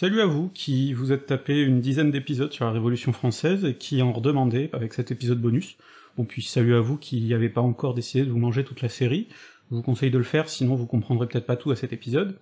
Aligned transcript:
Salut 0.00 0.20
à 0.20 0.26
vous 0.26 0.48
qui 0.54 0.92
vous 0.92 1.10
êtes 1.10 1.26
tapé 1.26 1.60
une 1.60 1.80
dizaine 1.80 2.12
d'épisodes 2.12 2.52
sur 2.52 2.64
la 2.64 2.70
Révolution 2.70 3.12
française 3.12 3.64
et 3.64 3.74
qui 3.74 4.00
en 4.00 4.12
redemandez 4.12 4.70
avec 4.72 4.94
cet 4.94 5.10
épisode 5.10 5.40
bonus. 5.40 5.76
Bon 6.16 6.24
puis 6.24 6.40
salut 6.40 6.76
à 6.76 6.80
vous 6.80 6.96
qui 6.96 7.20
n'y 7.20 7.34
avez 7.34 7.48
pas 7.48 7.62
encore 7.62 7.94
décidé 7.94 8.24
de 8.24 8.30
vous 8.30 8.38
manger 8.38 8.62
toute 8.62 8.80
la 8.80 8.88
série, 8.88 9.26
je 9.68 9.74
vous 9.74 9.82
conseille 9.82 10.12
de 10.12 10.18
le 10.18 10.22
faire 10.22 10.48
sinon 10.48 10.76
vous 10.76 10.86
comprendrez 10.86 11.26
peut-être 11.26 11.46
pas 11.46 11.56
tout 11.56 11.72
à 11.72 11.74
cet 11.74 11.92
épisode. 11.92 12.38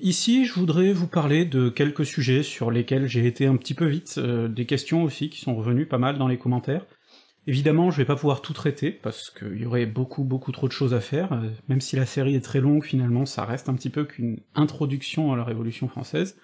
Ici, 0.00 0.44
je 0.44 0.52
voudrais 0.52 0.92
vous 0.92 1.06
parler 1.06 1.46
de 1.46 1.70
quelques 1.70 2.04
sujets 2.04 2.42
sur 2.42 2.70
lesquels 2.70 3.06
j'ai 3.06 3.26
été 3.26 3.46
un 3.46 3.56
petit 3.56 3.72
peu 3.72 3.86
vite, 3.86 4.16
euh, 4.18 4.46
des 4.46 4.66
questions 4.66 5.02
aussi 5.02 5.30
qui 5.30 5.40
sont 5.40 5.56
revenues 5.56 5.86
pas 5.86 5.96
mal 5.96 6.18
dans 6.18 6.28
les 6.28 6.36
commentaires. 6.36 6.84
Évidemment, 7.46 7.90
je 7.90 7.96
vais 7.96 8.04
pas 8.04 8.16
pouvoir 8.16 8.42
tout 8.42 8.52
traiter, 8.52 8.90
parce 8.90 9.30
qu'il 9.30 9.62
y 9.62 9.64
aurait 9.64 9.86
beaucoup 9.86 10.24
beaucoup 10.24 10.52
trop 10.52 10.68
de 10.68 10.72
choses 10.72 10.92
à 10.92 11.00
faire, 11.00 11.32
euh, 11.32 11.48
même 11.68 11.80
si 11.80 11.96
la 11.96 12.04
série 12.04 12.34
est 12.34 12.44
très 12.44 12.60
longue, 12.60 12.84
finalement 12.84 13.24
ça 13.24 13.46
reste 13.46 13.70
un 13.70 13.74
petit 13.74 13.88
peu 13.88 14.04
qu'une 14.04 14.40
introduction 14.54 15.32
à 15.32 15.36
la 15.38 15.44
Révolution 15.44 15.88
française, 15.88 16.36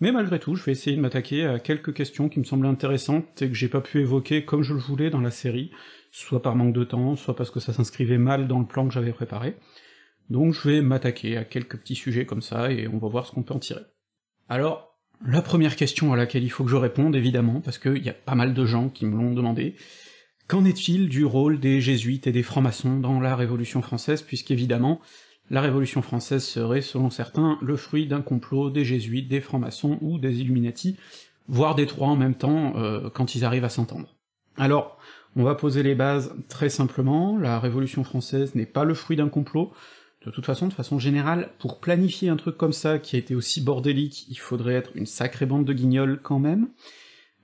mais 0.00 0.12
malgré 0.12 0.38
tout, 0.38 0.56
je 0.56 0.64
vais 0.64 0.72
essayer 0.72 0.96
de 0.96 1.00
m'attaquer 1.00 1.44
à 1.44 1.58
quelques 1.58 1.92
questions 1.94 2.28
qui 2.28 2.38
me 2.38 2.44
semblent 2.44 2.66
intéressantes 2.66 3.42
et 3.42 3.48
que 3.48 3.54
j'ai 3.54 3.68
pas 3.68 3.80
pu 3.80 4.00
évoquer 4.00 4.44
comme 4.44 4.62
je 4.62 4.72
le 4.72 4.80
voulais 4.80 5.10
dans 5.10 5.20
la 5.20 5.30
série, 5.30 5.70
soit 6.10 6.42
par 6.42 6.56
manque 6.56 6.74
de 6.74 6.84
temps, 6.84 7.16
soit 7.16 7.36
parce 7.36 7.50
que 7.50 7.60
ça 7.60 7.72
s'inscrivait 7.72 8.18
mal 8.18 8.48
dans 8.48 8.58
le 8.58 8.66
plan 8.66 8.88
que 8.88 8.94
j'avais 8.94 9.12
préparé. 9.12 9.56
Donc 10.30 10.54
je 10.54 10.68
vais 10.68 10.80
m'attaquer 10.80 11.36
à 11.36 11.44
quelques 11.44 11.78
petits 11.78 11.94
sujets 11.94 12.24
comme 12.24 12.42
ça, 12.42 12.72
et 12.72 12.88
on 12.88 12.98
va 12.98 13.08
voir 13.08 13.26
ce 13.26 13.32
qu'on 13.32 13.42
peut 13.42 13.54
en 13.54 13.58
tirer. 13.58 13.82
Alors, 14.48 14.98
la 15.24 15.42
première 15.42 15.76
question 15.76 16.12
à 16.12 16.16
laquelle 16.16 16.44
il 16.44 16.50
faut 16.50 16.64
que 16.64 16.70
je 16.70 16.76
réponde, 16.76 17.14
évidemment, 17.14 17.60
parce 17.60 17.78
qu'il 17.78 18.02
y 18.02 18.08
a 18.08 18.14
pas 18.14 18.34
mal 18.34 18.54
de 18.54 18.64
gens 18.64 18.88
qui 18.88 19.04
me 19.04 19.16
l'ont 19.16 19.34
demandé, 19.34 19.74
qu'en 20.48 20.64
est-il 20.64 21.08
du 21.08 21.24
rôle 21.24 21.60
des 21.60 21.80
jésuites 21.80 22.26
et 22.26 22.32
des 22.32 22.42
francs-maçons 22.42 22.98
dans 22.98 23.20
la 23.20 23.36
Révolution 23.36 23.82
française, 23.82 24.22
puisqu'évidemment, 24.22 25.00
la 25.50 25.60
Révolution 25.60 26.00
française 26.00 26.44
serait, 26.44 26.80
selon 26.80 27.10
certains, 27.10 27.58
le 27.60 27.76
fruit 27.76 28.06
d'un 28.06 28.22
complot 28.22 28.70
des 28.70 28.84
jésuites, 28.84 29.28
des 29.28 29.40
francs-maçons 29.40 29.98
ou 30.00 30.18
des 30.18 30.40
Illuminati, 30.40 30.96
voire 31.48 31.74
des 31.74 31.86
trois 31.86 32.08
en 32.08 32.16
même 32.16 32.36
temps, 32.36 32.74
euh, 32.76 33.10
quand 33.10 33.34
ils 33.34 33.44
arrivent 33.44 33.64
à 33.64 33.68
s'entendre. 33.68 34.14
Alors, 34.56 34.98
on 35.36 35.42
va 35.42 35.54
poser 35.54 35.82
les 35.82 35.94
bases 35.94 36.34
très 36.48 36.68
simplement, 36.68 37.36
la 37.36 37.58
Révolution 37.58 38.04
française 38.04 38.54
n'est 38.54 38.66
pas 38.66 38.84
le 38.84 38.94
fruit 38.94 39.16
d'un 39.16 39.28
complot, 39.28 39.72
de 40.24 40.30
toute 40.30 40.44
façon, 40.44 40.68
de 40.68 40.72
façon 40.72 40.98
générale, 40.98 41.50
pour 41.58 41.80
planifier 41.80 42.28
un 42.28 42.36
truc 42.36 42.56
comme 42.56 42.74
ça, 42.74 42.98
qui 42.98 43.16
a 43.16 43.18
été 43.18 43.34
aussi 43.34 43.62
bordélique, 43.62 44.26
il 44.28 44.38
faudrait 44.38 44.74
être 44.74 44.90
une 44.94 45.06
sacrée 45.06 45.46
bande 45.46 45.64
de 45.64 45.72
guignols 45.72 46.20
quand 46.22 46.38
même. 46.38 46.68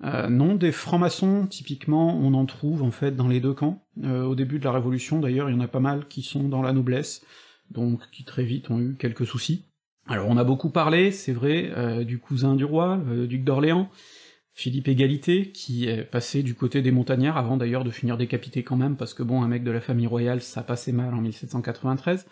Euh, 0.05 0.29
non, 0.29 0.55
des 0.55 0.73
francs-maçons, 0.73 1.47
typiquement, 1.47 2.15
on 2.15 2.35
en 2.35 2.45
trouve 2.45 2.83
en 2.83 2.91
fait 2.91 3.17
dans 3.17 3.29
les 3.29 3.41
deux 3.41 3.55
camps. 3.55 3.83
Euh, 4.05 4.25
au 4.25 4.35
début 4.35 4.59
de 4.59 4.65
la 4.65 4.73
Révolution, 4.73 5.21
d'ailleurs, 5.21 5.49
il 5.49 5.55
y 5.55 5.57
en 5.57 5.63
a 5.63 5.69
pas 5.69 5.81
mal 5.81 6.07
qui 6.07 6.21
sont 6.21 6.49
dans 6.49 6.61
la 6.61 6.73
noblesse, 6.73 7.25
donc 7.71 8.01
qui 8.11 8.25
très 8.25 8.45
vite 8.45 8.71
ont 8.71 8.81
eu 8.81 8.97
quelques 8.99 9.27
soucis. 9.27 9.65
Alors 10.09 10.29
on 10.29 10.37
a 10.37 10.45
beaucoup 10.45 10.71
parlé, 10.71 11.11
c'est 11.11 11.33
vrai, 11.33 11.73
euh, 11.77 12.05
du 12.05 12.19
cousin 12.19 12.55
du 12.55 12.65
roi, 12.65 13.01
le 13.09 13.27
duc 13.27 13.43
d'Orléans, 13.43 13.91
Philippe 14.57 14.89
Égalité, 14.89 15.51
qui 15.51 15.87
est 15.87 16.03
passé 16.03 16.43
du 16.43 16.55
côté 16.55 16.81
des 16.81 16.91
montagnards, 16.91 17.37
avant 17.37 17.59
d'ailleurs 17.59 17.85
de 17.85 17.91
finir 17.91 18.17
décapité 18.17 18.63
quand 18.63 18.77
même, 18.77 18.97
parce 18.97 19.13
que 19.13 19.23
bon, 19.23 19.43
un 19.43 19.49
mec 19.49 19.65
de 19.65 19.71
la 19.71 19.83
famille 19.83 20.07
royale, 20.07 20.41
ça 20.41 20.63
passait 20.63 20.93
mal 20.93 21.13
en 21.13 21.21
1793. 21.21 22.27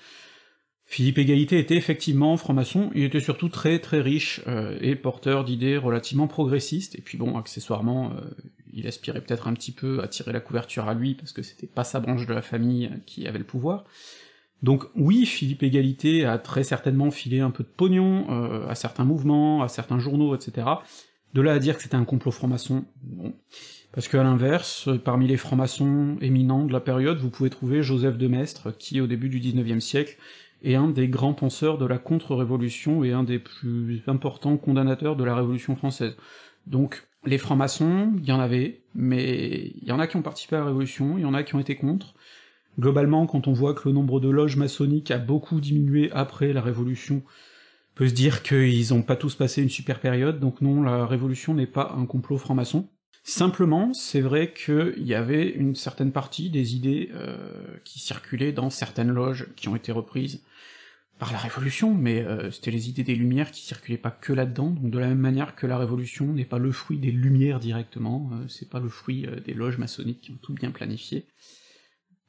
Philippe 0.86 1.18
Égalité 1.18 1.58
était 1.58 1.76
effectivement 1.76 2.36
franc-maçon, 2.36 2.90
il 2.94 3.04
était 3.04 3.20
surtout 3.20 3.48
très 3.48 3.78
très 3.78 4.00
riche, 4.00 4.40
euh, 4.46 4.78
et 4.80 4.96
porteur 4.96 5.44
d'idées 5.44 5.76
relativement 5.76 6.26
progressistes, 6.26 6.94
et 6.98 7.02
puis 7.02 7.18
bon, 7.18 7.36
accessoirement, 7.36 8.12
euh, 8.12 8.20
il 8.72 8.86
aspirait 8.86 9.20
peut-être 9.20 9.46
un 9.46 9.52
petit 9.52 9.72
peu 9.72 10.02
à 10.02 10.08
tirer 10.08 10.32
la 10.32 10.40
couverture 10.40 10.88
à 10.88 10.94
lui, 10.94 11.14
parce 11.14 11.32
que 11.32 11.42
c'était 11.42 11.66
pas 11.66 11.84
sa 11.84 12.00
branche 12.00 12.26
de 12.26 12.32
la 12.32 12.42
famille 12.42 12.90
qui 13.04 13.26
avait 13.26 13.38
le 13.38 13.44
pouvoir, 13.44 13.84
donc 14.62 14.84
oui, 14.96 15.26
Philippe 15.26 15.62
Égalité 15.62 16.24
a 16.24 16.38
très 16.38 16.64
certainement 16.64 17.10
filé 17.10 17.40
un 17.40 17.50
peu 17.50 17.64
de 17.64 17.68
pognon 17.68 18.26
euh, 18.30 18.66
à 18.68 18.74
certains 18.74 19.04
mouvements, 19.04 19.62
à 19.62 19.68
certains 19.68 19.98
journaux, 19.98 20.34
etc. 20.34 20.66
De 21.34 21.42
là 21.42 21.52
à 21.52 21.58
dire 21.58 21.76
que 21.76 21.82
c'était 21.82 21.96
un 21.96 22.04
complot 22.04 22.30
franc-maçon, 22.30 22.84
non. 23.16 23.34
Parce 23.92 24.08
qu'à 24.08 24.22
l'inverse, 24.22 24.88
parmi 25.04 25.28
les 25.28 25.36
francs-maçons 25.36 26.16
éminents 26.20 26.64
de 26.64 26.72
la 26.72 26.80
période, 26.80 27.18
vous 27.18 27.30
pouvez 27.30 27.50
trouver 27.50 27.82
Joseph 27.82 28.18
de 28.18 28.26
Maistre, 28.26 28.72
qui 28.76 29.00
au 29.00 29.06
début 29.06 29.28
du 29.28 29.38
XIXe 29.38 29.84
siècle 29.84 30.16
est 30.64 30.74
un 30.74 30.88
des 30.88 31.08
grands 31.08 31.34
penseurs 31.34 31.78
de 31.78 31.86
la 31.86 31.98
contre-révolution 31.98 33.04
et 33.04 33.12
un 33.12 33.22
des 33.22 33.38
plus 33.38 34.02
importants 34.06 34.56
condamnateurs 34.56 35.14
de 35.14 35.24
la 35.24 35.36
Révolution 35.36 35.76
française. 35.76 36.16
Donc 36.66 37.06
les 37.24 37.38
francs-maçons, 37.38 38.14
il 38.18 38.24
y 38.24 38.32
en 38.32 38.40
avait, 38.40 38.80
mais 38.94 39.72
il 39.80 39.84
y 39.84 39.92
en 39.92 39.98
a 39.98 40.06
qui 40.06 40.16
ont 40.16 40.22
participé 40.22 40.56
à 40.56 40.60
la 40.60 40.66
Révolution, 40.66 41.18
il 41.18 41.22
y 41.22 41.26
en 41.26 41.34
a 41.34 41.42
qui 41.42 41.54
ont 41.54 41.60
été 41.60 41.76
contre, 41.76 42.14
Globalement, 42.78 43.26
quand 43.26 43.46
on 43.46 43.52
voit 43.52 43.74
que 43.74 43.88
le 43.88 43.94
nombre 43.94 44.20
de 44.20 44.28
loges 44.28 44.56
maçonniques 44.56 45.10
a 45.10 45.18
beaucoup 45.18 45.60
diminué 45.60 46.10
après 46.12 46.52
la 46.52 46.60
Révolution, 46.60 47.22
on 47.26 47.94
peut 47.94 48.08
se 48.08 48.14
dire 48.14 48.42
qu'ils 48.42 48.92
ont 48.92 49.02
pas 49.02 49.14
tous 49.14 49.36
passé 49.36 49.62
une 49.62 49.70
super 49.70 50.00
période, 50.00 50.40
donc 50.40 50.60
non, 50.60 50.82
la 50.82 51.06
Révolution 51.06 51.54
n'est 51.54 51.68
pas 51.68 51.94
un 51.96 52.06
complot 52.06 52.38
franc-maçon. 52.38 52.88
Simplement, 53.22 53.94
c'est 53.94 54.20
vrai 54.20 54.52
qu'il 54.52 55.06
y 55.06 55.14
avait 55.14 55.48
une 55.48 55.74
certaine 55.74 56.12
partie 56.12 56.50
des 56.50 56.76
idées 56.76 57.10
euh, 57.14 57.38
qui 57.84 57.98
circulaient 57.98 58.52
dans 58.52 58.68
certaines 58.68 59.10
loges, 59.10 59.46
qui 59.56 59.68
ont 59.68 59.76
été 59.76 59.92
reprises 59.92 60.42
par 61.18 61.32
la 61.32 61.38
Révolution, 61.38 61.94
mais 61.94 62.22
euh, 62.22 62.50
c'était 62.50 62.72
les 62.72 62.90
idées 62.90 63.04
des 63.04 63.14
Lumières 63.14 63.50
qui 63.50 63.62
circulaient 63.64 63.96
pas 63.96 64.10
que 64.10 64.34
là-dedans, 64.34 64.70
donc 64.70 64.90
de 64.90 64.98
la 64.98 65.06
même 65.06 65.20
manière 65.20 65.54
que 65.54 65.66
la 65.66 65.78
Révolution 65.78 66.26
n'est 66.26 66.44
pas 66.44 66.58
le 66.58 66.70
fruit 66.70 66.98
des 66.98 67.12
Lumières 67.12 67.60
directement, 67.60 68.28
euh, 68.34 68.48
c'est 68.48 68.68
pas 68.68 68.80
le 68.80 68.90
fruit 68.90 69.26
des 69.46 69.54
loges 69.54 69.78
maçonniques 69.78 70.20
qui 70.20 70.32
ont 70.32 70.38
tout 70.42 70.52
bien 70.52 70.70
planifié. 70.70 71.24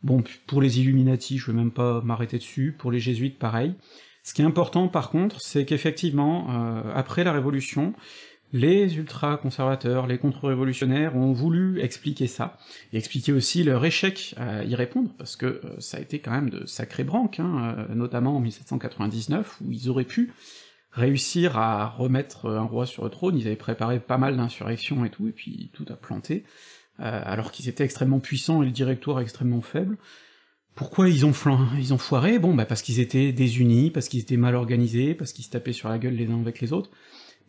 Bon, 0.04 0.24
pour 0.48 0.62
les 0.62 0.80
Illuminati, 0.80 1.38
je 1.38 1.48
vais 1.48 1.58
même 1.58 1.72
pas 1.72 2.02
m'arrêter 2.02 2.38
dessus, 2.38 2.76
pour 2.78 2.92
les 2.92 3.00
Jésuites, 3.00 3.40
pareil. 3.40 3.76
Ce 4.24 4.34
qui 4.34 4.42
est 4.42 4.46
important, 4.46 4.88
par 4.88 5.10
contre, 5.10 5.40
c'est 5.42 5.66
qu'effectivement, 5.66 6.48
euh, 6.50 6.82
après 6.96 7.24
la 7.24 7.32
Révolution, 7.32 7.94
les 8.54 8.98
ultra-conservateurs, 8.98 10.08
les 10.08 10.18
contre-révolutionnaires 10.18 11.16
ont 11.16 11.34
voulu 11.34 11.82
expliquer 11.82 12.28
ça, 12.28 12.58
et 12.94 12.98
expliquer 12.98 13.34
aussi 13.34 13.64
leur 13.64 13.84
échec 13.84 14.34
à 14.38 14.64
y 14.64 14.76
répondre, 14.76 15.12
parce 15.18 15.36
que 15.36 15.46
euh, 15.46 15.80
ça 15.80 15.98
a 15.98 16.00
été 16.00 16.20
quand 16.20 16.32
même 16.32 16.50
de 16.50 16.66
sacrés 16.66 17.04
branques, 17.04 17.40
hein, 17.40 17.76
euh, 17.90 17.96
notamment 17.96 18.38
en 18.38 18.40
1799, 18.40 19.62
où 19.62 19.72
ils 19.72 19.90
auraient 19.90 20.06
pu 20.06 20.34
réussir 20.92 21.58
à 21.58 21.88
remettre 21.88 22.50
un 22.50 22.64
roi 22.64 22.86
sur 22.86 23.04
le 23.04 23.10
trône, 23.10 23.38
ils 23.38 23.48
avaient 23.48 23.56
préparé 23.56 24.00
pas 24.00 24.18
mal 24.18 24.38
d'insurrections 24.38 25.04
et 25.04 25.10
tout, 25.10 25.28
et 25.28 25.34
puis 25.34 25.70
tout 25.74 25.86
a 25.90 25.96
planté. 25.96 26.46
Euh, 27.02 27.22
alors 27.26 27.52
qu'ils 27.52 27.68
étaient 27.68 27.84
extrêmement 27.84 28.20
puissants 28.20 28.64
et 28.64 28.66
le 28.66 28.72
directoire 28.72 29.20
extrêmement 29.20 29.62
faible. 29.62 29.98
Pourquoi 30.76 31.10
ils 31.10 31.26
ont, 31.26 31.34
ils 31.78 31.94
ont 31.94 31.98
foiré? 31.98 32.40
Bon, 32.40 32.54
bah 32.54 32.66
parce 32.66 32.82
qu'ils 32.82 33.00
étaient 33.00 33.34
désunis, 33.34 33.92
parce 33.92 34.08
qu'ils 34.08 34.22
étaient 34.22 34.38
mal 34.38 34.56
organisés, 34.56 35.14
parce 35.14 35.34
qu'ils 35.34 35.46
se 35.46 35.50
tapaient 35.50 35.74
sur 35.74 35.90
la 35.90 35.98
gueule 35.98 36.16
les 36.16 36.30
uns 36.30 36.40
avec 36.40 36.62
les 36.62 36.72
autres, 36.72 36.92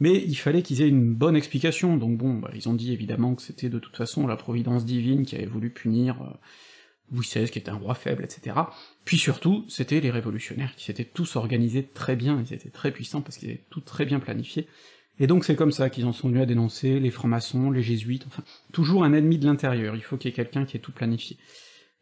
mais 0.00 0.14
il 0.14 0.34
fallait 0.34 0.62
qu'ils 0.62 0.82
aient 0.82 0.88
une 0.88 1.14
bonne 1.14 1.36
explication, 1.36 1.96
donc 1.96 2.18
bon, 2.18 2.34
bah, 2.34 2.50
ils 2.54 2.68
ont 2.68 2.74
dit 2.74 2.92
évidemment 2.92 3.34
que 3.34 3.42
c'était 3.42 3.68
de 3.68 3.78
toute 3.78 3.96
façon 3.96 4.26
la 4.26 4.36
providence 4.36 4.84
divine 4.84 5.24
qui 5.24 5.36
avait 5.36 5.46
voulu 5.46 5.70
punir 5.70 6.20
euh, 6.22 6.26
Louis 7.12 7.24
XVI, 7.24 7.48
qui 7.48 7.58
était 7.58 7.70
un 7.70 7.76
roi 7.76 7.94
faible, 7.94 8.24
etc. 8.24 8.56
Puis 9.04 9.16
surtout, 9.16 9.64
c'était 9.68 10.00
les 10.00 10.10
révolutionnaires 10.10 10.74
qui 10.76 10.86
s'étaient 10.86 11.04
tous 11.04 11.36
organisés 11.36 11.84
très 11.84 12.16
bien, 12.16 12.42
ils 12.44 12.52
étaient 12.52 12.70
très 12.70 12.90
puissants 12.90 13.22
parce 13.22 13.38
qu'ils 13.38 13.50
étaient 13.50 13.64
tout 13.70 13.80
très 13.80 14.04
bien 14.04 14.18
planifiés, 14.18 14.66
et 15.18 15.26
donc 15.26 15.44
c'est 15.44 15.56
comme 15.56 15.72
ça 15.72 15.90
qu'ils 15.90 16.06
en 16.06 16.12
sont 16.12 16.28
venus 16.28 16.42
à 16.42 16.46
dénoncer 16.46 17.00
les 17.00 17.10
francs-maçons, 17.10 17.70
les 17.70 17.82
jésuites, 17.82 18.24
enfin, 18.26 18.42
toujours 18.72 19.04
un 19.04 19.12
ennemi 19.12 19.38
de 19.38 19.46
l'intérieur, 19.46 19.96
il 19.96 20.02
faut 20.02 20.16
qu'il 20.16 20.30
y 20.30 20.32
ait 20.32 20.36
quelqu'un 20.36 20.64
qui 20.64 20.76
ait 20.76 20.80
tout 20.80 20.92
planifié. 20.92 21.36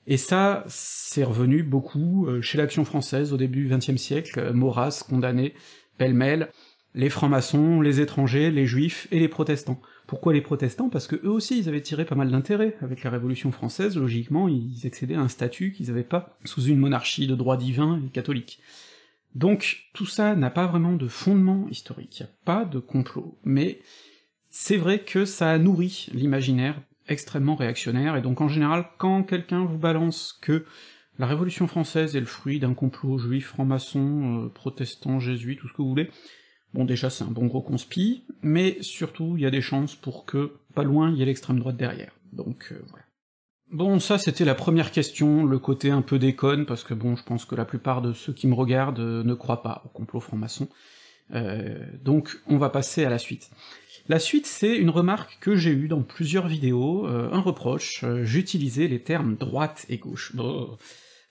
Et 0.07 0.19
ça, 0.19 0.65
c'est 0.69 1.25
revenu 1.25 1.63
beaucoup 1.63 2.27
euh, 2.27 2.43
chez 2.43 2.59
l'Action 2.59 2.85
française 2.85 3.33
au 3.33 3.39
début 3.39 3.67
du 3.67 3.75
XXe 3.75 3.97
siècle, 3.97 4.39
euh, 4.39 4.53
Maurras 4.53 5.05
condamné 5.09 5.55
pêle-mêle 5.97 6.51
les 6.95 7.11
francs-maçons, 7.11 7.81
les 7.81 8.01
étrangers, 8.01 8.51
les 8.51 8.67
juifs 8.67 9.09
et 9.11 9.19
les 9.19 9.29
protestants. 9.29 9.81
Pourquoi 10.07 10.33
les 10.33 10.41
protestants? 10.41 10.89
Parce 10.89 11.07
que 11.07 11.17
eux 11.17 11.31
aussi 11.31 11.59
ils 11.59 11.69
avaient 11.69 11.81
tiré 11.81 12.05
pas 12.05 12.15
mal 12.15 12.31
d'intérêt 12.31 12.77
avec 12.83 13.03
la 13.03 13.11
Révolution 13.11 13.51
française, 13.51 13.97
logiquement 13.97 14.49
ils 14.49 14.87
accédaient 14.87 15.17
à 15.17 15.21
un 15.21 15.29
statut 15.29 15.73
qu'ils 15.73 15.91
avaient 15.91 16.05
pas 16.05 16.39
sous 16.45 16.63
une 16.63 16.79
monarchie 16.79 17.27
de 17.27 17.35
droit 17.35 17.57
divin 17.57 18.01
et 18.07 18.11
catholique. 18.11 18.61
Donc 19.35 19.89
tout 19.93 20.07
ça 20.07 20.37
n'a 20.37 20.51
pas 20.51 20.67
vraiment 20.67 20.93
de 20.93 21.09
fondement 21.09 21.67
historique, 21.69 22.21
n'y 22.21 22.27
a 22.27 22.31
pas 22.45 22.65
de 22.65 22.79
complot, 22.79 23.39
mais 23.45 23.81
c'est 24.49 24.77
vrai 24.77 25.01
que 25.01 25.25
ça 25.25 25.51
a 25.51 25.59
nourri 25.59 26.07
l'imaginaire 26.13 26.81
extrêmement 27.09 27.57
réactionnaire, 27.57 28.17
et 28.17 28.23
donc 28.23 28.41
en 28.41 28.49
général, 28.49 28.87
quand 28.99 29.25
quelqu'un 29.25 29.65
vous 29.65 29.79
balance 29.79 30.39
que 30.41 30.65
la 31.19 31.27
Révolution 31.27 31.67
française 31.67 32.17
est 32.17 32.21
le 32.21 32.27
fruit 32.27 32.61
d'un 32.61 32.75
complot 32.75 33.19
juif, 33.19 33.47
franc-maçon, 33.49 34.45
euh, 34.45 34.49
protestant, 34.49 35.21
jésuite, 35.21 35.61
tout 35.61 35.69
ce 35.69 35.73
que 35.73 35.83
vous 35.83 35.89
voulez, 35.89 36.11
bon 36.73 36.85
déjà 36.85 37.11
c'est 37.11 37.25
un 37.25 37.31
bon 37.31 37.47
gros 37.47 37.63
conspi, 37.63 38.25
mais 38.43 38.79
surtout 38.81 39.35
il 39.37 39.43
y 39.43 39.47
a 39.47 39.51
des 39.51 39.61
chances 39.61 39.97
pour 39.97 40.25
que, 40.25 40.57
pas 40.75 40.85
loin, 40.85 41.11
il 41.11 41.19
y 41.19 41.23
ait 41.23 41.27
l'extrême 41.27 41.59
droite 41.59 41.77
derrière. 41.77 42.13
Donc 42.33 42.69
euh, 42.73 42.81
voilà. 42.89 43.04
Bon, 43.71 43.99
ça 43.99 44.19
c'était 44.19 44.45
la 44.45 44.55
première 44.55 44.91
question, 44.91 45.45
le 45.45 45.59
côté 45.59 45.91
un 45.91 46.03
peu 46.03 46.19
déconne, 46.19 46.67
parce 46.67 46.85
que 46.85 46.95
bon, 46.95 47.17
je 47.17 47.25
pense 47.25 47.45
que 47.45 47.55
la 47.55 47.65
plupart 47.65 48.03
de 48.03 48.13
ceux 48.13 48.33
qui 48.33 48.47
me 48.47 48.55
regardent 48.55 49.01
euh, 49.01 49.25
ne 49.25 49.35
croient 49.35 49.63
pas 49.63 49.83
au 49.85 49.89
complot 49.89 50.21
franc-maçon. 50.21 50.69
Euh, 51.35 51.79
donc 52.03 52.39
on 52.47 52.59
va 52.59 52.69
passer 52.69 53.05
à 53.05 53.11
la 53.11 53.19
suite. 53.19 53.51
La 54.09 54.19
suite, 54.19 54.47
c'est 54.47 54.77
une 54.77 54.91
remarque 54.91 55.39
que 55.41 55.57
j'ai 55.57 55.71
eue 55.71 55.89
dans 55.89 56.03
plusieurs 56.03 56.47
vidéos, 56.47 57.07
euh, 57.07 57.31
un 57.33 57.41
reproche, 57.41 58.05
j'utilisais 58.23 58.87
les 58.87 59.03
termes 59.03 59.37
droite 59.37 59.87
et 59.89 59.97
gauche. 59.97 60.35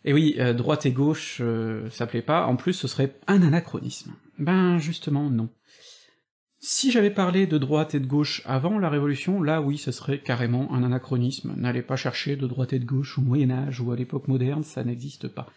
Et 0.04 0.12
oui, 0.12 0.38
droite 0.56 0.86
et 0.86 0.92
gauche, 0.92 1.42
ça 1.92 2.08
plaît 2.08 2.24
pas, 2.24 2.46
en 2.48 2.58
plus 2.58 2.74
ce 2.74 2.90
serait 2.90 3.16
un 3.28 3.42
anachronisme. 3.42 4.14
Ben 4.38 4.80
justement 4.80 5.30
non. 5.30 5.50
Si 6.66 6.92
j'avais 6.92 7.10
parlé 7.10 7.46
de 7.46 7.58
droite 7.58 7.94
et 7.94 8.00
de 8.00 8.08
gauche 8.08 8.42
avant 8.46 8.80
la 8.80 8.88
Révolution, 8.88 9.44
là 9.44 9.62
oui, 9.62 9.78
ce 9.78 9.92
serait 9.92 10.20
carrément 10.20 10.74
un 10.74 10.82
anachronisme, 10.82 11.54
n'allez 11.58 11.82
pas 11.82 11.98
chercher 11.98 12.38
de 12.38 12.48
droite 12.48 12.72
et 12.72 12.80
de 12.80 12.86
gauche 12.86 13.18
au 13.18 13.22
Moyen-Âge 13.22 13.82
ou 13.82 13.92
à 13.92 13.98
l'époque 13.98 14.30
moderne, 14.30 14.64
ça 14.64 14.82
n'existe 14.86 15.28
pas. 15.28 15.48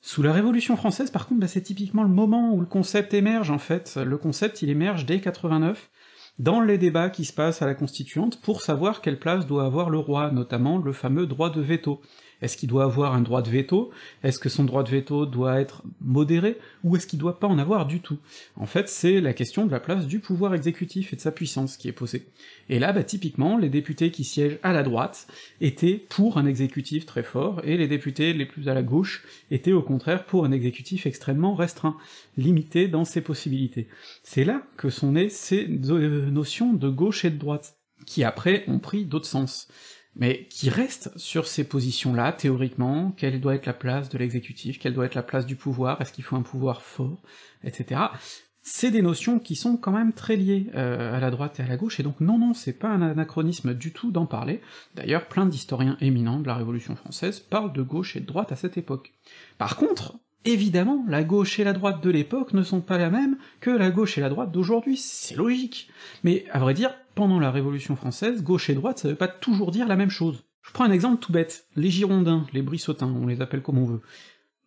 Sous 0.00 0.22
la 0.22 0.32
Révolution 0.32 0.78
française, 0.78 1.10
par 1.10 1.26
contre, 1.26 1.42
bah, 1.42 1.46
c'est 1.46 1.60
typiquement 1.60 2.04
le 2.04 2.08
moment 2.08 2.54
où 2.54 2.60
le 2.60 2.66
concept 2.66 3.12
émerge, 3.12 3.50
en 3.50 3.58
fait. 3.58 3.98
Le 4.02 4.16
concept, 4.16 4.62
il 4.62 4.70
émerge 4.70 5.04
dès 5.04 5.20
89, 5.20 5.90
dans 6.38 6.62
les 6.62 6.78
débats 6.78 7.10
qui 7.10 7.26
se 7.26 7.34
passent 7.34 7.60
à 7.60 7.66
la 7.66 7.74
Constituante, 7.74 8.40
pour 8.40 8.62
savoir 8.62 9.02
quelle 9.02 9.18
place 9.18 9.46
doit 9.46 9.66
avoir 9.66 9.90
le 9.90 9.98
roi, 9.98 10.30
notamment 10.30 10.78
le 10.78 10.94
fameux 10.94 11.26
droit 11.26 11.50
de 11.50 11.60
veto. 11.60 12.00
Est-ce 12.42 12.56
qu'il 12.56 12.68
doit 12.68 12.84
avoir 12.84 13.14
un 13.14 13.20
droit 13.20 13.42
de 13.42 13.50
veto? 13.50 13.90
Est-ce 14.22 14.38
que 14.38 14.48
son 14.48 14.64
droit 14.64 14.82
de 14.82 14.90
veto 14.90 15.26
doit 15.26 15.60
être 15.60 15.82
modéré? 16.00 16.58
Ou 16.84 16.96
est-ce 16.96 17.06
qu'il 17.06 17.18
doit 17.18 17.38
pas 17.38 17.46
en 17.46 17.58
avoir 17.58 17.86
du 17.86 18.00
tout? 18.00 18.18
En 18.56 18.66
fait, 18.66 18.88
c'est 18.88 19.20
la 19.20 19.32
question 19.32 19.66
de 19.66 19.70
la 19.70 19.80
place 19.80 20.06
du 20.06 20.20
pouvoir 20.20 20.54
exécutif 20.54 21.12
et 21.12 21.16
de 21.16 21.20
sa 21.20 21.32
puissance 21.32 21.76
qui 21.76 21.88
est 21.88 21.92
posée. 21.92 22.26
Et 22.68 22.78
là, 22.78 22.92
bah, 22.92 23.04
typiquement, 23.04 23.58
les 23.58 23.68
députés 23.68 24.10
qui 24.10 24.24
siègent 24.24 24.58
à 24.62 24.72
la 24.72 24.82
droite 24.82 25.26
étaient 25.60 26.00
pour 26.08 26.38
un 26.38 26.46
exécutif 26.46 27.06
très 27.06 27.22
fort, 27.22 27.60
et 27.64 27.76
les 27.76 27.88
députés 27.88 28.32
les 28.32 28.46
plus 28.46 28.68
à 28.68 28.74
la 28.74 28.82
gauche 28.82 29.24
étaient 29.50 29.72
au 29.72 29.82
contraire 29.82 30.24
pour 30.24 30.44
un 30.44 30.52
exécutif 30.52 31.06
extrêmement 31.06 31.54
restreint, 31.54 31.96
limité 32.36 32.88
dans 32.88 33.04
ses 33.04 33.20
possibilités. 33.20 33.88
C'est 34.22 34.44
là 34.44 34.62
que 34.76 34.90
sont 34.90 35.12
nées 35.12 35.28
ces 35.28 35.66
notions 35.68 36.72
de 36.72 36.88
gauche 36.88 37.24
et 37.24 37.30
de 37.30 37.38
droite, 37.38 37.76
qui 38.06 38.24
après 38.24 38.64
ont 38.66 38.78
pris 38.78 39.04
d'autres 39.04 39.26
sens 39.26 39.68
mais 40.16 40.46
qui 40.50 40.70
reste 40.70 41.16
sur 41.16 41.46
ces 41.46 41.64
positions-là, 41.64 42.32
théoriquement, 42.32 43.12
quelle 43.16 43.40
doit 43.40 43.54
être 43.54 43.66
la 43.66 43.72
place 43.72 44.08
de 44.08 44.18
l'exécutif, 44.18 44.78
quelle 44.78 44.94
doit 44.94 45.06
être 45.06 45.14
la 45.14 45.22
place 45.22 45.46
du 45.46 45.56
pouvoir, 45.56 46.00
est-ce 46.00 46.12
qu'il 46.12 46.24
faut 46.24 46.36
un 46.36 46.42
pouvoir 46.42 46.82
fort, 46.82 47.22
etc. 47.64 48.00
C'est 48.62 48.90
des 48.90 49.00
notions 49.00 49.38
qui 49.38 49.56
sont 49.56 49.76
quand 49.76 49.92
même 49.92 50.12
très 50.12 50.36
liées 50.36 50.66
euh, 50.74 51.16
à 51.16 51.20
la 51.20 51.30
droite 51.30 51.60
et 51.60 51.62
à 51.62 51.66
la 51.66 51.76
gauche, 51.76 51.98
et 51.98 52.02
donc 52.02 52.20
non, 52.20 52.38
non, 52.38 52.52
c'est 52.52 52.74
pas 52.74 52.88
un 52.88 53.00
anachronisme 53.00 53.72
du 53.72 53.92
tout 53.92 54.10
d'en 54.10 54.26
parler. 54.26 54.60
D'ailleurs, 54.94 55.28
plein 55.28 55.46
d'historiens 55.46 55.96
éminents 56.00 56.40
de 56.40 56.46
la 56.46 56.56
Révolution 56.56 56.94
française 56.94 57.40
parlent 57.40 57.72
de 57.72 57.82
gauche 57.82 58.16
et 58.16 58.20
de 58.20 58.26
droite 58.26 58.52
à 58.52 58.56
cette 58.56 58.76
époque. 58.76 59.12
Par 59.56 59.76
contre, 59.76 60.18
Évidemment, 60.46 61.04
la 61.06 61.22
gauche 61.22 61.58
et 61.58 61.64
la 61.64 61.74
droite 61.74 62.02
de 62.02 62.08
l'époque 62.08 62.54
ne 62.54 62.62
sont 62.62 62.80
pas 62.80 62.96
la 62.96 63.10
même 63.10 63.36
que 63.60 63.70
la 63.70 63.90
gauche 63.90 64.16
et 64.16 64.22
la 64.22 64.30
droite 64.30 64.50
d'aujourd'hui, 64.50 64.96
c'est 64.96 65.36
logique. 65.36 65.90
Mais 66.24 66.46
à 66.50 66.58
vrai 66.58 66.72
dire, 66.72 66.94
pendant 67.14 67.38
la 67.38 67.50
Révolution 67.50 67.94
française, 67.94 68.42
gauche 68.42 68.70
et 68.70 68.74
droite, 68.74 69.00
ça 69.00 69.08
veut 69.08 69.14
pas 69.14 69.28
toujours 69.28 69.70
dire 69.70 69.86
la 69.86 69.96
même 69.96 70.10
chose. 70.10 70.44
Je 70.62 70.72
prends 70.72 70.84
un 70.84 70.92
exemple 70.92 71.22
tout 71.22 71.32
bête, 71.32 71.66
les 71.76 71.90
Girondins, 71.90 72.46
les 72.54 72.62
Brissotins, 72.62 73.14
on 73.14 73.26
les 73.26 73.42
appelle 73.42 73.60
comme 73.60 73.78
on 73.78 73.84
veut. 73.84 74.00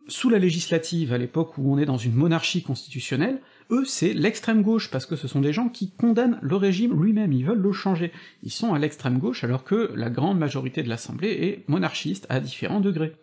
Sous 0.10 0.30
la 0.30 0.38
législative, 0.38 1.14
à 1.14 1.18
l'époque 1.18 1.58
où 1.58 1.74
on 1.74 1.78
est 1.78 1.86
dans 1.86 1.98
une 1.98 2.14
monarchie 2.14 2.62
constitutionnelle, 2.62 3.42
eux 3.72 3.86
c'est 3.86 4.14
l'extrême 4.14 4.62
gauche, 4.62 4.92
parce 4.92 5.06
que 5.06 5.16
ce 5.16 5.28
sont 5.28 5.40
des 5.40 5.54
gens 5.54 5.70
qui 5.70 5.92
condamnent 5.92 6.40
le 6.42 6.56
régime 6.56 7.02
lui-même, 7.02 7.31
ils 7.31 7.46
veulent 7.46 7.62
le 7.62 7.72
changer. 7.72 8.12
Ils 8.44 8.52
sont 8.52 8.74
à 8.74 8.80
l'extrême 8.80 9.18
gauche 9.18 9.44
alors 9.44 9.64
que 9.64 9.92
la 9.96 10.10
grande 10.10 10.38
majorité 10.38 10.84
de 10.84 10.90
l'Assemblée 10.90 11.30
est 11.30 11.70
monarchiste 11.70 12.28
à 12.30 12.42
différents 12.42 12.81
degrés. 12.81 13.16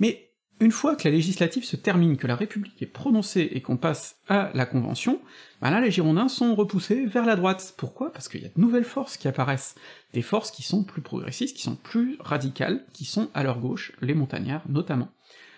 Mais 0.00 0.31
une 0.62 0.70
fois 0.70 0.94
que 0.94 1.08
la 1.08 1.14
législative 1.14 1.64
se 1.64 1.74
termine, 1.74 2.16
que 2.16 2.28
la 2.28 2.36
République 2.36 2.80
est 2.80 2.86
prononcée 2.86 3.50
et 3.52 3.60
qu'on 3.60 3.76
passe 3.76 4.16
à 4.28 4.52
la 4.54 4.64
Convention, 4.64 5.20
ben 5.60 5.70
là 5.70 5.80
les 5.80 5.90
Girondins 5.90 6.28
sont 6.28 6.54
repoussés 6.54 7.04
vers 7.04 7.26
la 7.26 7.34
droite. 7.34 7.74
Pourquoi? 7.76 8.12
Parce 8.12 8.28
qu'il 8.28 8.42
y 8.42 8.46
a 8.46 8.48
de 8.48 8.60
nouvelles 8.60 8.84
forces 8.84 9.16
qui 9.16 9.26
apparaissent, 9.26 9.74
des 10.14 10.22
forces 10.22 10.52
qui 10.52 10.62
sont 10.62 10.84
plus 10.84 11.02
progressistes, 11.02 11.56
qui 11.56 11.64
sont 11.64 11.74
plus 11.74 12.16
radicales, 12.20 12.84
qui 12.92 13.04
sont 13.04 13.28
à 13.34 13.42
leur 13.42 13.58
gauche, 13.58 13.92
les 14.00 14.14
montagnards 14.14 14.62
notamment. 14.68 15.08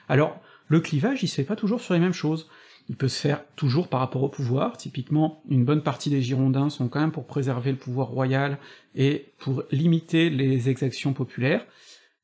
Alors, 0.08 0.40
le 0.68 0.80
clivage, 0.80 1.22
il 1.22 1.28
se 1.28 1.34
fait 1.34 1.44
pas 1.44 1.56
toujours 1.56 1.82
sur 1.82 1.92
les 1.92 2.00
mêmes 2.00 2.14
choses. 2.14 2.48
Il 2.88 2.96
peut 2.96 3.08
se 3.08 3.20
faire 3.20 3.44
toujours 3.56 3.88
par 3.88 4.00
rapport 4.00 4.22
au 4.22 4.28
pouvoir, 4.28 4.78
typiquement 4.78 5.42
une 5.50 5.64
bonne 5.64 5.82
partie 5.82 6.10
des 6.10 6.22
Girondins 6.22 6.70
sont 6.70 6.88
quand 6.88 7.00
même 7.00 7.12
pour 7.12 7.26
préserver 7.26 7.72
le 7.72 7.78
pouvoir 7.78 8.08
royal 8.08 8.58
et 8.94 9.32
pour 9.38 9.64
limiter 9.70 10.30
les 10.30 10.70
exactions 10.70 11.12
populaires, 11.12 11.66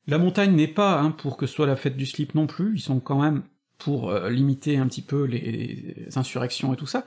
la 0.07 0.17
montagne 0.17 0.55
n'est 0.55 0.67
pas 0.67 0.99
hein, 0.99 1.11
pour 1.11 1.37
que 1.37 1.45
ce 1.45 1.53
soit 1.53 1.67
la 1.67 1.75
fête 1.75 1.97
du 1.97 2.05
slip 2.05 2.35
non 2.35 2.47
plus, 2.47 2.75
ils 2.75 2.81
sont 2.81 2.99
quand 2.99 3.21
même 3.21 3.43
pour 3.77 4.11
euh, 4.11 4.29
limiter 4.29 4.77
un 4.77 4.87
petit 4.87 5.01
peu 5.01 5.23
les, 5.23 6.07
insurrections 6.15 6.73
et 6.73 6.77
tout 6.77 6.85
ça, 6.85 7.05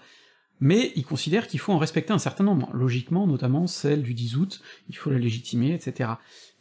mais 0.61 0.93
ils 0.97 1.05
considèrent 1.05 1.47
qu'il 1.47 1.61
faut 1.61 1.73
en 1.73 1.79
respecter 1.79 2.13
un 2.13 2.19
certain 2.19 2.45
nombre, 2.45 2.71
logiquement, 2.73 3.27
notamment 3.27 3.67
celle 3.67 4.03
du 4.03 4.15
10 4.15 4.37
août, 4.37 4.61
il 4.89 4.97
faut 4.97 5.11
la 5.11 5.19
légitimer, 5.19 5.75
etc. 5.75 6.11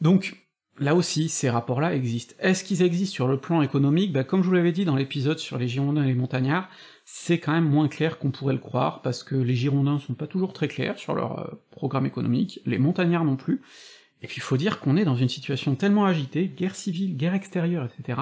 Donc, 0.01 0.43
là 0.79 0.95
aussi, 0.95 1.29
ces 1.29 1.49
rapports-là 1.49 1.95
existent. 1.95 2.35
Est-ce 2.39 2.63
qu'ils 2.63 2.81
existent 2.81 3.13
sur 3.13 3.27
le 3.27 3.37
plan 3.39 3.61
économique? 3.61 4.11
Bah, 4.11 4.23
Comme 4.23 4.41
je 4.41 4.47
vous 4.47 4.55
l'avais 4.55 4.71
dit 4.71 4.85
dans 4.85 4.95
l'épisode 4.95 5.39
sur 5.39 5.57
les 5.57 5.67
Girondins 5.67 6.03
et 6.03 6.07
les 6.07 6.15
montagnards, 6.15 6.69
c'est 7.05 7.39
quand 7.39 7.51
même 7.51 7.69
moins 7.69 7.87
clair 7.87 8.17
qu'on 8.17 8.31
pourrait 8.31 8.53
le 8.53 8.59
croire, 8.59 9.01
parce 9.01 9.23
que 9.23 9.35
les 9.35 9.55
Girondins 9.55 9.99
sont 9.99 10.13
pas 10.15 10.27
toujours 10.27 10.53
très 10.53 10.67
clairs 10.67 10.97
sur 10.97 11.13
leur 11.13 11.39
euh, 11.39 11.61
programme 11.71 12.05
économique, 12.05 12.59
les 12.65 12.79
montagnards 12.79 13.25
non 13.25 13.35
plus, 13.35 13.61
et 14.23 14.27
puis 14.27 14.37
il 14.37 14.41
faut 14.41 14.57
dire 14.57 14.79
qu'on 14.79 14.97
est 14.97 15.05
dans 15.05 15.15
une 15.15 15.29
situation 15.29 15.75
tellement 15.75 16.05
agitée, 16.05 16.47
guerre 16.47 16.75
civile, 16.75 17.15
guerre 17.17 17.35
extérieure, 17.35 17.85
etc., 17.85 18.21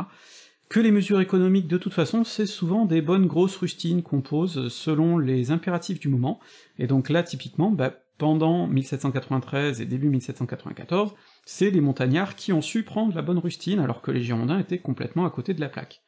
que 0.67 0.79
les 0.79 0.91
mesures 0.91 1.19
économiques, 1.19 1.67
de 1.67 1.77
toute 1.77 1.93
façon, 1.93 2.23
c'est 2.23 2.45
souvent 2.45 2.85
des 2.85 3.01
bonnes 3.01 3.27
grosses 3.27 3.57
rustines 3.57 4.03
qu'on 4.03 4.21
pose 4.21 4.69
selon 4.69 5.17
les 5.17 5.51
impératifs 5.51 5.99
du 5.99 6.07
moment, 6.07 6.39
et 6.79 6.87
donc 6.87 7.09
là, 7.09 7.23
typiquement, 7.23 7.71
bah, 7.71 7.93
pendant 8.17 8.67
1793 8.67 9.81
et 9.81 9.85
début 9.85 10.09
1794, 10.09 11.13
c'est 11.45 11.71
les 11.71 11.81
montagnards 11.81 12.35
qui 12.35 12.53
ont 12.53 12.61
su 12.61 12.83
prendre 12.83 13.13
la 13.13 13.21
bonne 13.21 13.39
rustine, 13.39 13.79
alors 13.79 14.01
que 14.01 14.11
les 14.11 14.21
Girondins 14.21 14.59
étaient 14.59 14.77
complètement 14.77 15.25
à 15.25 15.29
côté 15.29 15.53
de 15.53 15.59
la 15.59 15.69
plaque. 15.69 16.01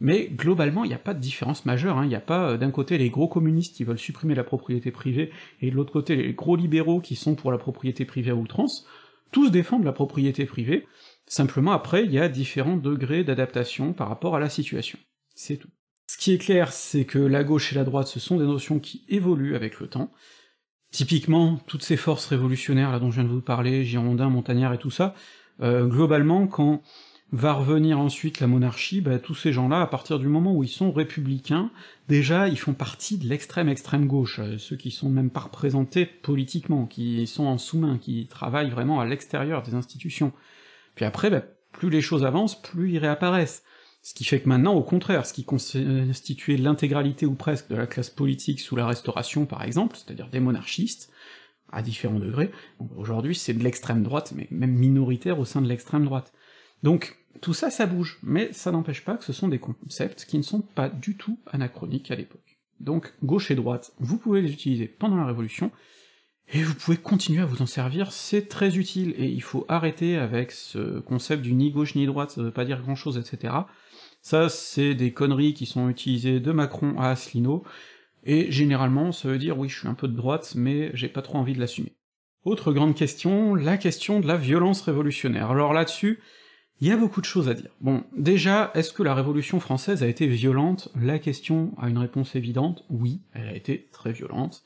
Mais 0.00 0.28
globalement, 0.28 0.84
il 0.84 0.88
n'y 0.88 0.94
a 0.94 0.98
pas 0.98 1.14
de 1.14 1.20
différence 1.20 1.66
majeure, 1.66 1.96
il 1.96 2.00
hein. 2.00 2.06
n'y 2.06 2.14
a 2.14 2.20
pas 2.20 2.50
euh, 2.50 2.56
d'un 2.56 2.70
côté 2.70 2.98
les 2.98 3.10
gros 3.10 3.28
communistes 3.28 3.76
qui 3.76 3.84
veulent 3.84 3.98
supprimer 3.98 4.34
la 4.34 4.44
propriété 4.44 4.90
privée, 4.90 5.30
et 5.60 5.70
de 5.70 5.76
l'autre 5.76 5.92
côté 5.92 6.16
les 6.16 6.32
gros 6.32 6.56
libéraux 6.56 7.00
qui 7.00 7.16
sont 7.16 7.34
pour 7.34 7.52
la 7.52 7.58
propriété 7.58 8.04
privée 8.04 8.30
à 8.30 8.34
outrance, 8.34 8.86
tous 9.30 9.50
défendent 9.50 9.84
la 9.84 9.92
propriété 9.92 10.46
privée, 10.46 10.86
simplement 11.26 11.72
après 11.72 12.04
il 12.04 12.12
y 12.12 12.18
a 12.18 12.28
différents 12.28 12.76
degrés 12.76 13.24
d'adaptation 13.24 13.92
par 13.92 14.08
rapport 14.08 14.36
à 14.36 14.40
la 14.40 14.48
situation. 14.48 14.98
C'est 15.34 15.56
tout. 15.56 15.68
Ce 16.10 16.18
qui 16.18 16.32
est 16.32 16.38
clair, 16.38 16.72
c'est 16.72 17.04
que 17.04 17.18
la 17.18 17.44
gauche 17.44 17.72
et 17.72 17.76
la 17.76 17.84
droite, 17.84 18.08
ce 18.08 18.18
sont 18.18 18.36
des 18.36 18.44
notions 18.44 18.80
qui 18.80 19.04
évoluent 19.08 19.54
avec 19.54 19.78
le 19.78 19.86
temps. 19.86 20.10
Typiquement, 20.90 21.60
toutes 21.68 21.84
ces 21.84 21.96
forces 21.96 22.26
révolutionnaires 22.26 22.90
là 22.90 22.98
dont 22.98 23.10
je 23.10 23.20
viens 23.20 23.24
de 23.24 23.32
vous 23.32 23.40
parler, 23.40 23.84
Girondins, 23.84 24.28
Montagnards 24.28 24.74
et 24.74 24.78
tout 24.78 24.90
ça, 24.90 25.14
euh, 25.62 25.86
globalement, 25.86 26.48
quand 26.48 26.82
va 27.32 27.52
revenir 27.52 27.98
ensuite 27.98 28.40
la 28.40 28.46
monarchie, 28.46 29.00
bah, 29.00 29.18
tous 29.18 29.34
ces 29.34 29.52
gens-là, 29.52 29.82
à 29.82 29.86
partir 29.86 30.18
du 30.18 30.26
moment 30.26 30.54
où 30.54 30.64
ils 30.64 30.68
sont 30.68 30.90
républicains, 30.90 31.70
déjà 32.08 32.48
ils 32.48 32.58
font 32.58 32.72
partie 32.72 33.18
de 33.18 33.28
l'extrême 33.28 33.68
extrême 33.68 34.06
gauche, 34.06 34.40
euh, 34.40 34.58
ceux 34.58 34.76
qui 34.76 34.90
sont 34.90 35.08
même 35.08 35.30
pas 35.30 35.40
représentés 35.40 36.06
politiquement, 36.06 36.86
qui 36.86 37.26
sont 37.26 37.44
en 37.44 37.58
sous-main, 37.58 37.98
qui 37.98 38.26
travaillent 38.26 38.70
vraiment 38.70 39.00
à 39.00 39.06
l'extérieur 39.06 39.62
des 39.62 39.74
institutions. 39.74 40.32
Puis 40.96 41.04
après, 41.04 41.30
bah, 41.30 41.42
plus 41.72 41.90
les 41.90 42.02
choses 42.02 42.24
avancent, 42.24 42.60
plus 42.60 42.92
ils 42.92 42.98
réapparaissent. 42.98 43.62
Ce 44.02 44.14
qui 44.14 44.24
fait 44.24 44.40
que 44.40 44.48
maintenant, 44.48 44.74
au 44.74 44.82
contraire, 44.82 45.26
ce 45.26 45.34
qui 45.34 45.44
constituait 45.44 46.56
l'intégralité 46.56 47.26
ou 47.26 47.34
presque 47.34 47.68
de 47.68 47.76
la 47.76 47.86
classe 47.86 48.10
politique 48.10 48.58
sous 48.58 48.74
la 48.74 48.86
Restauration, 48.86 49.44
par 49.44 49.62
exemple, 49.62 49.96
c'est-à-dire 49.96 50.28
des 50.28 50.40
monarchistes, 50.40 51.12
à 51.70 51.82
différents 51.82 52.18
degrés, 52.18 52.50
aujourd'hui 52.96 53.36
c'est 53.36 53.54
de 53.54 53.62
l'extrême 53.62 54.02
droite, 54.02 54.32
mais 54.34 54.48
même 54.50 54.72
minoritaire 54.72 55.38
au 55.38 55.44
sein 55.44 55.62
de 55.62 55.68
l'extrême 55.68 56.04
droite. 56.04 56.32
Donc, 56.82 57.16
tout 57.40 57.54
ça, 57.54 57.70
ça 57.70 57.86
bouge, 57.86 58.18
mais 58.22 58.52
ça 58.52 58.70
n'empêche 58.70 59.04
pas 59.04 59.16
que 59.16 59.24
ce 59.24 59.32
sont 59.32 59.48
des 59.48 59.58
concepts 59.58 60.24
qui 60.24 60.38
ne 60.38 60.42
sont 60.42 60.60
pas 60.60 60.88
du 60.88 61.16
tout 61.16 61.38
anachroniques 61.46 62.10
à 62.10 62.16
l'époque. 62.16 62.58
Donc, 62.80 63.12
gauche 63.22 63.50
et 63.50 63.54
droite, 63.54 63.92
vous 63.98 64.18
pouvez 64.18 64.40
les 64.42 64.52
utiliser 64.52 64.86
pendant 64.86 65.16
la 65.16 65.26
Révolution, 65.26 65.70
et 66.52 66.62
vous 66.62 66.74
pouvez 66.74 66.96
continuer 66.96 67.42
à 67.42 67.46
vous 67.46 67.62
en 67.62 67.66
servir, 67.66 68.10
c'est 68.10 68.48
très 68.48 68.76
utile, 68.76 69.14
et 69.16 69.26
il 69.26 69.42
faut 69.42 69.64
arrêter 69.68 70.16
avec 70.16 70.50
ce 70.50 70.98
concept 70.98 71.42
du 71.42 71.52
ni 71.52 71.70
gauche 71.70 71.94
ni 71.94 72.06
droite, 72.06 72.30
ça 72.30 72.42
veut 72.42 72.50
pas 72.50 72.64
dire 72.64 72.82
grand 72.82 72.96
chose, 72.96 73.18
etc. 73.18 73.54
Ça, 74.20 74.48
c'est 74.48 74.94
des 74.94 75.12
conneries 75.12 75.54
qui 75.54 75.66
sont 75.66 75.88
utilisées 75.88 76.40
de 76.40 76.52
Macron 76.52 76.98
à 76.98 77.10
Asselineau, 77.10 77.62
et 78.24 78.50
généralement, 78.50 79.12
ça 79.12 79.28
veut 79.28 79.38
dire 79.38 79.58
oui, 79.58 79.68
je 79.68 79.78
suis 79.78 79.88
un 79.88 79.94
peu 79.94 80.08
de 80.08 80.16
droite, 80.16 80.54
mais 80.56 80.90
j'ai 80.94 81.08
pas 81.08 81.22
trop 81.22 81.38
envie 81.38 81.54
de 81.54 81.60
l'assumer. 81.60 81.94
Autre 82.44 82.72
grande 82.72 82.94
question, 82.94 83.54
la 83.54 83.76
question 83.76 84.20
de 84.20 84.26
la 84.26 84.36
violence 84.36 84.82
révolutionnaire. 84.82 85.50
Alors 85.50 85.72
là-dessus, 85.72 86.20
il 86.80 86.88
y 86.88 86.92
a 86.92 86.96
beaucoup 86.96 87.20
de 87.20 87.26
choses 87.26 87.48
à 87.48 87.54
dire. 87.54 87.70
Bon, 87.80 88.04
déjà, 88.16 88.70
est-ce 88.74 88.92
que 88.92 89.02
la 89.02 89.14
Révolution 89.14 89.60
française 89.60 90.02
a 90.02 90.06
été 90.06 90.26
violente? 90.26 90.88
La 91.00 91.18
question 91.18 91.72
a 91.78 91.88
une 91.88 91.98
réponse 91.98 92.34
évidente, 92.36 92.84
oui, 92.88 93.20
elle 93.34 93.48
a 93.48 93.54
été 93.54 93.88
très 93.92 94.12
violente. 94.12 94.62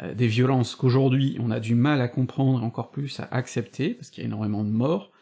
Euh, 0.00 0.14
des 0.14 0.26
violences 0.26 0.74
qu'aujourd'hui 0.74 1.36
on 1.40 1.50
a 1.50 1.60
du 1.60 1.74
mal 1.74 2.00
à 2.00 2.08
comprendre 2.08 2.60
et 2.60 2.64
encore 2.64 2.90
plus 2.90 3.20
à 3.20 3.28
accepter, 3.30 3.94
parce 3.94 4.10
qu'il 4.10 4.22
y 4.22 4.26
a 4.26 4.28
énormément 4.28 4.64
de 4.64 4.70
morts, 4.70 5.12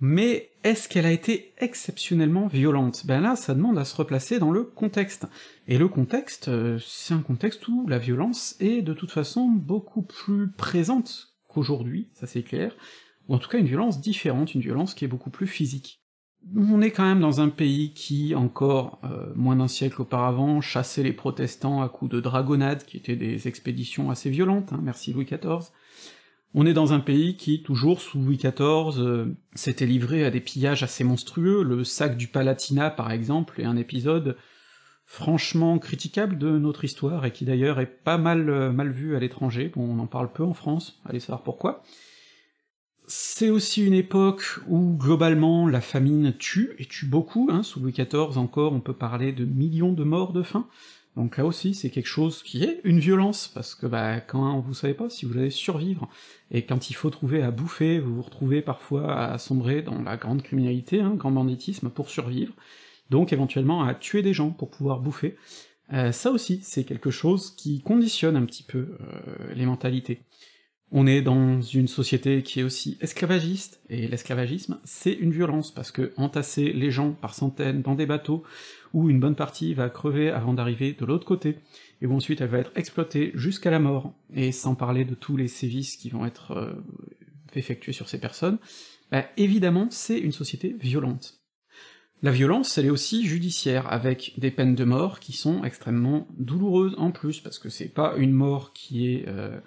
mais 0.00 0.50
est-ce 0.64 0.88
qu'elle 0.88 1.06
a 1.06 1.12
été 1.12 1.54
exceptionnellement 1.58 2.48
violente? 2.48 3.06
Ben 3.06 3.20
là, 3.20 3.36
ça 3.36 3.54
demande 3.54 3.78
à 3.78 3.84
se 3.84 3.96
replacer 3.96 4.38
dans 4.38 4.50
le 4.50 4.64
contexte. 4.64 5.26
Et 5.68 5.78
le 5.78 5.88
contexte, 5.88 6.48
euh, 6.48 6.78
c'est 6.84 7.14
un 7.14 7.22
contexte 7.22 7.66
où 7.68 7.86
la 7.86 7.98
violence 7.98 8.56
est 8.60 8.82
de 8.82 8.92
toute 8.92 9.12
façon 9.12 9.46
beaucoup 9.46 10.02
plus 10.02 10.50
présente 10.50 11.28
qu'aujourd'hui, 11.48 12.08
ça 12.14 12.26
c'est 12.26 12.42
clair, 12.42 12.76
en 13.28 13.38
tout 13.38 13.48
cas 13.48 13.58
une 13.58 13.66
violence 13.66 14.00
différente, 14.00 14.54
une 14.54 14.60
violence 14.60 14.94
qui 14.94 15.04
est 15.04 15.08
beaucoup 15.08 15.30
plus 15.30 15.46
physique. 15.46 16.00
on 16.56 16.82
est 16.82 16.90
quand 16.90 17.04
même 17.04 17.20
dans 17.20 17.40
un 17.40 17.48
pays 17.48 17.94
qui, 17.94 18.34
encore 18.34 19.00
euh, 19.04 19.32
moins 19.34 19.56
d'un 19.56 19.68
siècle 19.68 20.02
auparavant, 20.02 20.60
chassait 20.60 21.02
les 21.02 21.12
protestants 21.12 21.82
à 21.82 21.88
coups 21.88 22.10
de 22.10 22.20
dragonnades, 22.20 22.84
qui 22.84 22.96
étaient 22.96 23.16
des 23.16 23.48
expéditions 23.48 24.10
assez 24.10 24.30
violentes, 24.30 24.72
hein, 24.72 24.80
merci 24.82 25.12
Louis 25.12 25.24
XIV. 25.24 25.70
On 26.56 26.66
est 26.66 26.72
dans 26.72 26.92
un 26.92 27.00
pays 27.00 27.36
qui, 27.36 27.62
toujours 27.62 28.00
sous 28.00 28.20
Louis 28.20 28.36
XIV, 28.36 28.98
euh, 28.98 29.36
s'était 29.54 29.86
livré 29.86 30.24
à 30.24 30.30
des 30.30 30.40
pillages 30.40 30.82
assez 30.82 31.02
monstrueux, 31.02 31.62
le 31.64 31.82
sac 31.82 32.16
du 32.16 32.28
Palatinat 32.28 32.90
par 32.90 33.10
exemple 33.10 33.60
est 33.60 33.64
un 33.64 33.76
épisode 33.76 34.36
franchement 35.06 35.78
critiquable 35.78 36.38
de 36.38 36.58
notre 36.58 36.84
histoire, 36.84 37.26
et 37.26 37.32
qui 37.32 37.44
d'ailleurs 37.44 37.80
est 37.80 38.02
pas 38.04 38.18
mal, 38.18 38.48
euh, 38.48 38.70
mal 38.70 38.90
vu 38.90 39.16
à 39.16 39.20
l'étranger, 39.20 39.72
bon 39.74 39.82
on 39.82 39.98
en 39.98 40.06
parle 40.06 40.32
peu 40.32 40.44
en 40.44 40.54
France, 40.54 41.00
allez 41.04 41.20
savoir 41.20 41.42
pourquoi, 41.42 41.82
c'est 43.06 43.50
aussi 43.50 43.84
une 43.84 43.94
époque 43.94 44.60
où, 44.66 44.96
globalement, 44.96 45.68
la 45.68 45.80
famine 45.80 46.34
tue, 46.38 46.74
et 46.78 46.86
tue 46.86 47.06
beaucoup, 47.06 47.48
hein, 47.50 47.62
sous 47.62 47.80
Louis 47.80 47.92
XIV 47.92 48.38
encore, 48.38 48.72
on 48.72 48.80
peut 48.80 48.94
parler 48.94 49.32
de 49.32 49.44
millions 49.44 49.92
de 49.92 50.04
morts 50.04 50.32
de 50.32 50.42
faim, 50.42 50.66
donc 51.16 51.36
là 51.36 51.46
aussi, 51.46 51.74
c'est 51.74 51.90
quelque 51.90 52.08
chose 52.08 52.42
qui 52.42 52.64
est 52.64 52.80
une 52.82 52.98
violence, 52.98 53.48
parce 53.48 53.74
que 53.74 53.86
bah, 53.86 54.20
quand 54.20 54.58
vous 54.60 54.74
savez 54.74 54.94
pas 54.94 55.08
si 55.10 55.26
vous 55.26 55.38
allez 55.38 55.50
survivre, 55.50 56.08
et 56.50 56.64
quand 56.64 56.90
il 56.90 56.94
faut 56.94 57.10
trouver 57.10 57.42
à 57.42 57.50
bouffer, 57.50 58.00
vous 58.00 58.16
vous 58.16 58.22
retrouvez 58.22 58.62
parfois 58.62 59.14
à 59.14 59.38
sombrer 59.38 59.82
dans 59.82 60.02
la 60.02 60.16
grande 60.16 60.42
criminalité, 60.42 61.00
hein, 61.00 61.14
grand 61.14 61.30
banditisme, 61.30 61.90
pour 61.90 62.10
survivre, 62.10 62.54
donc 63.10 63.32
éventuellement 63.32 63.84
à 63.84 63.94
tuer 63.94 64.22
des 64.22 64.32
gens 64.32 64.50
pour 64.50 64.70
pouvoir 64.70 65.00
bouffer, 65.00 65.36
euh, 65.92 66.12
ça 66.12 66.30
aussi, 66.30 66.60
c'est 66.62 66.84
quelque 66.84 67.10
chose 67.10 67.50
qui 67.50 67.80
conditionne 67.80 68.36
un 68.36 68.44
petit 68.44 68.62
peu 68.62 68.96
euh, 69.00 69.54
les 69.54 69.66
mentalités. 69.66 70.22
On 70.96 71.08
est 71.08 71.22
dans 71.22 71.60
une 71.60 71.88
société 71.88 72.44
qui 72.44 72.60
est 72.60 72.62
aussi 72.62 72.98
esclavagiste, 73.00 73.80
et 73.90 74.06
l'esclavagisme, 74.06 74.78
c'est 74.84 75.12
une 75.12 75.32
violence, 75.32 75.74
parce 75.74 75.90
que 75.90 76.12
entasser 76.16 76.72
les 76.72 76.92
gens 76.92 77.10
par 77.10 77.34
centaines 77.34 77.82
dans 77.82 77.96
des 77.96 78.06
bateaux, 78.06 78.44
où 78.92 79.10
une 79.10 79.18
bonne 79.18 79.34
partie 79.34 79.74
va 79.74 79.90
crever 79.90 80.30
avant 80.30 80.54
d'arriver 80.54 80.92
de 80.92 81.04
l'autre 81.04 81.26
côté, 81.26 81.58
et 82.00 82.06
où 82.06 82.14
ensuite 82.14 82.40
elle 82.40 82.48
va 82.50 82.60
être 82.60 82.70
exploitée 82.76 83.32
jusqu'à 83.34 83.72
la 83.72 83.80
mort, 83.80 84.14
et 84.32 84.52
sans 84.52 84.76
parler 84.76 85.04
de 85.04 85.16
tous 85.16 85.36
les 85.36 85.48
sévices 85.48 85.96
qui 85.96 86.10
vont 86.10 86.24
être 86.24 86.52
euh, 86.52 86.72
effectués 87.56 87.92
sur 87.92 88.08
ces 88.08 88.20
personnes, 88.20 88.58
bah, 89.10 89.24
évidemment 89.36 89.88
c'est 89.90 90.20
une 90.20 90.30
société 90.30 90.76
violente. 90.78 91.40
La 92.22 92.30
violence, 92.30 92.78
elle 92.78 92.86
est 92.86 92.90
aussi 92.90 93.26
judiciaire, 93.26 93.92
avec 93.92 94.34
des 94.38 94.52
peines 94.52 94.76
de 94.76 94.84
mort 94.84 95.18
qui 95.18 95.32
sont 95.32 95.64
extrêmement 95.64 96.28
douloureuses 96.38 96.94
en 96.98 97.10
plus, 97.10 97.40
parce 97.40 97.58
que 97.58 97.68
c'est 97.68 97.88
pas 97.88 98.14
une 98.16 98.30
mort 98.30 98.72
qui 98.72 99.12
est... 99.12 99.24
Euh, 99.26 99.58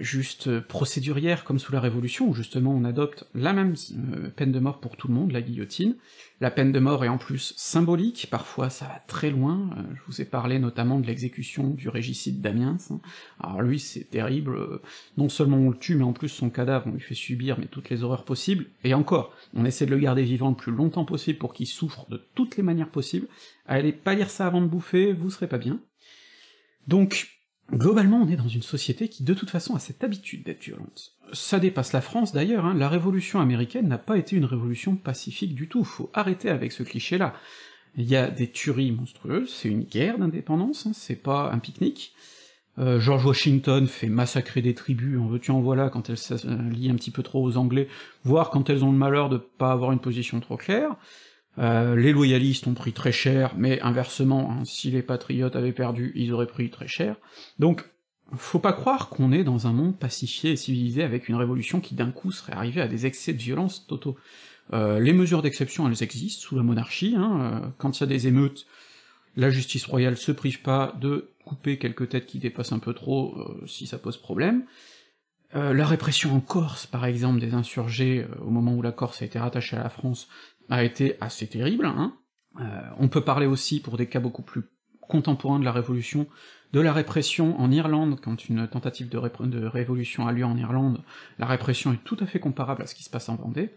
juste 0.00 0.60
procédurière 0.60 1.44
comme 1.44 1.58
sous 1.58 1.72
la 1.72 1.80
Révolution, 1.80 2.28
où 2.28 2.34
justement 2.34 2.72
on 2.74 2.84
adopte 2.84 3.24
la 3.34 3.52
même 3.52 3.74
euh, 4.14 4.30
peine 4.30 4.50
de 4.50 4.58
mort 4.58 4.80
pour 4.80 4.96
tout 4.96 5.08
le 5.08 5.14
monde, 5.14 5.32
la 5.32 5.42
guillotine. 5.42 5.96
La 6.40 6.50
peine 6.50 6.72
de 6.72 6.78
mort 6.78 7.04
est 7.04 7.08
en 7.08 7.18
plus 7.18 7.52
symbolique, 7.56 8.28
parfois 8.30 8.70
ça 8.70 8.86
va 8.86 9.02
très 9.06 9.30
loin, 9.30 9.70
euh, 9.76 9.82
je 9.94 10.00
vous 10.06 10.20
ai 10.20 10.24
parlé 10.24 10.58
notamment 10.58 11.00
de 11.00 11.06
l'exécution 11.06 11.68
du 11.68 11.88
régicide 11.88 12.40
d'Amiens, 12.40 12.78
hein. 12.90 13.00
alors 13.40 13.60
lui 13.60 13.78
c'est 13.78 14.04
terrible, 14.04 14.80
non 15.16 15.28
seulement 15.28 15.58
on 15.58 15.70
le 15.70 15.76
tue, 15.76 15.96
mais 15.96 16.04
en 16.04 16.12
plus 16.12 16.28
son 16.28 16.48
cadavre 16.48 16.86
on 16.86 16.92
lui 16.92 17.00
fait 17.00 17.14
subir 17.14 17.58
mais 17.58 17.66
toutes 17.66 17.90
les 17.90 18.04
horreurs 18.04 18.24
possibles, 18.24 18.66
et 18.84 18.94
encore, 18.94 19.34
on 19.54 19.64
essaie 19.64 19.84
de 19.84 19.90
le 19.90 19.98
garder 19.98 20.22
vivant 20.22 20.50
le 20.50 20.56
plus 20.56 20.72
longtemps 20.72 21.04
possible 21.04 21.38
pour 21.38 21.52
qu'il 21.52 21.66
souffre 21.66 22.08
de 22.08 22.22
toutes 22.34 22.56
les 22.56 22.62
manières 22.62 22.90
possibles, 22.90 23.26
allez 23.66 23.92
pas 23.92 24.14
lire 24.14 24.30
ça 24.30 24.46
avant 24.46 24.62
de 24.62 24.66
bouffer, 24.66 25.12
vous 25.12 25.30
serez 25.30 25.48
pas 25.48 25.58
bien. 25.58 25.80
Donc, 26.86 27.37
Globalement, 27.72 28.22
on 28.22 28.28
est 28.28 28.36
dans 28.36 28.48
une 28.48 28.62
société 28.62 29.08
qui 29.08 29.24
de 29.24 29.34
toute 29.34 29.50
façon 29.50 29.74
a 29.74 29.78
cette 29.78 30.02
habitude 30.02 30.42
d'être 30.42 30.64
violente. 30.64 31.12
Ça 31.34 31.58
dépasse 31.58 31.92
la 31.92 32.00
France 32.00 32.32
d'ailleurs, 32.32 32.64
hein. 32.64 32.74
la 32.74 32.88
révolution 32.88 33.40
américaine 33.40 33.88
n'a 33.88 33.98
pas 33.98 34.16
été 34.16 34.36
une 34.36 34.46
révolution 34.46 34.96
pacifique 34.96 35.54
du 35.54 35.68
tout, 35.68 35.84
faut 35.84 36.10
arrêter 36.14 36.48
avec 36.48 36.72
ce 36.72 36.82
cliché-là. 36.82 37.34
Il 37.96 38.08
y 38.08 38.16
a 38.16 38.30
des 38.30 38.50
tueries 38.50 38.92
monstrueuses, 38.92 39.52
c'est 39.52 39.68
une 39.68 39.82
guerre 39.82 40.18
d'indépendance, 40.18 40.86
hein, 40.86 40.92
c'est 40.94 41.16
pas 41.16 41.50
un 41.52 41.58
pique-nique. 41.58 42.14
Euh, 42.78 43.00
George 43.00 43.26
Washington 43.26 43.86
fait 43.86 44.08
massacrer 44.08 44.62
des 44.62 44.74
tribus, 44.74 45.18
en 45.18 45.26
veux-tu 45.26 45.50
en 45.50 45.60
voilà, 45.60 45.90
quand 45.90 46.08
elles 46.08 46.16
s'allient 46.16 46.90
un 46.90 46.94
petit 46.94 47.10
peu 47.10 47.22
trop 47.22 47.42
aux 47.42 47.56
Anglais, 47.58 47.88
voire 48.24 48.50
quand 48.50 48.70
elles 48.70 48.84
ont 48.84 48.92
le 48.92 48.98
malheur 48.98 49.28
de 49.28 49.36
pas 49.36 49.72
avoir 49.72 49.92
une 49.92 49.98
position 49.98 50.40
trop 50.40 50.56
claire. 50.56 50.96
Euh, 51.58 51.96
les 51.96 52.12
loyalistes 52.12 52.66
ont 52.66 52.74
pris 52.74 52.92
très 52.92 53.12
cher, 53.12 53.54
mais 53.56 53.80
inversement, 53.80 54.52
hein, 54.52 54.64
si 54.64 54.90
les 54.90 55.02
patriotes 55.02 55.56
avaient 55.56 55.72
perdu, 55.72 56.12
ils 56.14 56.32
auraient 56.32 56.46
pris 56.46 56.70
très 56.70 56.86
cher. 56.86 57.16
Donc, 57.58 57.84
faut 58.36 58.58
pas 58.58 58.72
croire 58.72 59.08
qu'on 59.08 59.32
est 59.32 59.42
dans 59.42 59.66
un 59.66 59.72
monde 59.72 59.98
pacifié 59.98 60.52
et 60.52 60.56
civilisé 60.56 61.02
avec 61.02 61.28
une 61.28 61.34
révolution 61.34 61.80
qui 61.80 61.94
d'un 61.94 62.10
coup 62.10 62.30
serait 62.30 62.52
arrivée 62.52 62.80
à 62.80 62.88
des 62.88 63.06
excès 63.06 63.32
de 63.32 63.38
violence 63.38 63.86
totaux. 63.86 64.16
Euh, 64.72 65.00
les 65.00 65.14
mesures 65.14 65.42
d'exception, 65.42 65.88
elles 65.88 66.02
existent 66.02 66.42
sous 66.42 66.54
la 66.54 66.62
monarchie, 66.62 67.14
hein, 67.16 67.40
euh, 67.40 67.68
quand 67.78 67.98
il 67.98 68.00
y 68.02 68.04
a 68.04 68.06
des 68.06 68.28
émeutes, 68.28 68.66
la 69.36 69.50
justice 69.50 69.86
royale 69.86 70.16
se 70.16 70.30
prive 70.30 70.62
pas 70.62 70.94
de 71.00 71.30
couper 71.44 71.78
quelques 71.78 72.10
têtes 72.10 72.26
qui 72.26 72.38
dépassent 72.38 72.72
un 72.72 72.78
peu 72.78 72.92
trop 72.92 73.38
si 73.66 73.86
ça 73.86 73.96
pose 73.96 74.18
problème. 74.18 74.64
la 75.54 75.86
répression 75.86 76.34
en 76.34 76.40
Corse, 76.40 76.86
par 76.86 77.06
exemple, 77.06 77.40
des 77.40 77.54
insurgés, 77.54 78.26
au 78.44 78.50
moment 78.50 78.74
où 78.74 78.82
la 78.82 78.92
Corse 78.92 79.22
a 79.22 79.24
été 79.24 79.38
rattachée 79.38 79.76
à 79.76 79.82
la 79.82 79.88
France, 79.88 80.28
a 80.68 80.84
été 80.84 81.16
assez 81.20 81.46
terrible, 81.46 81.86
hein. 81.86 82.14
Euh, 82.60 82.80
on 82.98 83.08
peut 83.08 83.20
parler 83.20 83.46
aussi, 83.46 83.80
pour 83.80 83.96
des 83.96 84.06
cas 84.06 84.20
beaucoup 84.20 84.42
plus 84.42 84.62
contemporains 85.00 85.58
de 85.60 85.64
la 85.64 85.72
Révolution, 85.72 86.26
de 86.72 86.80
la 86.80 86.92
répression 86.92 87.58
en 87.58 87.70
Irlande, 87.70 88.18
quand 88.22 88.48
une 88.48 88.68
tentative 88.68 89.08
de, 89.08 89.18
de, 89.46 89.66
révolution 89.66 90.26
a 90.26 90.32
lieu 90.32 90.44
en 90.44 90.56
Irlande, 90.56 91.02
la 91.38 91.46
répression 91.46 91.92
est 91.92 92.04
tout 92.04 92.16
à 92.20 92.26
fait 92.26 92.40
comparable 92.40 92.82
à 92.82 92.86
ce 92.86 92.94
qui 92.94 93.04
se 93.04 93.10
passe 93.10 93.30
en 93.30 93.36
Vendée, 93.36 93.70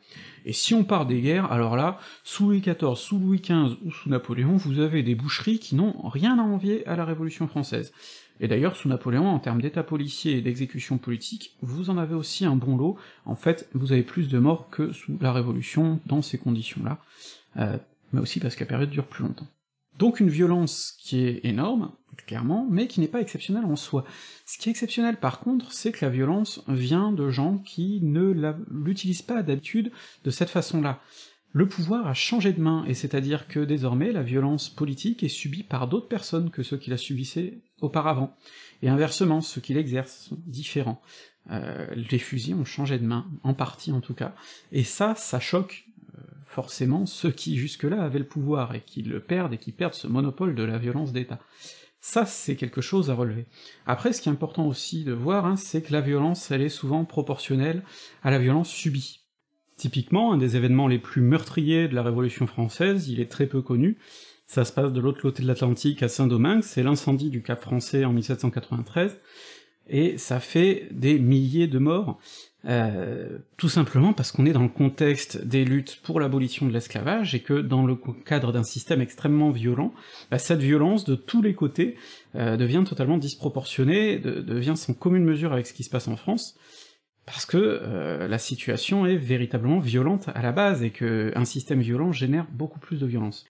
et 0.45 0.51
si 0.51 0.73
on 0.73 0.83
part 0.83 1.05
des 1.05 1.21
guerres, 1.21 1.51
alors 1.51 1.77
là, 1.77 1.99
sous 2.23 2.47
Louis 2.47 2.59
XIV, 2.59 2.95
sous 2.95 3.17
Louis 3.17 3.39
XV 3.39 3.77
ou 3.85 3.91
sous 3.91 4.09
Napoléon, 4.09 4.57
vous 4.57 4.79
avez 4.79 5.03
des 5.03 5.15
boucheries 5.15 5.59
qui 5.59 5.75
n'ont 5.75 5.95
rien 6.09 6.37
à 6.37 6.41
envier 6.41 6.85
à 6.87 6.97
la 6.97 7.05
Révolution 7.05 7.47
française. 7.47 7.93
Et 8.41 8.47
d'ailleurs, 8.47 8.75
sous 8.75 8.89
Napoléon, 8.89 9.27
en 9.27 9.39
termes 9.39 9.61
d'état 9.61 9.83
policier 9.83 10.37
et 10.37 10.41
d'exécution 10.41 10.97
politique, 10.97 11.55
vous 11.61 11.91
en 11.91 11.97
avez 11.97 12.15
aussi 12.15 12.43
un 12.43 12.55
bon 12.55 12.75
lot, 12.75 12.97
en 13.25 13.35
fait, 13.35 13.69
vous 13.73 13.93
avez 13.93 14.01
plus 14.01 14.29
de 14.29 14.39
morts 14.39 14.67
que 14.71 14.91
sous 14.91 15.15
la 15.21 15.31
Révolution 15.31 15.99
dans 16.07 16.23
ces 16.23 16.39
conditions-là, 16.39 16.97
euh, 17.57 17.77
mais 18.11 18.19
aussi 18.19 18.39
parce 18.39 18.55
que 18.55 18.61
la 18.61 18.69
période 18.69 18.89
dure 18.89 19.05
plus 19.05 19.23
longtemps. 19.23 19.47
Donc 19.99 20.19
une 20.19 20.29
violence 20.29 20.97
qui 20.97 21.19
est 21.23 21.41
énorme, 21.43 21.91
clairement, 22.25 22.67
mais 22.67 22.87
qui 22.87 22.99
n'est 22.99 23.07
pas 23.07 23.21
exceptionnelle 23.21 23.65
en 23.65 23.75
soi. 23.75 24.05
Ce 24.47 24.57
qui 24.57 24.69
est 24.69 24.71
exceptionnel 24.71 25.17
par 25.17 25.39
contre, 25.39 25.71
c'est 25.71 25.91
que 25.91 26.03
la 26.03 26.09
violence 26.09 26.63
vient 26.67 27.11
de 27.11 27.29
gens 27.29 27.59
qui 27.59 27.99
ne 28.01 28.33
l'utilisent 28.71 29.21
pas 29.21 29.43
d'habitude 29.43 29.91
de 30.23 30.31
cette 30.31 30.49
façon-là 30.49 30.99
le 31.53 31.67
pouvoir 31.67 32.07
a 32.07 32.13
changé 32.13 32.53
de 32.53 32.61
main, 32.61 32.85
et 32.87 32.93
c'est-à-dire 32.93 33.47
que 33.47 33.59
désormais 33.59 34.11
la 34.11 34.23
violence 34.23 34.69
politique 34.69 35.23
est 35.23 35.29
subie 35.29 35.63
par 35.63 35.87
d'autres 35.87 36.07
personnes 36.07 36.49
que 36.49 36.63
ceux 36.63 36.77
qui 36.77 36.89
la 36.89 36.97
subissaient 36.97 37.59
auparavant, 37.81 38.35
et 38.81 38.89
inversement, 38.89 39.41
ceux 39.41 39.59
qui 39.61 39.73
l'exercent 39.73 40.27
sont 40.29 40.39
différents. 40.45 41.01
Euh, 41.49 41.87
les 41.95 42.19
fusils 42.19 42.55
ont 42.55 42.65
changé 42.65 42.99
de 42.99 43.05
main, 43.05 43.25
en 43.43 43.53
partie 43.53 43.91
en 43.91 43.99
tout 43.99 44.13
cas, 44.13 44.33
et 44.71 44.83
ça, 44.83 45.15
ça 45.15 45.39
choque 45.39 45.85
euh, 46.17 46.21
forcément 46.45 47.05
ceux 47.05 47.31
qui 47.31 47.57
jusque-là 47.57 48.01
avaient 48.01 48.19
le 48.19 48.27
pouvoir, 48.27 48.73
et 48.73 48.81
qui 48.81 49.01
le 49.01 49.19
perdent, 49.19 49.53
et 49.53 49.57
qui 49.57 49.73
perdent 49.73 49.93
ce 49.93 50.07
monopole 50.07 50.55
de 50.55 50.63
la 50.63 50.77
violence 50.77 51.11
d'État. 51.11 51.39
Ça, 51.99 52.25
c'est 52.25 52.55
quelque 52.55 52.81
chose 52.81 53.11
à 53.11 53.13
relever. 53.13 53.45
Après, 53.85 54.11
ce 54.11 54.21
qui 54.21 54.29
est 54.29 54.31
important 54.31 54.65
aussi 54.65 55.03
de 55.03 55.13
voir, 55.13 55.45
hein, 55.45 55.55
c'est 55.55 55.83
que 55.83 55.93
la 55.93 56.01
violence, 56.01 56.49
elle 56.49 56.63
est 56.63 56.69
souvent 56.69 57.05
proportionnelle 57.05 57.83
à 58.23 58.31
la 58.31 58.39
violence 58.39 58.69
subie. 58.69 59.20
Typiquement, 59.81 60.31
un 60.31 60.37
des 60.37 60.57
événements 60.57 60.87
les 60.87 60.99
plus 60.99 61.23
meurtriers 61.23 61.87
de 61.87 61.95
la 61.95 62.03
Révolution 62.03 62.45
française, 62.45 63.09
il 63.09 63.19
est 63.19 63.31
très 63.31 63.47
peu 63.47 63.63
connu, 63.63 63.97
ça 64.45 64.63
se 64.63 64.71
passe 64.71 64.93
de 64.93 65.01
l'autre 65.01 65.19
côté 65.19 65.41
de 65.41 65.47
l'Atlantique, 65.47 66.03
à 66.03 66.07
Saint-Domingue, 66.07 66.61
c'est 66.61 66.83
l'incendie 66.83 67.31
du 67.31 67.41
Cap 67.41 67.59
français 67.59 68.05
en 68.05 68.13
1793, 68.13 69.17
et 69.89 70.19
ça 70.19 70.39
fait 70.39 70.87
des 70.91 71.17
milliers 71.17 71.65
de 71.65 71.79
morts, 71.79 72.19
euh, 72.65 73.39
tout 73.57 73.69
simplement 73.69 74.13
parce 74.13 74.31
qu'on 74.31 74.45
est 74.45 74.53
dans 74.53 74.61
le 74.61 74.69
contexte 74.69 75.43
des 75.43 75.65
luttes 75.65 75.99
pour 76.03 76.19
l'abolition 76.19 76.67
de 76.67 76.71
l'esclavage, 76.71 77.33
et 77.33 77.39
que 77.39 77.59
dans 77.59 77.83
le 77.83 77.97
cadre 78.23 78.51
d'un 78.51 78.61
système 78.61 79.01
extrêmement 79.01 79.49
violent, 79.49 79.95
bah, 80.29 80.37
cette 80.37 80.61
violence 80.61 81.05
de 81.05 81.15
tous 81.15 81.41
les 81.41 81.55
côtés 81.55 81.95
euh, 82.35 82.55
devient 82.55 82.83
totalement 82.87 83.17
disproportionnée, 83.17 84.19
devient 84.19 84.77
sans 84.77 84.93
commune 84.93 85.23
mesure 85.23 85.53
avec 85.53 85.65
ce 85.65 85.73
qui 85.73 85.83
se 85.83 85.89
passe 85.89 86.07
en 86.07 86.17
France, 86.17 86.55
parce 87.25 87.45
que 87.45 87.57
euh, 87.57 88.27
la 88.27 88.37
situation 88.37 89.05
est 89.05 89.17
véritablement 89.17 89.79
violente 89.79 90.29
à 90.33 90.41
la 90.41 90.51
base, 90.51 90.83
et 90.83 90.89
que 90.89 91.31
un 91.35 91.45
système 91.45 91.81
violent 91.81 92.11
génère 92.11 92.47
beaucoup 92.51 92.79
plus 92.79 92.99
de 92.99 93.05
violence. 93.05 93.45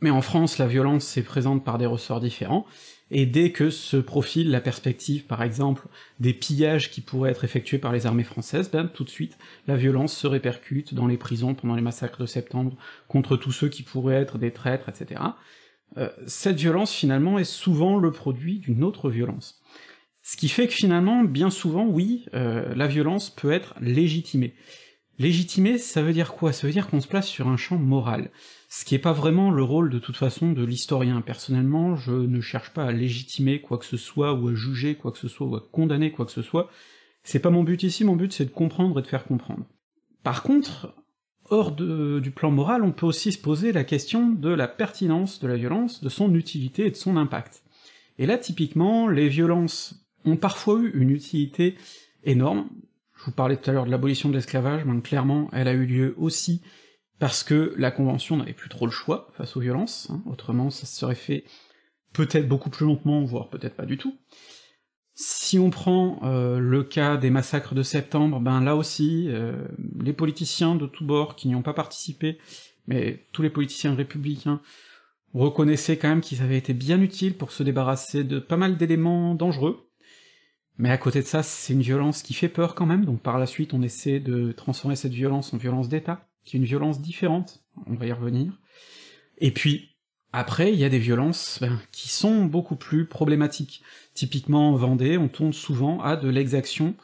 Mais 0.00 0.10
en 0.10 0.20
France, 0.20 0.58
la 0.58 0.66
violence 0.66 1.16
est 1.16 1.22
présente 1.22 1.64
par 1.64 1.78
des 1.78 1.86
ressorts 1.86 2.20
différents, 2.20 2.66
et 3.14 3.26
dès 3.26 3.52
que 3.52 3.70
se 3.70 3.98
profile 3.98 4.50
la 4.50 4.60
perspective, 4.60 5.26
par 5.26 5.42
exemple, 5.42 5.86
des 6.18 6.32
pillages 6.32 6.90
qui 6.90 7.02
pourraient 7.02 7.30
être 7.30 7.44
effectués 7.44 7.78
par 7.78 7.92
les 7.92 8.06
armées 8.06 8.24
françaises, 8.24 8.70
ben 8.70 8.88
tout 8.88 9.04
de 9.04 9.10
suite, 9.10 9.38
la 9.66 9.76
violence 9.76 10.16
se 10.16 10.26
répercute 10.26 10.94
dans 10.94 11.06
les 11.06 11.18
prisons 11.18 11.54
pendant 11.54 11.76
les 11.76 11.82
massacres 11.82 12.22
de 12.22 12.26
septembre, 12.26 12.76
contre 13.08 13.36
tous 13.36 13.52
ceux 13.52 13.68
qui 13.68 13.82
pourraient 13.82 14.16
être 14.16 14.38
des 14.38 14.50
traîtres, 14.50 14.88
etc. 14.88 15.20
Euh, 15.98 16.08
cette 16.26 16.56
violence, 16.56 16.92
finalement, 16.92 17.38
est 17.38 17.44
souvent 17.44 17.98
le 17.98 18.10
produit 18.10 18.58
d'une 18.58 18.82
autre 18.82 19.10
violence. 19.10 19.61
Ce 20.22 20.36
qui 20.36 20.48
fait 20.48 20.68
que 20.68 20.72
finalement, 20.72 21.24
bien 21.24 21.50
souvent, 21.50 21.84
oui, 21.84 22.26
euh, 22.34 22.74
la 22.74 22.86
violence 22.86 23.30
peut 23.30 23.50
être 23.50 23.74
légitimée. 23.80 24.54
Légitimer, 25.18 25.78
ça 25.78 26.02
veut 26.02 26.12
dire 26.12 26.32
quoi? 26.32 26.52
Ça 26.52 26.66
veut 26.66 26.72
dire 26.72 26.88
qu'on 26.88 27.00
se 27.00 27.08
place 27.08 27.26
sur 27.26 27.48
un 27.48 27.56
champ 27.56 27.76
moral, 27.76 28.30
ce 28.68 28.84
qui 28.84 28.94
est 28.94 29.00
pas 29.00 29.12
vraiment 29.12 29.50
le 29.50 29.62
rôle 29.62 29.90
de 29.90 29.98
toute 29.98 30.16
façon 30.16 30.52
de 30.52 30.64
l'historien. 30.64 31.20
Personnellement, 31.20 31.96
je 31.96 32.12
ne 32.12 32.40
cherche 32.40 32.70
pas 32.70 32.84
à 32.84 32.92
légitimer 32.92 33.60
quoi 33.60 33.78
que 33.78 33.84
ce 33.84 33.96
soit, 33.96 34.32
ou 34.32 34.48
à 34.48 34.54
juger 34.54 34.94
quoi 34.94 35.12
que 35.12 35.18
ce 35.18 35.28
soit, 35.28 35.46
ou 35.46 35.56
à 35.56 35.60
condamner 35.60 36.12
quoi 36.12 36.24
que 36.24 36.32
ce 36.32 36.42
soit, 36.42 36.70
c'est 37.24 37.40
pas 37.40 37.50
mon 37.50 37.62
but 37.62 37.82
ici, 37.82 38.04
mon 38.04 38.16
but 38.16 38.32
c'est 38.32 38.46
de 38.46 38.50
comprendre 38.50 38.98
et 38.98 39.02
de 39.02 39.06
faire 39.06 39.24
comprendre. 39.24 39.64
Par 40.22 40.42
contre, 40.42 40.94
hors 41.50 41.72
du 41.72 42.30
plan 42.30 42.50
moral, 42.50 42.82
on 42.82 42.92
peut 42.92 43.06
aussi 43.06 43.32
se 43.32 43.38
poser 43.38 43.72
la 43.72 43.84
question 43.84 44.30
de 44.30 44.48
la 44.48 44.68
pertinence 44.68 45.40
de 45.40 45.48
la 45.48 45.56
violence, 45.56 46.02
de 46.02 46.08
son 46.08 46.34
utilité 46.34 46.86
et 46.86 46.90
de 46.90 46.96
son 46.96 47.16
impact. 47.16 47.62
Et 48.18 48.26
là, 48.26 48.38
typiquement, 48.38 49.08
les 49.08 49.28
violences 49.28 50.01
ont 50.24 50.36
parfois 50.36 50.80
eu 50.80 50.90
une 50.94 51.10
utilité 51.10 51.76
énorme, 52.24 52.68
je 53.22 53.26
vous 53.26 53.32
parlais 53.32 53.56
tout 53.56 53.70
à 53.70 53.72
l'heure 53.72 53.86
de 53.86 53.90
l'abolition 53.90 54.28
de 54.28 54.34
l'esclavage, 54.34 54.84
mais 54.84 55.00
clairement, 55.00 55.48
elle 55.52 55.68
a 55.68 55.72
eu 55.72 55.86
lieu 55.86 56.14
aussi 56.18 56.60
parce 57.18 57.44
que 57.44 57.72
la 57.78 57.92
Convention 57.92 58.36
n'avait 58.36 58.52
plus 58.52 58.68
trop 58.68 58.84
le 58.84 58.90
choix 58.90 59.28
face 59.36 59.56
aux 59.56 59.60
violences, 59.60 60.08
hein. 60.10 60.22
autrement 60.26 60.70
ça 60.70 60.86
se 60.86 60.96
serait 60.96 61.14
fait 61.14 61.44
peut-être 62.12 62.48
beaucoup 62.48 62.68
plus 62.68 62.84
lentement, 62.84 63.24
voire 63.24 63.48
peut-être 63.48 63.76
pas 63.76 63.86
du 63.86 63.96
tout. 63.96 64.18
Si 65.14 65.58
on 65.58 65.70
prend 65.70 66.20
euh, 66.24 66.58
le 66.58 66.82
cas 66.82 67.16
des 67.16 67.30
massacres 67.30 67.74
de 67.74 67.82
septembre, 67.82 68.40
ben 68.40 68.60
là 68.60 68.74
aussi, 68.74 69.26
euh, 69.28 69.68
les 70.00 70.12
politiciens 70.12 70.74
de 70.74 70.86
tous 70.86 71.04
bords 71.04 71.36
qui 71.36 71.48
n'y 71.48 71.54
ont 71.54 71.62
pas 71.62 71.74
participé, 71.74 72.38
mais 72.88 73.26
tous 73.32 73.42
les 73.42 73.50
politiciens 73.50 73.94
républicains, 73.94 74.60
reconnaissaient 75.34 75.98
quand 75.98 76.08
même 76.08 76.20
qu'ils 76.22 76.42
avaient 76.42 76.58
été 76.58 76.74
bien 76.74 77.00
utiles 77.00 77.36
pour 77.36 77.52
se 77.52 77.62
débarrasser 77.62 78.24
de 78.24 78.38
pas 78.38 78.56
mal 78.56 78.76
d'éléments 78.76 79.34
dangereux, 79.34 79.88
mais 80.78 80.90
à 80.90 80.98
côté 80.98 81.20
de 81.20 81.26
ça, 81.26 81.42
c'est 81.42 81.72
une 81.72 81.82
violence 81.82 82.22
qui 82.22 82.34
fait 82.34 82.48
peur 82.48 82.74
quand 82.74 82.86
même, 82.86 83.04
donc 83.04 83.20
par 83.20 83.38
la 83.38 83.46
suite 83.46 83.74
on 83.74 83.82
essaie 83.82 84.20
de 84.20 84.52
transformer 84.52 84.96
cette 84.96 85.12
violence 85.12 85.52
en 85.52 85.58
violence 85.58 85.88
d'État, 85.88 86.26
qui 86.44 86.56
est 86.56 86.60
une 86.60 86.66
violence 86.66 87.00
différente, 87.00 87.62
on 87.86 87.94
va 87.94 88.06
y 88.06 88.12
revenir. 88.12 88.58
Et 89.38 89.50
puis, 89.50 89.90
après, 90.32 90.72
il 90.72 90.78
y 90.78 90.84
a 90.84 90.88
des 90.88 90.98
violences 90.98 91.58
ben, 91.60 91.78
qui 91.92 92.08
sont 92.08 92.46
beaucoup 92.46 92.76
plus 92.76 93.06
problématiques. 93.06 93.82
Typiquement 94.14 94.70
en 94.70 94.76
Vendée, 94.76 95.18
on 95.18 95.28
tourne 95.28 95.52
souvent 95.52 96.00
à 96.00 96.16
de 96.16 96.28
l'exaction 96.28 96.94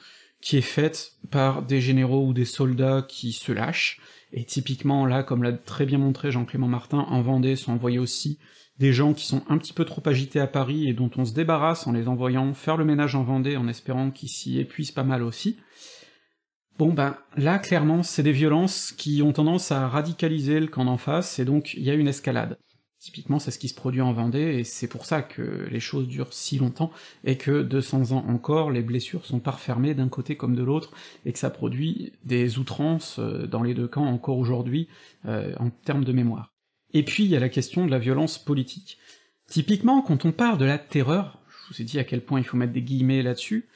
qui 0.41 0.57
est 0.57 0.63
faite 0.63 1.13
par 1.31 1.63
des 1.63 1.81
généraux 1.81 2.27
ou 2.27 2.33
des 2.33 2.45
soldats 2.45 3.05
qui 3.07 3.33
se 3.33 3.53
lâchent, 3.53 4.01
et 4.33 4.45
typiquement 4.45 5.07
là, 5.07 5.23
comme 5.23 5.43
l'a 5.43 5.53
très 5.53 5.85
bien 5.85 5.99
montré 5.99 6.31
Jean-Clément 6.31 6.69
Martin, 6.69 6.99
en 6.99 7.23
Vendée 7.23 7.57
sont 7.57 7.73
envoyés 7.73 7.99
aussi 7.99 8.39
des 8.79 8.93
gens 8.93 9.13
qui 9.13 9.27
sont 9.27 9.43
un 9.49 9.59
petit 9.59 9.73
peu 9.73 9.85
trop 9.85 10.03
agités 10.07 10.41
à 10.41 10.47
Paris 10.47 10.89
et 10.89 10.93
dont 10.93 11.11
on 11.17 11.25
se 11.25 11.35
débarrasse 11.35 11.87
en 11.87 11.93
les 11.93 12.09
envoyant 12.09 12.55
faire 12.55 12.77
le 12.77 12.85
ménage 12.85 13.15
en 13.15 13.25
Vendée 13.25 13.57
en 13.57 13.69
espérant 13.69 14.11
qu'ils 14.11 14.29
s'y 14.29 14.59
épuisent 14.59 14.93
pas 14.93 15.05
mal 15.05 15.23
aussi. 15.23 15.59
Bon 16.79 16.93
ben 16.93 17.17
là 17.37 17.59
clairement 17.59 18.05
c'est 18.05 18.23
des 18.23 18.33
violences 18.33 18.93
qui 18.93 19.21
ont 19.23 19.33
tendance 19.33 19.73
à 19.73 19.89
radicaliser 19.89 20.61
le 20.61 20.69
camp 20.69 20.85
d'en 20.85 20.97
face, 20.97 21.41
et 21.41 21.45
donc 21.45 21.75
il 21.75 21.83
y 21.83 21.91
a 21.91 21.95
une 21.95 22.07
escalade. 22.07 22.57
Typiquement 23.01 23.41
c'est 23.41 23.51
ce 23.51 23.59
qui 23.59 23.69
se 23.69 23.75
produit 23.75 24.01
en 24.01 24.13
Vendée, 24.13 24.59
et 24.59 24.65
c'est 24.65 24.87
pour 24.87 25.05
ça 25.05 25.23
que 25.23 25.67
les 25.71 25.81
choses 25.81 26.07
durent 26.07 26.33
si 26.33 26.59
longtemps, 26.59 26.93
et 27.25 27.37
que 27.37 27.63
200 27.63 28.13
ans 28.13 28.25
encore, 28.29 28.71
les 28.71 28.83
blessures 28.83 29.25
sont 29.25 29.41
pas 29.41 29.53
refermées 29.53 29.95
d'un 29.95 30.09
côté 30.09 30.37
comme 30.37 30.55
de 30.55 30.63
l'autre, 30.63 30.93
et 31.25 31.33
que 31.33 31.39
ça 31.41 31.51
produit 31.51 32.13
des 32.25 32.61
outrances 32.61 33.19
euh, 33.19 33.47
dans 33.49 33.65
les 33.65 33.75
deux 33.75 33.89
camps 33.89 34.07
encore 34.07 34.39
aujourd'hui, 34.39 34.89
euh, 35.27 35.55
en 35.59 35.71
termes 35.71 36.05
de 36.05 36.13
mémoire. 36.13 36.53
Et 36.95 37.03
puis 37.03 37.25
il 37.25 37.31
y 37.31 37.37
a 37.37 37.41
la 37.41 37.49
question 37.49 37.87
de 37.87 37.91
la 37.91 37.99
violence 37.99 38.39
politique. 38.39 38.99
Typiquement, 39.47 40.03
quand 40.03 40.25
on 40.25 40.33
parle 40.33 40.59
de 40.59 40.65
la 40.65 40.79
terreur, 40.79 41.41
je 41.49 41.75
vous 41.75 41.83
ai 41.83 41.85
dit 41.85 41.99
à 41.99 42.05
quel 42.05 42.23
point 42.23 42.41
il 42.41 42.45
faut 42.45 42.57
mettre 42.57 42.73
des 42.73 42.83
guillemets 42.83 43.23
là-dessus, 43.23 43.69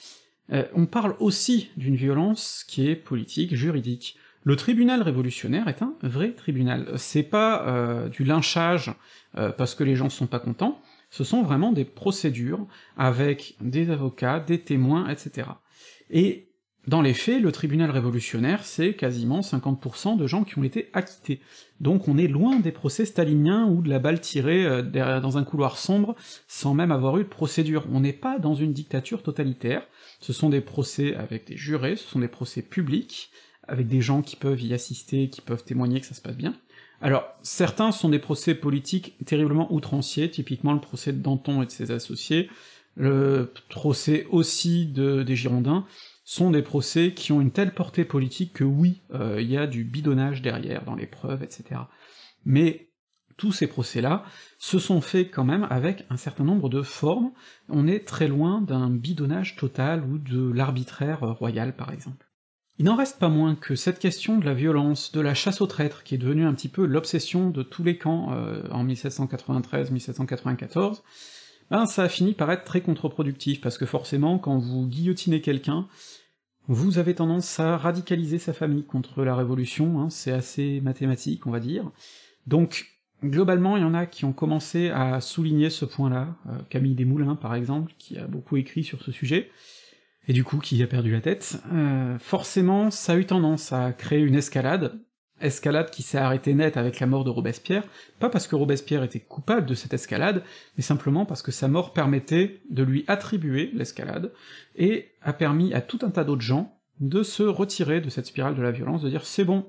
euh, 0.52 0.64
on 0.74 0.86
parle 0.86 1.16
aussi 1.20 1.70
d'une 1.76 1.96
violence 1.96 2.64
qui 2.66 2.88
est 2.88 2.96
politique, 2.96 3.54
juridique. 3.54 4.16
Le 4.44 4.56
tribunal 4.56 5.02
révolutionnaire 5.02 5.68
est 5.68 5.82
un 5.82 5.94
vrai 6.02 6.32
tribunal. 6.32 6.92
C'est 6.96 7.22
pas 7.22 7.66
euh, 7.66 8.08
du 8.08 8.24
lynchage 8.24 8.92
euh, 9.38 9.50
parce 9.50 9.74
que 9.74 9.84
les 9.84 9.94
gens 9.94 10.08
sont 10.08 10.26
pas 10.26 10.40
contents, 10.40 10.80
ce 11.10 11.24
sont 11.24 11.42
vraiment 11.42 11.72
des 11.72 11.84
procédures 11.84 12.66
avec 12.96 13.56
des 13.60 13.90
avocats, 13.90 14.40
des 14.40 14.60
témoins, 14.60 15.08
etc. 15.08 15.48
Et 16.10 16.51
dans 16.88 17.00
les 17.00 17.14
faits, 17.14 17.40
le 17.40 17.52
tribunal 17.52 17.90
révolutionnaire, 17.90 18.64
c'est 18.64 18.94
quasiment 18.94 19.40
50% 19.40 20.16
de 20.16 20.26
gens 20.26 20.42
qui 20.42 20.58
ont 20.58 20.64
été 20.64 20.90
acquittés. 20.92 21.40
Donc 21.80 22.08
on 22.08 22.18
est 22.18 22.26
loin 22.26 22.58
des 22.58 22.72
procès 22.72 23.04
staliniens 23.04 23.66
ou 23.66 23.82
de 23.82 23.88
la 23.88 24.00
balle 24.00 24.20
tirée 24.20 24.66
euh, 24.66 25.20
dans 25.20 25.38
un 25.38 25.44
couloir 25.44 25.78
sombre 25.78 26.16
sans 26.48 26.74
même 26.74 26.90
avoir 26.90 27.18
eu 27.18 27.22
de 27.22 27.28
procédure. 27.28 27.86
On 27.92 28.00
n'est 28.00 28.12
pas 28.12 28.40
dans 28.40 28.54
une 28.54 28.72
dictature 28.72 29.22
totalitaire, 29.22 29.86
ce 30.20 30.32
sont 30.32 30.48
des 30.48 30.60
procès 30.60 31.14
avec 31.14 31.46
des 31.46 31.56
jurés, 31.56 31.94
ce 31.94 32.08
sont 32.08 32.18
des 32.18 32.28
procès 32.28 32.62
publics, 32.62 33.30
avec 33.68 33.86
des 33.86 34.00
gens 34.00 34.22
qui 34.22 34.34
peuvent 34.34 34.60
y 34.60 34.74
assister, 34.74 35.28
qui 35.28 35.40
peuvent 35.40 35.64
témoigner 35.64 36.00
que 36.00 36.06
ça 36.06 36.14
se 36.14 36.20
passe 36.20 36.36
bien. 36.36 36.54
Alors, 37.00 37.24
certains 37.42 37.92
sont 37.92 38.08
des 38.08 38.18
procès 38.18 38.54
politiques 38.54 39.16
terriblement 39.24 39.72
outranciers, 39.72 40.30
typiquement 40.30 40.72
le 40.72 40.80
procès 40.80 41.12
de 41.12 41.18
Danton 41.18 41.62
et 41.62 41.66
de 41.66 41.70
ses 41.70 41.90
associés, 41.92 42.48
le 42.96 43.52
procès 43.68 44.26
aussi 44.30 44.86
de, 44.86 45.22
des 45.22 45.34
Girondins, 45.34 45.86
sont 46.24 46.50
des 46.50 46.62
procès 46.62 47.14
qui 47.14 47.32
ont 47.32 47.40
une 47.40 47.50
telle 47.50 47.74
portée 47.74 48.04
politique 48.04 48.52
que 48.52 48.64
oui, 48.64 49.02
euh, 49.12 49.40
il 49.40 49.50
y 49.50 49.56
a 49.56 49.66
du 49.66 49.84
bidonnage 49.84 50.42
derrière, 50.42 50.84
dans 50.84 50.94
les 50.94 51.06
preuves, 51.06 51.42
etc. 51.42 51.80
Mais 52.44 52.90
tous 53.36 53.52
ces 53.52 53.66
procès-là 53.66 54.24
se 54.58 54.78
sont 54.78 55.00
faits 55.00 55.30
quand 55.32 55.44
même 55.44 55.66
avec 55.70 56.04
un 56.10 56.16
certain 56.16 56.44
nombre 56.44 56.68
de 56.68 56.82
formes, 56.82 57.32
on 57.68 57.88
est 57.88 58.06
très 58.06 58.28
loin 58.28 58.60
d'un 58.60 58.90
bidonnage 58.90 59.56
total 59.56 60.04
ou 60.04 60.18
de 60.18 60.52
l'arbitraire 60.52 61.20
royal 61.20 61.74
par 61.74 61.92
exemple. 61.92 62.28
Il 62.78 62.86
n'en 62.86 62.96
reste 62.96 63.18
pas 63.18 63.28
moins 63.28 63.54
que 63.54 63.74
cette 63.74 63.98
question 63.98 64.38
de 64.38 64.46
la 64.46 64.54
violence, 64.54 65.12
de 65.12 65.20
la 65.20 65.34
chasse 65.34 65.60
aux 65.60 65.66
traîtres, 65.66 66.04
qui 66.04 66.14
est 66.14 66.18
devenue 66.18 66.46
un 66.46 66.54
petit 66.54 66.68
peu 66.68 66.86
l'obsession 66.86 67.50
de 67.50 67.62
tous 67.62 67.84
les 67.84 67.98
camps 67.98 68.32
euh, 68.32 68.62
en 68.70 68.86
1793-1794, 68.86 71.02
ben 71.70 71.86
ça 71.86 72.04
a 72.04 72.08
fini 72.08 72.34
par 72.34 72.50
être 72.50 72.64
très 72.64 72.80
contre-productif, 72.80 73.60
parce 73.60 73.78
que 73.78 73.86
forcément, 73.86 74.38
quand 74.38 74.58
vous 74.58 74.86
guillotinez 74.86 75.40
quelqu'un, 75.40 75.88
vous 76.68 76.98
avez 76.98 77.14
tendance 77.14 77.58
à 77.58 77.76
radicaliser 77.76 78.38
sa 78.38 78.52
famille 78.52 78.84
contre 78.84 79.24
la 79.24 79.34
Révolution, 79.34 80.00
hein, 80.00 80.10
c'est 80.10 80.32
assez 80.32 80.80
mathématique, 80.80 81.46
on 81.46 81.50
va 81.50 81.60
dire. 81.60 81.90
Donc, 82.46 82.86
globalement, 83.24 83.76
il 83.76 83.82
y 83.82 83.86
en 83.86 83.94
a 83.94 84.06
qui 84.06 84.24
ont 84.24 84.32
commencé 84.32 84.90
à 84.90 85.20
souligner 85.20 85.70
ce 85.70 85.84
point-là, 85.84 86.36
euh, 86.48 86.58
Camille 86.68 86.94
Desmoulins 86.94 87.36
par 87.36 87.54
exemple, 87.54 87.92
qui 87.98 88.18
a 88.18 88.26
beaucoup 88.26 88.56
écrit 88.56 88.84
sur 88.84 89.02
ce 89.02 89.12
sujet, 89.12 89.50
et 90.28 90.32
du 90.32 90.44
coup 90.44 90.58
qui 90.58 90.82
a 90.82 90.86
perdu 90.86 91.10
la 91.10 91.20
tête. 91.20 91.60
Euh, 91.72 92.18
forcément, 92.18 92.90
ça 92.90 93.14
a 93.14 93.16
eu 93.16 93.26
tendance 93.26 93.72
à 93.72 93.92
créer 93.92 94.20
une 94.20 94.34
escalade, 94.34 95.00
escalade 95.42 95.90
qui 95.90 96.02
s'est 96.02 96.18
arrêtée 96.18 96.54
net 96.54 96.76
avec 96.76 97.00
la 97.00 97.06
mort 97.06 97.24
de 97.24 97.30
Robespierre, 97.30 97.84
pas 98.18 98.28
parce 98.28 98.46
que 98.46 98.56
Robespierre 98.56 99.02
était 99.02 99.20
coupable 99.20 99.66
de 99.66 99.74
cette 99.74 99.94
escalade, 99.94 100.42
mais 100.76 100.82
simplement 100.82 101.26
parce 101.26 101.42
que 101.42 101.52
sa 101.52 101.68
mort 101.68 101.92
permettait 101.92 102.60
de 102.70 102.82
lui 102.82 103.04
attribuer 103.08 103.70
l'escalade, 103.74 104.32
et 104.76 105.12
a 105.22 105.32
permis 105.32 105.74
à 105.74 105.80
tout 105.80 105.98
un 106.02 106.10
tas 106.10 106.24
d'autres 106.24 106.42
gens 106.42 106.78
de 107.00 107.22
se 107.22 107.42
retirer 107.42 108.00
de 108.00 108.10
cette 108.10 108.26
spirale 108.26 108.54
de 108.54 108.62
la 108.62 108.70
violence, 108.70 109.02
de 109.02 109.10
dire 109.10 109.26
c'est 109.26 109.44
bon, 109.44 109.66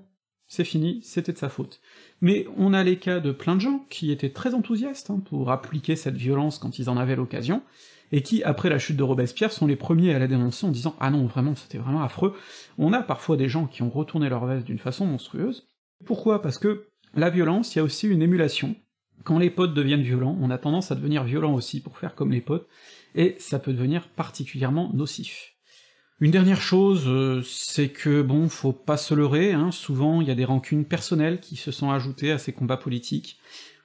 c'est 0.47 0.63
fini, 0.63 1.01
c'était 1.03 1.33
de 1.33 1.37
sa 1.37 1.49
faute. 1.49 1.81
Mais 2.21 2.45
on 2.57 2.73
a 2.73 2.83
les 2.83 2.97
cas 2.97 3.19
de 3.19 3.31
plein 3.31 3.55
de 3.55 3.61
gens 3.61 3.85
qui 3.89 4.11
étaient 4.11 4.29
très 4.29 4.53
enthousiastes 4.53 5.09
hein, 5.09 5.21
pour 5.25 5.51
appliquer 5.51 5.95
cette 5.95 6.15
violence 6.15 6.59
quand 6.59 6.77
ils 6.77 6.89
en 6.89 6.97
avaient 6.97 7.15
l'occasion, 7.15 7.63
et 8.13 8.21
qui, 8.21 8.43
après 8.43 8.69
la 8.69 8.77
chute 8.77 8.95
de 8.95 9.01
Robespierre, 9.03 9.51
sont 9.51 9.65
les 9.65 9.75
premiers 9.75 10.13
à 10.13 10.19
la 10.19 10.27
dénoncer 10.27 10.67
en 10.67 10.69
disant 10.69 10.95
«Ah 10.99 11.09
non, 11.09 11.25
vraiment, 11.25 11.55
c'était 11.55 11.79
vraiment 11.79 12.03
affreux». 12.03 12.37
On 12.77 12.93
a 12.93 13.01
parfois 13.01 13.37
des 13.37 13.49
gens 13.49 13.65
qui 13.65 13.81
ont 13.81 13.89
retourné 13.89 14.29
leur 14.29 14.45
veste 14.45 14.67
d'une 14.67 14.77
façon 14.77 15.07
monstrueuse. 15.07 15.67
Pourquoi? 16.05 16.43
Parce 16.43 16.59
que 16.59 16.85
la 17.15 17.31
violence, 17.31 17.73
il 17.73 17.79
y 17.79 17.81
a 17.81 17.83
aussi 17.83 18.07
une 18.07 18.21
émulation. 18.21 18.75
Quand 19.23 19.39
les 19.39 19.49
potes 19.49 19.73
deviennent 19.73 20.03
violents, 20.03 20.37
on 20.39 20.51
a 20.51 20.59
tendance 20.59 20.91
à 20.91 20.95
devenir 20.95 21.23
violent 21.23 21.55
aussi 21.55 21.81
pour 21.81 21.97
faire 21.97 22.13
comme 22.13 22.31
les 22.31 22.41
potes, 22.41 22.67
et 23.15 23.35
ça 23.39 23.57
peut 23.57 23.73
devenir 23.73 24.07
particulièrement 24.09 24.91
nocif. 24.93 25.55
Une 26.19 26.31
dernière 26.31 26.61
chose, 26.61 27.05
euh, 27.07 27.41
c'est 27.43 27.89
que 27.89 28.21
bon, 28.21 28.47
faut 28.47 28.73
pas 28.73 28.97
se 28.97 29.15
leurrer, 29.15 29.53
hein, 29.53 29.71
souvent 29.71 30.21
il 30.21 30.27
y 30.27 30.31
a 30.31 30.35
des 30.35 30.45
rancunes 30.45 30.85
personnelles 30.85 31.39
qui 31.39 31.55
se 31.55 31.71
sont 31.71 31.89
ajoutées 31.89 32.31
à 32.31 32.37
ces 32.37 32.53
combats 32.53 32.77
politiques, 32.77 33.39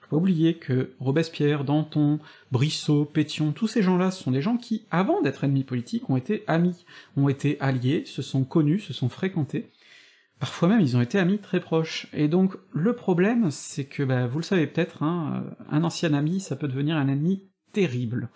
faut 0.09 0.17
oublier 0.17 0.55
que 0.55 0.93
Robespierre, 1.01 1.65
Danton, 1.65 2.19
Brissot, 2.51 3.05
Pétion, 3.05 3.53
tous 3.53 3.69
ces 3.69 3.83
gens-là 3.83 4.11
sont 4.11 4.31
des 4.31 4.41
gens 4.41 4.57
qui, 4.57 4.85
avant 4.91 5.21
d'être 5.21 5.45
ennemis 5.45 5.65
politiques, 5.65 6.09
ont 6.09 6.17
été 6.17 6.45
amis, 6.47 6.85
ont 7.17 7.29
été 7.29 7.61
alliés, 7.61 8.05
se 8.07 8.23
sont 8.23 8.45
connus, 8.45 8.81
se 8.81 8.93
sont 8.93 9.09
fréquentés, 9.09 9.69
parfois 10.39 10.69
même 10.69 10.81
ils 10.81 10.97
ont 10.97 11.01
été 11.01 11.19
amis 11.19 11.39
très 11.39 11.61
proches. 11.61 12.07
Et 12.13 12.29
donc 12.29 12.57
le 12.73 12.95
problème, 12.95 13.51
c'est 13.51 13.85
que, 13.85 14.03
bah, 14.03 14.27
vous 14.27 14.39
le 14.39 14.45
savez 14.45 14.67
peut-être, 14.67 15.03
hein, 15.03 15.45
un 15.71 15.85
ancien 15.85 16.15
ami, 16.15 16.41
ça 16.41 16.57
peut 16.57 16.69
devenir 16.69 16.97
un 16.97 17.09
ennemi 17.09 17.43
terrible. 17.73 18.29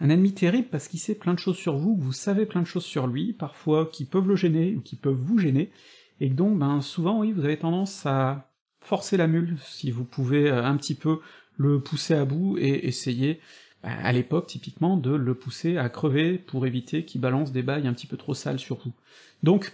Un 0.00 0.10
ennemi 0.10 0.32
terrible 0.32 0.68
parce 0.70 0.86
qu'il 0.86 1.00
sait 1.00 1.16
plein 1.16 1.34
de 1.34 1.40
choses 1.40 1.56
sur 1.56 1.76
vous, 1.76 1.96
vous 1.96 2.12
savez 2.12 2.46
plein 2.46 2.62
de 2.62 2.66
choses 2.66 2.84
sur 2.84 3.08
lui, 3.08 3.32
parfois 3.32 3.86
qui 3.86 4.04
peuvent 4.04 4.28
le 4.28 4.36
gêner, 4.36 4.76
ou 4.76 4.80
qui 4.80 4.94
peuvent 4.94 5.18
vous 5.20 5.38
gêner, 5.38 5.72
et 6.20 6.28
donc 6.28 6.58
ben 6.58 6.80
souvent 6.80 7.18
oui, 7.18 7.32
vous 7.32 7.44
avez 7.44 7.56
tendance 7.56 8.06
à 8.06 8.47
forcer 8.88 9.16
la 9.16 9.26
mule, 9.26 9.56
si 9.64 9.90
vous 9.90 10.04
pouvez 10.04 10.50
euh, 10.50 10.64
un 10.64 10.76
petit 10.76 10.94
peu 10.94 11.20
le 11.58 11.80
pousser 11.80 12.14
à 12.14 12.24
bout 12.24 12.56
et 12.58 12.86
essayer, 12.86 13.40
à 13.82 14.12
l'époque 14.12 14.46
typiquement, 14.46 14.96
de 14.96 15.10
le 15.10 15.34
pousser 15.34 15.76
à 15.76 15.88
crever 15.88 16.38
pour 16.38 16.66
éviter 16.66 17.04
qu'il 17.04 17.20
balance 17.20 17.52
des 17.52 17.62
bails 17.62 17.86
un 17.86 17.92
petit 17.92 18.06
peu 18.06 18.16
trop 18.16 18.34
sales 18.34 18.58
sur 18.58 18.78
vous. 18.78 18.92
Donc, 19.42 19.72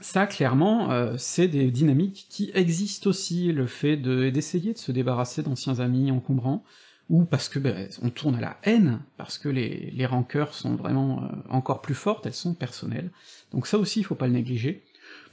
Ça, 0.00 0.26
clairement, 0.26 0.90
euh, 0.90 1.14
c'est 1.18 1.46
des 1.46 1.70
dynamiques 1.70 2.26
qui 2.28 2.50
existent 2.54 3.10
aussi, 3.10 3.52
le 3.52 3.66
fait 3.68 3.96
d'essayer 3.96 4.72
de, 4.72 4.78
se 4.78 4.90
débarrasser 4.90 5.42
d'anciens 5.44 5.78
amis 5.78 6.10
encombrants, 6.10 6.64
ou 7.08 7.24
parce 7.24 7.48
que 7.48 7.60
ben, 7.60 7.88
on 8.02 8.10
tourne 8.10 8.34
à 8.36 8.40
la 8.40 8.58
haine, 8.64 9.00
parce 9.16 9.38
que 9.38 9.48
les, 9.48 9.92
les 9.92 10.06
rancœurs 10.06 10.54
sont 10.54 10.74
vraiment 10.74 11.22
euh, 11.22 11.28
encore 11.48 11.80
plus 11.80 11.94
fortes, 11.94 12.26
elles 12.26 12.34
sont 12.34 12.54
personnelles. 12.54 13.10
Donc 13.52 13.68
ça 13.68 13.78
aussi, 13.78 14.00
il 14.00 14.04
faut 14.04 14.16
pas 14.16 14.26
le 14.26 14.32
négliger. 14.32 14.82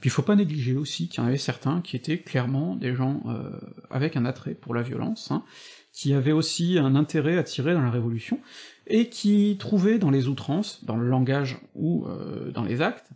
Puis 0.02 0.08
il 0.08 0.12
faut 0.12 0.22
pas 0.22 0.34
négliger 0.34 0.74
aussi 0.74 1.06
qu'il 1.06 1.20
y 1.20 1.24
en 1.24 1.28
avait 1.28 1.38
certains 1.38 1.80
qui 1.80 1.94
étaient 1.94 2.18
clairement 2.18 2.74
des 2.74 2.92
gens 2.92 3.22
euh, 3.26 3.52
avec 3.88 4.16
un 4.16 4.24
attrait 4.24 4.54
pour 4.54 4.74
la 4.74 4.82
violence, 4.82 5.30
hein, 5.30 5.44
qui 5.92 6.12
avaient 6.12 6.32
aussi 6.32 6.76
un 6.76 6.96
intérêt 6.96 7.38
à 7.38 7.44
tirer 7.44 7.72
dans 7.72 7.82
la 7.82 7.90
Révolution, 7.92 8.40
et 8.88 9.08
qui 9.08 9.56
trouvaient 9.60 10.00
dans 10.00 10.10
les 10.10 10.26
outrances, 10.26 10.84
dans 10.84 10.96
le 10.96 11.06
langage 11.06 11.60
ou 11.76 12.04
euh, 12.08 12.50
dans 12.50 12.64
les 12.64 12.82
actes, 12.82 13.10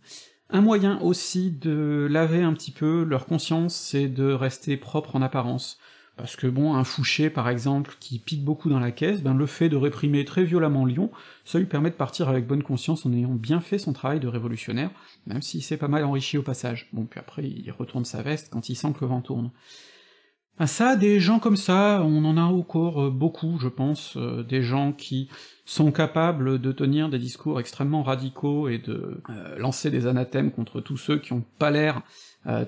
un 0.49 0.61
moyen 0.61 0.97
aussi 1.01 1.51
de 1.51 2.07
laver 2.09 2.41
un 2.41 2.53
petit 2.53 2.71
peu 2.71 3.03
leur 3.03 3.25
conscience 3.25 3.93
et 3.93 4.07
de 4.07 4.31
rester 4.31 4.77
propre 4.77 5.17
en 5.17 5.21
apparence, 5.21 5.79
parce 6.17 6.35
que 6.35 6.47
bon, 6.47 6.73
un 6.73 6.83
Fouché 6.83 7.29
par 7.29 7.47
exemple, 7.47 7.95
qui 7.99 8.19
pique 8.19 8.43
beaucoup 8.43 8.69
dans 8.69 8.79
la 8.79 8.91
caisse, 8.91 9.21
ben 9.21 9.33
le 9.33 9.45
fait 9.45 9.69
de 9.69 9.77
réprimer 9.77 10.25
très 10.25 10.43
violemment 10.43 10.85
Lyon, 10.85 11.11
ça 11.45 11.59
lui 11.59 11.65
permet 11.65 11.89
de 11.89 11.95
partir 11.95 12.27
avec 12.27 12.47
bonne 12.47 12.63
conscience 12.63 13.05
en 13.05 13.13
ayant 13.13 13.33
bien 13.33 13.61
fait 13.61 13.77
son 13.77 13.93
travail 13.93 14.19
de 14.19 14.27
révolutionnaire, 14.27 14.91
même 15.25 15.41
s'il 15.41 15.63
s'est 15.63 15.77
pas 15.77 15.87
mal 15.87 16.03
enrichi 16.03 16.37
au 16.37 16.43
passage. 16.43 16.89
Bon, 16.91 17.05
puis 17.05 17.19
après 17.19 17.43
il 17.43 17.71
retourne 17.71 18.05
sa 18.05 18.21
veste 18.21 18.49
quand 18.51 18.69
il 18.69 18.75
sent 18.75 18.93
que 18.93 19.05
le 19.05 19.07
vent 19.07 19.21
tourne. 19.21 19.51
Ben 20.59 20.65
ça, 20.65 20.95
des 20.95 21.19
gens 21.19 21.37
comme 21.37 21.55
ça, 21.55 22.01
on 22.03 22.25
en 22.25 22.35
a 22.35 22.41
encore 22.41 23.03
euh, 23.03 23.09
beaucoup, 23.11 23.59
je 23.59 23.67
pense, 23.67 24.17
euh, 24.17 24.41
des 24.41 24.63
gens 24.63 24.91
qui 24.91 25.29
sont 25.65 25.91
capables 25.91 26.59
de 26.59 26.71
tenir 26.71 27.09
des 27.09 27.19
discours 27.19 27.59
extrêmement 27.59 28.01
radicaux 28.01 28.67
et 28.67 28.79
de 28.79 29.21
euh, 29.29 29.57
lancer 29.59 29.91
des 29.91 30.07
anathèmes 30.07 30.51
contre 30.51 30.81
tous 30.81 30.97
ceux 30.97 31.19
qui 31.19 31.33
ont 31.33 31.43
pas 31.59 31.71
l'air 31.71 32.01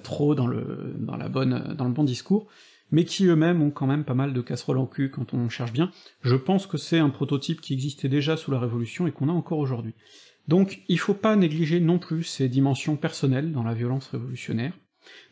trop 0.03 0.35
dans 0.35 0.45
le 0.45 0.93
dans 0.97 1.15
la 1.15 1.29
bonne 1.29 1.73
dans 1.77 1.85
le 1.85 1.93
bon 1.93 2.03
discours, 2.03 2.47
mais 2.91 3.05
qui 3.05 3.25
eux-mêmes 3.25 3.61
ont 3.61 3.71
quand 3.71 3.87
même 3.87 4.03
pas 4.03 4.13
mal 4.13 4.33
de 4.33 4.41
casseroles 4.41 4.77
en 4.77 4.85
cul 4.85 5.09
quand 5.09 5.33
on 5.33 5.49
cherche 5.49 5.73
bien. 5.73 5.91
Je 6.21 6.35
pense 6.35 6.67
que 6.67 6.77
c'est 6.77 6.99
un 6.99 7.09
prototype 7.09 7.61
qui 7.61 7.73
existait 7.73 8.09
déjà 8.09 8.37
sous 8.37 8.51
la 8.51 8.59
Révolution 8.59 9.07
et 9.07 9.11
qu'on 9.11 9.29
a 9.29 9.33
encore 9.33 9.59
aujourd'hui. 9.59 9.93
Donc 10.47 10.81
il 10.87 10.99
faut 10.99 11.13
pas 11.13 11.35
négliger 11.35 11.79
non 11.79 11.99
plus 11.99 12.23
ces 12.23 12.49
dimensions 12.49 12.95
personnelles 12.95 13.51
dans 13.51 13.63
la 13.63 13.73
violence 13.73 14.07
révolutionnaire. 14.07 14.73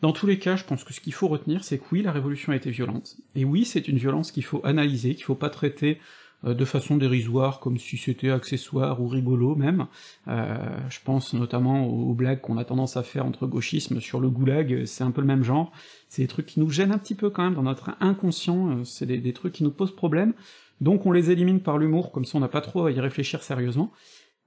Dans 0.01 0.11
tous 0.11 0.27
les 0.27 0.39
cas, 0.39 0.55
je 0.55 0.63
pense 0.63 0.83
que 0.83 0.93
ce 0.93 1.01
qu'il 1.01 1.13
faut 1.13 1.27
retenir, 1.27 1.63
c'est 1.63 1.77
que 1.77 1.85
oui, 1.91 2.01
la 2.01 2.11
Révolution 2.11 2.51
a 2.51 2.55
été 2.55 2.71
violente, 2.71 3.17
et 3.35 3.45
oui, 3.45 3.65
c'est 3.65 3.87
une 3.87 3.97
violence 3.97 4.31
qu'il 4.31 4.43
faut 4.43 4.65
analyser, 4.65 5.15
qu'il 5.15 5.23
faut 5.23 5.35
pas 5.35 5.49
traiter 5.49 5.99
de 6.43 6.65
façon 6.65 6.97
dérisoire, 6.97 7.59
comme 7.59 7.77
si 7.77 7.97
c'était 7.97 8.29
accessoire 8.29 9.01
ou 9.01 9.07
rigolo 9.07 9.55
même. 9.55 9.87
Euh, 10.27 10.55
je 10.89 10.99
pense 11.03 11.33
notamment 11.33 11.87
aux, 11.87 12.13
blagues 12.13 12.41
qu'on 12.41 12.57
a 12.57 12.65
tendance 12.65 12.95
à 12.95 13.03
faire 13.03 13.25
entre 13.25 13.47
gauchisme 13.47 13.99
sur 13.99 14.19
le 14.19 14.29
goulag, 14.29 14.85
c'est 14.85 15.03
un 15.03 15.11
peu 15.11 15.21
le 15.21 15.27
même 15.27 15.43
genre. 15.43 15.71
C'est 16.09 16.21
des 16.21 16.27
trucs 16.27 16.45
qui 16.45 16.59
nous 16.59 16.69
gênent 16.69 16.91
un 16.91 16.99
petit 16.99 17.15
peu 17.15 17.29
quand 17.29 17.43
même 17.43 17.55
dans 17.55 17.63
notre 17.63 17.91
inconscient, 17.99 18.69
euh, 18.69 18.83
c'est 18.83 19.05
des, 19.05 19.33
trucs 19.33 19.53
qui 19.53 19.63
nous 19.63 19.71
posent 19.71 19.95
problème, 19.95 20.33
donc 20.79 21.05
on 21.05 21.11
les 21.11 21.31
élimine 21.31 21.59
par 21.59 21.77
l'humour, 21.77 22.11
comme 22.11 22.25
ça 22.25 22.37
on 22.37 22.41
n'a 22.41 22.47
pas 22.47 22.61
trop 22.61 22.85
à 22.85 22.91
y 22.91 22.99
réfléchir 22.99 23.41
sérieusement. 23.41 23.91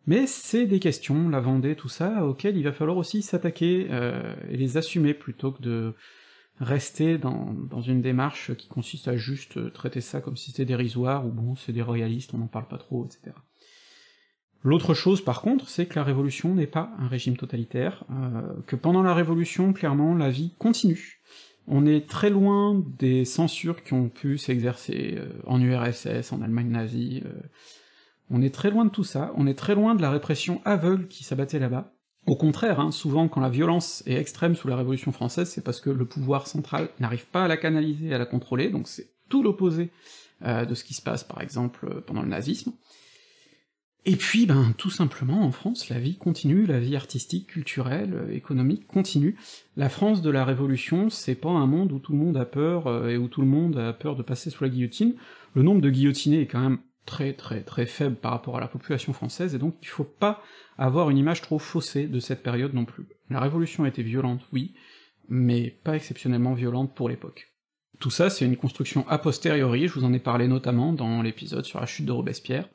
Mais 0.06 0.26
c'est 0.26 0.66
des 0.66 0.80
questions, 0.80 1.28
la 1.28 1.40
Vendée, 1.40 1.76
tout 1.76 1.90
ça, 1.90 2.24
auxquelles 2.24 2.56
il 2.56 2.64
va 2.64 2.72
falloir 2.72 2.96
aussi 2.96 3.20
s'attaquer 3.20 3.86
et 4.50 4.56
les 4.56 4.78
assumer 4.78 5.12
plutôt 5.12 5.52
que 5.52 5.62
de 5.62 5.94
rester 6.60 7.16
dans, 7.16 7.80
une 7.80 8.02
démarche 8.02 8.54
qui 8.54 8.68
consiste 8.68 9.08
à 9.08 9.16
juste 9.16 9.72
traiter 9.72 10.02
ça 10.02 10.20
comme 10.20 10.36
si 10.36 10.50
c'était 10.50 10.66
dérisoire, 10.66 11.26
ou 11.26 11.30
bon, 11.30 11.56
c'est 11.56 11.72
des 11.72 11.82
royalistes, 11.82 12.34
on 12.34 12.38
n'en 12.38 12.46
parle 12.46 12.68
pas 12.68 12.78
trop, 12.78 13.06
etc. 13.06 13.34
L'autre 14.62 14.92
chose, 14.92 15.24
par 15.24 15.40
contre, 15.40 15.70
c'est 15.70 15.86
que 15.86 15.96
la 15.96 16.04
Révolution 16.04 16.54
n'est 16.54 16.66
pas 16.66 16.92
un 16.98 17.08
régime 17.08 17.36
totalitaire, 17.36 18.04
euh, 18.10 18.42
que 18.66 18.76
pendant 18.76 19.02
la 19.02 19.14
Révolution, 19.14 19.72
clairement, 19.72 20.14
la 20.14 20.28
vie 20.28 20.52
continue. 20.58 21.22
On 21.66 21.86
est 21.86 22.06
très 22.06 22.28
loin 22.28 22.84
des 22.98 23.24
censures 23.24 23.82
qui 23.82 23.94
ont 23.94 24.10
pu 24.10 24.36
s'exercer 24.36 25.14
euh, 25.16 25.32
en 25.46 25.60
URSS, 25.62 26.32
en 26.32 26.42
Allemagne 26.42 26.68
nazie, 26.68 27.22
euh, 27.24 27.40
on 28.28 28.42
est 28.42 28.54
très 28.54 28.70
loin 28.70 28.84
de 28.84 28.90
tout 28.90 29.04
ça, 29.04 29.32
on 29.36 29.46
est 29.46 29.58
très 29.58 29.74
loin 29.74 29.94
de 29.94 30.02
la 30.02 30.10
répression 30.10 30.60
aveugle 30.66 31.08
qui 31.08 31.24
s'abattait 31.24 31.58
là-bas, 31.58 31.94
au 32.30 32.36
contraire, 32.36 32.78
hein, 32.78 32.92
souvent 32.92 33.26
quand 33.26 33.40
la 33.40 33.48
violence 33.48 34.04
est 34.06 34.14
extrême 34.14 34.54
sous 34.54 34.68
la 34.68 34.76
Révolution 34.76 35.10
française, 35.10 35.50
c'est 35.50 35.64
parce 35.64 35.80
que 35.80 35.90
le 35.90 36.04
pouvoir 36.04 36.46
central 36.46 36.88
n'arrive 37.00 37.26
pas 37.26 37.46
à 37.46 37.48
la 37.48 37.56
canaliser, 37.56 38.14
à 38.14 38.18
la 38.18 38.24
contrôler, 38.24 38.68
donc 38.68 38.86
c'est 38.86 39.08
tout 39.28 39.42
l'opposé 39.42 39.90
euh, 40.44 40.64
de 40.64 40.76
ce 40.76 40.84
qui 40.84 40.94
se 40.94 41.02
passe 41.02 41.24
par 41.24 41.40
exemple 41.40 41.88
euh, 41.90 42.00
pendant 42.00 42.22
le 42.22 42.28
nazisme. 42.28 42.72
Et 44.06 44.14
puis, 44.14 44.46
ben, 44.46 44.72
tout 44.78 44.90
simplement, 44.90 45.42
en 45.42 45.50
France, 45.50 45.88
la 45.88 45.98
vie 45.98 46.18
continue, 46.18 46.66
la 46.66 46.78
vie 46.78 46.94
artistique, 46.94 47.48
culturelle, 47.48 48.14
euh, 48.14 48.32
économique 48.32 48.86
continue. 48.86 49.36
La 49.76 49.88
France 49.88 50.22
de 50.22 50.30
la 50.30 50.44
Révolution, 50.44 51.10
c'est 51.10 51.34
pas 51.34 51.50
un 51.50 51.66
monde 51.66 51.90
où 51.90 51.98
tout 51.98 52.12
le 52.12 52.18
monde 52.18 52.36
a 52.36 52.44
peur 52.44 53.08
et 53.08 53.16
où 53.16 53.26
tout 53.26 53.40
le 53.40 53.48
monde 53.48 53.76
a 53.76 53.92
peur 53.92 54.14
de 54.14 54.22
passer 54.22 54.50
sous 54.50 54.62
la 54.62 54.70
guillotine. 54.70 55.16
Le 55.54 55.64
nombre 55.64 55.80
de 55.80 55.90
guillotinés 55.90 56.42
est 56.42 56.46
quand 56.46 56.60
même 56.60 56.78
très 57.10 57.32
très 57.32 57.62
très 57.62 57.86
faible 57.86 58.14
par 58.14 58.30
rapport 58.30 58.56
à 58.56 58.60
la 58.60 58.68
population 58.68 59.12
française, 59.12 59.56
et 59.56 59.58
donc 59.58 59.74
il 59.82 59.88
faut 59.88 60.04
pas 60.04 60.42
avoir 60.78 61.10
une 61.10 61.18
image 61.18 61.42
trop 61.42 61.58
faussée 61.58 62.06
de 62.06 62.20
cette 62.20 62.44
période 62.44 62.72
non 62.72 62.84
plus. 62.84 63.08
La 63.30 63.40
Révolution 63.40 63.82
a 63.82 63.88
été 63.88 64.04
violente, 64.04 64.42
oui, 64.52 64.74
mais 65.28 65.70
pas 65.82 65.96
exceptionnellement 65.96 66.54
violente 66.54 66.94
pour 66.94 67.08
l'époque. 67.08 67.52
Tout 67.98 68.10
ça, 68.10 68.30
c'est 68.30 68.44
une 68.44 68.56
construction 68.56 69.06
a 69.08 69.18
posteriori, 69.18 69.88
je 69.88 69.94
vous 69.94 70.04
en 70.04 70.12
ai 70.12 70.20
parlé 70.20 70.46
notamment 70.46 70.92
dans 70.92 71.20
l'épisode 71.20 71.64
sur 71.64 71.80
la 71.80 71.86
chute 71.86 72.06
de 72.06 72.12
Robespierre, 72.12 72.68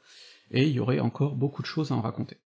et 0.52 0.68
il 0.68 0.74
y 0.74 0.82
aurait 0.82 1.00
encore 1.00 1.36
beaucoup 1.36 1.62
de 1.62 1.68
choses 1.68 1.94
à 1.94 1.96
en 1.96 2.02
raconter. 2.02 2.38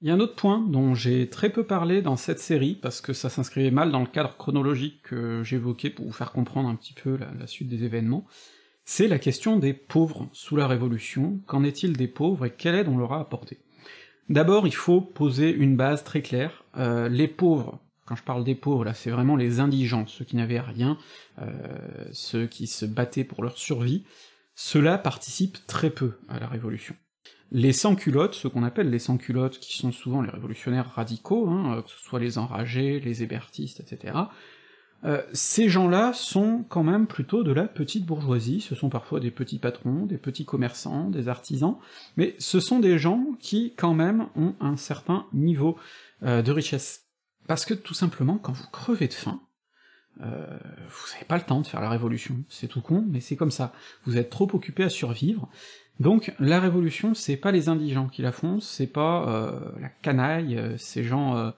Il 0.00 0.08
y 0.08 0.10
a 0.12 0.14
un 0.14 0.20
autre 0.20 0.36
point 0.36 0.60
dont 0.60 0.94
j'ai 0.94 1.28
très 1.28 1.50
peu 1.50 1.64
parlé 1.64 2.02
dans 2.02 2.16
cette 2.16 2.38
série, 2.38 2.76
parce 2.76 3.00
que 3.00 3.12
ça 3.12 3.30
s'inscrivait 3.30 3.72
mal 3.72 3.90
dans 3.90 4.00
le 4.00 4.06
cadre 4.06 4.36
chronologique 4.36 5.02
que 5.02 5.42
j'évoquais 5.42 5.90
pour 5.90 6.06
vous 6.06 6.12
faire 6.12 6.30
comprendre 6.30 6.68
un 6.68 6.76
petit 6.76 6.94
peu 6.94 7.16
la, 7.16 7.32
la 7.32 7.46
suite 7.48 7.68
des 7.68 7.82
événements, 7.82 8.26
c'est 8.88 9.08
la 9.08 9.18
question 9.18 9.58
des 9.58 9.74
pauvres 9.74 10.28
sous 10.32 10.54
la 10.54 10.68
Révolution, 10.68 11.40
qu'en 11.46 11.64
est-il 11.64 11.96
des 11.96 12.06
pauvres 12.06 12.46
et 12.46 12.50
quelle 12.50 12.76
aide 12.76 12.86
on 12.88 12.96
leur 12.96 13.12
a 13.12 13.20
apporté 13.20 13.58
D'abord, 14.28 14.68
il 14.68 14.74
faut 14.74 15.00
poser 15.00 15.50
une 15.50 15.76
base 15.76 16.04
très 16.04 16.22
claire, 16.22 16.64
euh, 16.78 17.08
les 17.08 17.26
pauvres, 17.26 17.80
quand 18.04 18.14
je 18.14 18.22
parle 18.22 18.44
des 18.44 18.54
pauvres, 18.54 18.84
là, 18.84 18.94
c'est 18.94 19.10
vraiment 19.10 19.34
les 19.34 19.58
indigents, 19.58 20.06
ceux 20.06 20.24
qui 20.24 20.36
n'avaient 20.36 20.60
rien, 20.60 20.98
euh, 21.42 21.50
ceux 22.12 22.46
qui 22.46 22.68
se 22.68 22.86
battaient 22.86 23.24
pour 23.24 23.42
leur 23.42 23.58
survie, 23.58 24.04
ceux-là 24.54 24.98
participent 24.98 25.58
très 25.66 25.90
peu 25.90 26.12
à 26.28 26.38
la 26.38 26.46
Révolution. 26.46 26.94
Les 27.50 27.72
sans-culottes, 27.72 28.34
ce 28.34 28.46
qu'on 28.46 28.62
appelle 28.62 28.90
les 28.90 29.00
sans-culottes, 29.00 29.58
qui 29.58 29.76
sont 29.78 29.90
souvent 29.90 30.22
les 30.22 30.30
révolutionnaires 30.30 30.92
radicaux, 30.94 31.48
hein, 31.48 31.82
que 31.82 31.90
ce 31.90 31.98
soit 31.98 32.20
les 32.20 32.38
enragés, 32.38 33.00
les 33.00 33.24
hébertistes, 33.24 33.80
etc., 33.80 34.14
euh, 35.04 35.22
ces 35.32 35.68
gens-là 35.68 36.12
sont 36.12 36.64
quand 36.68 36.82
même 36.82 37.06
plutôt 37.06 37.44
de 37.44 37.52
la 37.52 37.68
petite 37.68 38.06
bourgeoisie, 38.06 38.60
ce 38.60 38.74
sont 38.74 38.88
parfois 38.88 39.20
des 39.20 39.30
petits 39.30 39.58
patrons, 39.58 40.06
des 40.06 40.18
petits 40.18 40.44
commerçants, 40.44 41.10
des 41.10 41.28
artisans, 41.28 41.76
mais 42.16 42.34
ce 42.38 42.60
sont 42.60 42.80
des 42.80 42.98
gens 42.98 43.24
qui 43.38 43.74
quand 43.76 43.94
même 43.94 44.28
ont 44.36 44.54
un 44.60 44.76
certain 44.76 45.26
niveau 45.32 45.76
euh, 46.22 46.42
de 46.42 46.50
richesse. 46.50 47.04
Parce 47.46 47.64
que 47.64 47.74
tout 47.74 47.94
simplement, 47.94 48.38
quand 48.38 48.52
vous 48.52 48.68
crevez 48.72 49.06
de 49.06 49.14
faim, 49.14 49.40
euh, 50.22 50.58
vous 50.88 51.12
n'avez 51.12 51.26
pas 51.26 51.36
le 51.36 51.44
temps 51.44 51.60
de 51.60 51.66
faire 51.66 51.82
la 51.82 51.90
révolution, 51.90 52.42
c'est 52.48 52.68
tout 52.68 52.80
con, 52.80 53.04
mais 53.06 53.20
c'est 53.20 53.36
comme 53.36 53.50
ça, 53.50 53.72
vous 54.06 54.16
êtes 54.16 54.30
trop 54.30 54.48
occupé 54.54 54.82
à 54.82 54.88
survivre, 54.88 55.48
donc 56.00 56.34
la 56.40 56.58
révolution, 56.58 57.14
c'est 57.14 57.36
pas 57.36 57.52
les 57.52 57.68
indigents 57.68 58.08
qui 58.08 58.22
la 58.22 58.32
font, 58.32 58.60
c'est 58.60 58.86
pas 58.86 59.52
la 59.80 59.88
canaille, 59.88 60.74
ces 60.76 61.04
gens 61.04 61.52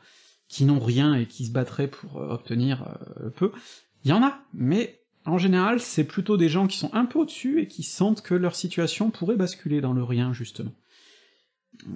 qui 0.49 0.65
n'ont 0.65 0.81
rien 0.81 1.15
et 1.15 1.27
qui 1.27 1.47
se 1.47 1.53
battraient 1.53 1.89
pour 1.89 2.21
euh, 2.21 2.31
obtenir 2.31 2.97
euh, 3.21 3.31
peu, 3.31 3.53
il 4.05 4.11
y 4.11 4.15
en 4.15 4.23
a, 4.23 4.41
mais 4.55 5.01
en 5.27 5.39
général, 5.39 5.81
c'est 5.81 6.05
plutôt 6.05 6.37
des 6.37 6.49
gens 6.49 6.67
qui 6.67 6.79
sont 6.79 6.95
un 6.95 7.05
peu 7.05 7.19
au-dessus 7.19 7.61
et 7.61 7.69
qui 7.69 7.83
sentent 7.83 8.23
que 8.23 8.35
leur 8.35 8.57
situation 8.57 9.11
pourrait 9.11 9.37
basculer 9.37 9.81
dans 9.81 9.93
le 9.93 10.03
rien, 10.03 10.33
justement. 10.33 10.73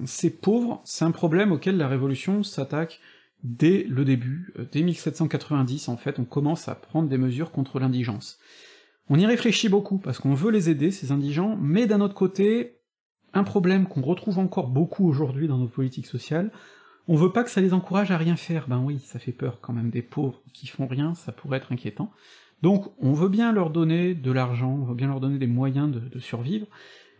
Ces 0.04 0.30
pauvres, 0.30 0.82
c'est 0.84 1.04
un 1.04 1.10
problème 1.10 1.50
auquel 1.50 1.76
la 1.76 1.88
Révolution 1.88 2.42
s'attaque 2.42 3.00
dès 3.42 3.84
le 3.88 4.04
début, 4.04 4.52
euh, 4.58 4.66
dès 4.70 4.82
1790 4.82 5.88
en 5.88 5.96
fait, 5.96 6.18
on 6.18 6.24
commence 6.24 6.68
à 6.68 6.74
prendre 6.74 7.08
des 7.08 7.18
mesures 7.18 7.50
contre 7.50 7.80
l'indigence. 7.80 8.38
On 9.08 9.18
y 9.18 9.26
réfléchit 9.26 9.68
beaucoup, 9.68 9.98
parce 9.98 10.18
qu'on 10.18 10.34
veut 10.34 10.50
les 10.50 10.70
aider, 10.70 10.90
ces 10.90 11.10
indigents, 11.10 11.56
mais 11.60 11.86
d'un 11.86 12.00
autre 12.00 12.14
côté, 12.14 12.78
un 13.34 13.44
problème 13.44 13.86
qu'on 13.86 14.02
retrouve 14.02 14.38
encore 14.38 14.68
beaucoup 14.68 15.08
aujourd'hui 15.08 15.48
dans 15.48 15.58
nos 15.58 15.68
politiques 15.68 16.06
sociales, 16.06 16.52
on 17.08 17.16
veut 17.16 17.32
pas 17.32 17.44
que 17.44 17.50
ça 17.50 17.60
les 17.60 17.72
encourage 17.72 18.10
à 18.10 18.16
rien 18.16 18.36
faire, 18.36 18.68
ben 18.68 18.78
oui, 18.78 19.00
ça 19.00 19.18
fait 19.18 19.32
peur 19.32 19.60
quand 19.60 19.72
même 19.72 19.90
des 19.90 20.02
pauvres 20.02 20.40
qui 20.52 20.66
font 20.66 20.86
rien, 20.86 21.14
ça 21.14 21.32
pourrait 21.32 21.58
être 21.58 21.72
inquiétant. 21.72 22.12
Donc 22.62 22.92
on 23.00 23.12
veut 23.12 23.28
bien 23.28 23.52
leur 23.52 23.70
donner 23.70 24.14
de 24.14 24.30
l'argent, 24.30 24.70
on 24.70 24.84
veut 24.84 24.94
bien 24.94 25.08
leur 25.08 25.20
donner 25.20 25.38
des 25.38 25.48
moyens 25.48 25.90
de, 25.90 26.18
survivre, 26.20 26.66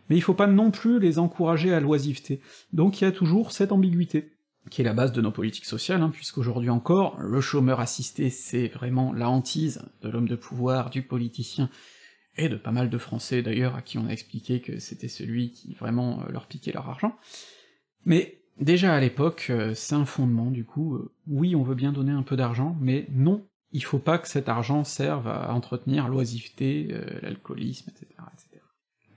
mais 0.09 0.15
il 0.15 0.21
faut 0.21 0.33
pas 0.33 0.47
non 0.47 0.71
plus 0.71 0.99
les 0.99 1.19
encourager 1.19 1.73
à 1.73 1.81
l'oisiveté. 1.81 2.39
Donc 2.71 3.01
il 3.01 3.03
y 3.03 3.07
a 3.07 3.11
toujours 3.11 3.51
cette 3.51 3.73
ambiguïté, 3.73 4.31
qui 4.69 4.81
est 4.81 4.85
la 4.85 4.93
base 4.93 5.11
de 5.11 5.21
nos 5.21 5.31
politiques 5.31 5.65
sociales, 5.65 6.01
hein, 6.01 6.09
puisqu'aujourd'hui 6.09 6.69
encore, 6.69 7.19
le 7.19 7.41
chômeur 7.41 7.81
assisté, 7.81 8.29
c'est 8.29 8.69
vraiment 8.69 9.11
la 9.11 9.29
hantise 9.29 9.81
de 10.01 10.09
l'homme 10.09 10.29
de 10.29 10.37
pouvoir, 10.37 10.89
du 10.89 11.01
politicien, 11.01 11.69
et 12.37 12.47
de 12.47 12.55
pas 12.55 12.71
mal 12.71 12.89
de 12.89 12.97
Français 12.97 13.41
d'ailleurs, 13.41 13.75
à 13.75 13.81
qui 13.81 13.97
on 13.97 14.07
a 14.07 14.11
expliqué 14.11 14.61
que 14.61 14.79
c'était 14.79 15.09
celui 15.09 15.51
qui 15.51 15.73
vraiment 15.73 16.21
euh, 16.21 16.31
leur 16.31 16.47
piquait 16.47 16.71
leur 16.71 16.89
argent. 16.89 17.15
Mais 18.05 18.42
déjà 18.59 18.93
à 18.93 18.99
l'époque, 18.99 19.47
euh, 19.49 19.73
c'est 19.73 19.95
un 19.95 20.05
fondement, 20.05 20.51
du 20.51 20.65
coup, 20.65 20.95
euh, 20.95 21.11
oui, 21.27 21.55
on 21.55 21.63
veut 21.63 21.75
bien 21.75 21.91
donner 21.91 22.11
un 22.11 22.23
peu 22.23 22.35
d'argent, 22.35 22.75
mais 22.79 23.07
non, 23.11 23.45
il 23.71 23.83
faut 23.83 23.99
pas 23.99 24.17
que 24.17 24.27
cet 24.27 24.49
argent 24.49 24.83
serve 24.83 25.27
à 25.27 25.53
entretenir 25.53 26.07
l'oisiveté, 26.07 26.89
euh, 26.91 27.19
l'alcoolisme, 27.21 27.89
etc., 27.89 28.07
etc. 28.33 28.49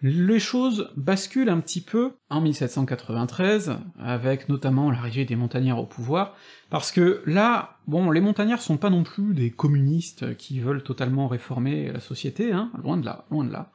Les 0.02 0.38
choses 0.38 0.92
basculent 0.96 1.48
un 1.48 1.60
petit 1.60 1.80
peu 1.80 2.12
en 2.28 2.42
1793, 2.42 3.78
avec 3.98 4.48
notamment 4.48 4.90
l'arrivée 4.90 5.24
des 5.24 5.36
montagnards 5.36 5.80
au 5.80 5.86
pouvoir, 5.86 6.36
parce 6.68 6.92
que 6.92 7.22
là, 7.24 7.78
bon, 7.86 8.10
les 8.10 8.20
montagnards 8.20 8.60
sont 8.60 8.76
pas 8.76 8.90
non 8.90 9.04
plus 9.04 9.32
des 9.32 9.50
communistes 9.50 10.36
qui 10.36 10.60
veulent 10.60 10.82
totalement 10.82 11.28
réformer 11.28 11.90
la 11.90 12.00
société, 12.00 12.52
hein, 12.52 12.70
loin 12.82 12.98
de 12.98 13.06
là, 13.06 13.24
loin 13.30 13.44
de 13.44 13.52
là. 13.52 13.72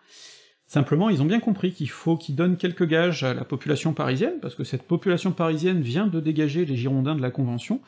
Simplement, 0.71 1.09
ils 1.09 1.21
ont 1.21 1.25
bien 1.25 1.41
compris 1.41 1.73
qu'il 1.73 1.89
faut 1.89 2.15
qu'ils 2.15 2.37
donnent 2.37 2.55
quelques 2.55 2.87
gages 2.87 3.23
à 3.23 3.33
la 3.33 3.43
population 3.43 3.93
parisienne, 3.93 4.35
parce 4.41 4.55
que 4.55 4.63
cette 4.63 4.83
population 4.83 5.33
parisienne 5.33 5.81
vient 5.81 6.07
de 6.07 6.21
dégager 6.21 6.63
les 6.63 6.77
Girondins 6.77 7.13
de 7.13 7.21
la 7.21 7.29
Convention, 7.29 7.81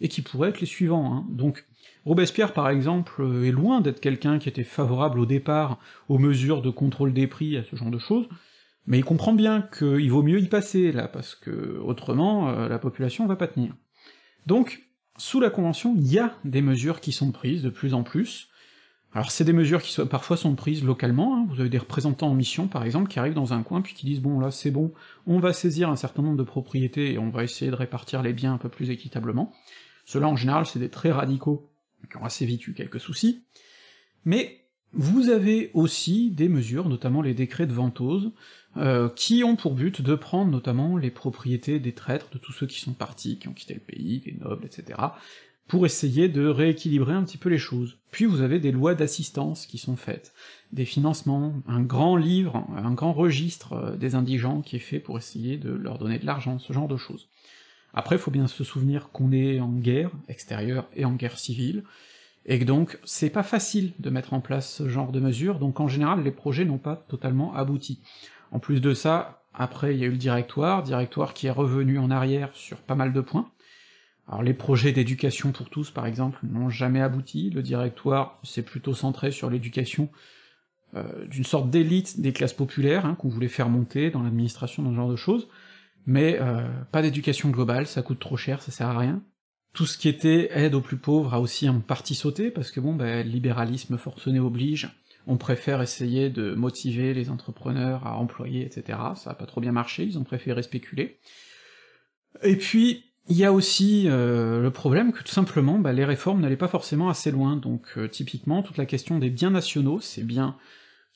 et 0.00 0.06
qui 0.06 0.22
pourraient 0.22 0.50
être 0.50 0.60
les 0.60 0.66
suivants, 0.66 1.12
hein. 1.12 1.26
Donc, 1.30 1.66
Robespierre, 2.04 2.52
par 2.52 2.68
exemple, 2.68 3.24
est 3.44 3.50
loin 3.50 3.80
d'être 3.80 3.98
quelqu'un 3.98 4.38
qui 4.38 4.48
était 4.48 4.62
favorable 4.62 5.18
au 5.18 5.26
départ 5.26 5.80
aux 6.08 6.18
mesures 6.18 6.62
de 6.62 6.70
contrôle 6.70 7.12
des 7.12 7.26
prix, 7.26 7.56
à 7.56 7.64
ce 7.64 7.74
genre 7.74 7.90
de 7.90 7.98
choses, 7.98 8.28
mais 8.86 8.98
il 8.98 9.04
comprend 9.04 9.32
bien 9.32 9.68
qu'il 9.76 10.08
vaut 10.12 10.22
mieux 10.22 10.38
y 10.38 10.46
passer, 10.46 10.92
là, 10.92 11.08
parce 11.08 11.34
que 11.34 11.80
autrement, 11.80 12.50
euh, 12.50 12.68
la 12.68 12.78
population 12.78 13.26
va 13.26 13.34
pas 13.34 13.48
tenir. 13.48 13.74
Donc, 14.46 14.88
sous 15.16 15.40
la 15.40 15.50
Convention, 15.50 15.96
il 15.96 16.06
y 16.06 16.20
a 16.20 16.36
des 16.44 16.62
mesures 16.62 17.00
qui 17.00 17.10
sont 17.10 17.32
prises 17.32 17.64
de 17.64 17.70
plus 17.70 17.94
en 17.94 18.04
plus, 18.04 18.48
alors 19.14 19.30
c'est 19.30 19.44
des 19.44 19.54
mesures 19.54 19.82
qui 19.82 19.98
parfois 20.06 20.36
sont 20.36 20.54
prises 20.54 20.84
localement, 20.84 21.36
hein. 21.36 21.46
vous 21.48 21.60
avez 21.60 21.70
des 21.70 21.78
représentants 21.78 22.28
en 22.28 22.34
mission 22.34 22.68
par 22.68 22.84
exemple 22.84 23.08
qui 23.08 23.18
arrivent 23.18 23.34
dans 23.34 23.54
un 23.54 23.62
coin 23.62 23.80
puis 23.80 23.94
qui 23.94 24.04
disent 24.04 24.20
bon 24.20 24.38
là 24.38 24.50
c'est 24.50 24.70
bon, 24.70 24.92
on 25.26 25.38
va 25.38 25.52
saisir 25.52 25.88
un 25.88 25.96
certain 25.96 26.22
nombre 26.22 26.36
de 26.36 26.42
propriétés 26.42 27.14
et 27.14 27.18
on 27.18 27.30
va 27.30 27.44
essayer 27.44 27.70
de 27.70 27.76
répartir 27.76 28.22
les 28.22 28.32
biens 28.32 28.54
un 28.54 28.58
peu 28.58 28.68
plus 28.68 28.90
équitablement. 28.90 29.52
Cela 30.04 30.28
en 30.28 30.36
général 30.36 30.66
c'est 30.66 30.78
des 30.78 30.90
très 30.90 31.10
radicaux 31.10 31.70
qui 32.10 32.16
ont 32.18 32.24
assez 32.24 32.44
vite 32.44 32.66
eu 32.66 32.74
quelques 32.74 33.00
soucis, 33.00 33.42
mais 34.24 34.60
vous 34.92 35.28
avez 35.28 35.70
aussi 35.74 36.30
des 36.30 36.48
mesures, 36.48 36.88
notamment 36.88 37.20
les 37.20 37.34
décrets 37.34 37.66
de 37.66 37.72
ventose, 37.72 38.32
euh, 38.76 39.08
qui 39.10 39.44
ont 39.44 39.56
pour 39.56 39.74
but 39.74 40.00
de 40.00 40.14
prendre 40.14 40.50
notamment 40.50 40.96
les 40.96 41.10
propriétés 41.10 41.78
des 41.78 41.92
traîtres, 41.92 42.30
de 42.30 42.38
tous 42.38 42.52
ceux 42.52 42.66
qui 42.66 42.80
sont 42.80 42.92
partis, 42.92 43.38
qui 43.38 43.48
ont 43.48 43.52
quitté 43.52 43.74
le 43.74 43.80
pays, 43.80 44.20
des 44.20 44.36
nobles, 44.40 44.64
etc., 44.64 44.98
pour 45.68 45.84
essayer 45.84 46.28
de 46.28 46.46
rééquilibrer 46.46 47.12
un 47.12 47.22
petit 47.22 47.36
peu 47.36 47.50
les 47.50 47.58
choses. 47.58 47.98
Puis 48.10 48.24
vous 48.24 48.40
avez 48.40 48.58
des 48.58 48.72
lois 48.72 48.94
d'assistance 48.94 49.66
qui 49.66 49.76
sont 49.76 49.96
faites, 49.96 50.32
des 50.72 50.86
financements, 50.86 51.52
un 51.68 51.82
grand 51.82 52.16
livre, 52.16 52.66
un 52.74 52.92
grand 52.92 53.12
registre 53.12 53.74
euh, 53.74 53.96
des 53.96 54.14
indigents 54.14 54.62
qui 54.62 54.76
est 54.76 54.80
fait 54.80 54.98
pour 54.98 55.18
essayer 55.18 55.58
de 55.58 55.70
leur 55.70 55.98
donner 55.98 56.18
de 56.18 56.26
l'argent, 56.26 56.58
ce 56.58 56.72
genre 56.72 56.88
de 56.88 56.96
choses. 56.96 57.28
Après, 57.94 58.18
faut 58.18 58.30
bien 58.30 58.46
se 58.46 58.64
souvenir 58.64 59.10
qu'on 59.10 59.30
est 59.30 59.60
en 59.60 59.72
guerre 59.72 60.10
extérieure 60.28 60.86
et 60.96 61.04
en 61.04 61.12
guerre 61.12 61.38
civile, 61.38 61.84
et 62.46 62.58
que 62.58 62.64
donc 62.64 62.98
c'est 63.04 63.30
pas 63.30 63.42
facile 63.42 63.92
de 63.98 64.08
mettre 64.08 64.32
en 64.32 64.40
place 64.40 64.76
ce 64.76 64.88
genre 64.88 65.12
de 65.12 65.20
mesures, 65.20 65.58
donc 65.58 65.80
en 65.80 65.88
général 65.88 66.22
les 66.22 66.30
projets 66.30 66.64
n'ont 66.64 66.78
pas 66.78 66.96
totalement 66.96 67.54
abouti. 67.54 68.00
En 68.52 68.58
plus 68.58 68.80
de 68.80 68.94
ça, 68.94 69.42
après 69.52 69.94
il 69.94 70.00
y 70.00 70.04
a 70.04 70.06
eu 70.06 70.12
le 70.12 70.16
directoire, 70.16 70.82
directoire 70.82 71.34
qui 71.34 71.46
est 71.46 71.50
revenu 71.50 71.98
en 71.98 72.10
arrière 72.10 72.50
sur 72.54 72.78
pas 72.78 72.94
mal 72.94 73.12
de 73.12 73.20
points, 73.20 73.50
alors 74.28 74.42
les 74.42 74.54
projets 74.54 74.92
d'éducation 74.92 75.52
pour 75.52 75.70
tous, 75.70 75.90
par 75.90 76.06
exemple, 76.06 76.38
n'ont 76.42 76.68
jamais 76.68 77.00
abouti, 77.00 77.50
le 77.50 77.62
directoire 77.62 78.38
s'est 78.42 78.62
plutôt 78.62 78.94
centré 78.94 79.30
sur 79.30 79.48
l'éducation 79.48 80.10
euh, 80.94 81.26
d'une 81.26 81.44
sorte 81.44 81.70
d'élite 81.70 82.20
des 82.20 82.32
classes 82.32 82.52
populaires, 82.52 83.06
hein, 83.06 83.14
qu'on 83.14 83.28
voulait 83.28 83.48
faire 83.48 83.70
monter 83.70 84.10
dans 84.10 84.22
l'administration, 84.22 84.82
dans 84.82 84.90
ce 84.90 84.96
genre 84.96 85.10
de 85.10 85.16
choses, 85.16 85.48
mais 86.06 86.38
euh, 86.40 86.66
pas 86.92 87.00
d'éducation 87.00 87.48
globale, 87.50 87.86
ça 87.86 88.02
coûte 88.02 88.20
trop 88.20 88.36
cher, 88.36 88.62
ça 88.62 88.70
sert 88.70 88.88
à 88.88 88.98
rien. 88.98 89.22
Tout 89.72 89.86
ce 89.86 89.96
qui 89.96 90.08
était 90.08 90.50
aide 90.52 90.74
aux 90.74 90.80
plus 90.80 90.96
pauvres 90.96 91.34
a 91.34 91.40
aussi 91.40 91.68
en 91.68 91.80
partie 91.80 92.14
sauté, 92.14 92.50
parce 92.50 92.70
que 92.70 92.80
bon, 92.80 92.94
ben, 92.94 93.26
libéralisme 93.26 93.96
forcené 93.96 94.40
oblige, 94.40 94.90
on 95.26 95.36
préfère 95.36 95.80
essayer 95.80 96.30
de 96.30 96.54
motiver 96.54 97.14
les 97.14 97.30
entrepreneurs 97.30 98.06
à 98.06 98.16
employer, 98.16 98.64
etc., 98.64 98.98
ça 99.14 99.30
a 99.30 99.34
pas 99.34 99.46
trop 99.46 99.60
bien 99.60 99.72
marché, 99.72 100.04
ils 100.04 100.18
ont 100.18 100.24
préféré 100.24 100.62
spéculer. 100.62 101.18
Et 102.42 102.56
puis, 102.56 103.07
il 103.28 103.36
y 103.36 103.44
a 103.44 103.52
aussi 103.52 104.08
euh, 104.08 104.62
le 104.62 104.70
problème 104.70 105.12
que 105.12 105.22
tout 105.22 105.32
simplement 105.32 105.78
bah, 105.78 105.92
les 105.92 106.04
réformes 106.04 106.40
n'allaient 106.40 106.56
pas 106.56 106.68
forcément 106.68 107.10
assez 107.10 107.30
loin, 107.30 107.56
donc 107.56 107.86
euh, 107.96 108.08
typiquement 108.08 108.62
toute 108.62 108.78
la 108.78 108.86
question 108.86 109.18
des 109.18 109.28
biens 109.28 109.50
nationaux, 109.50 110.00
ces 110.00 110.22
biens 110.22 110.56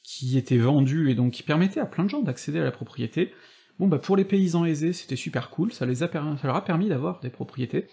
qui 0.02 0.36
étaient 0.36 0.58
vendus 0.58 1.10
et 1.10 1.14
donc 1.14 1.32
qui 1.32 1.42
permettaient 1.42 1.80
à 1.80 1.86
plein 1.86 2.04
de 2.04 2.10
gens 2.10 2.20
d'accéder 2.20 2.58
à 2.58 2.64
la 2.64 2.70
propriété, 2.70 3.32
bon 3.78 3.88
bah 3.88 3.98
pour 3.98 4.16
les 4.16 4.24
paysans 4.24 4.66
aisés 4.66 4.92
c'était 4.92 5.16
super 5.16 5.48
cool, 5.48 5.72
ça, 5.72 5.86
les 5.86 6.02
a 6.02 6.10
ça 6.12 6.38
leur 6.44 6.56
a 6.56 6.64
permis 6.64 6.88
d'avoir 6.88 7.20
des 7.20 7.30
propriétés, 7.30 7.86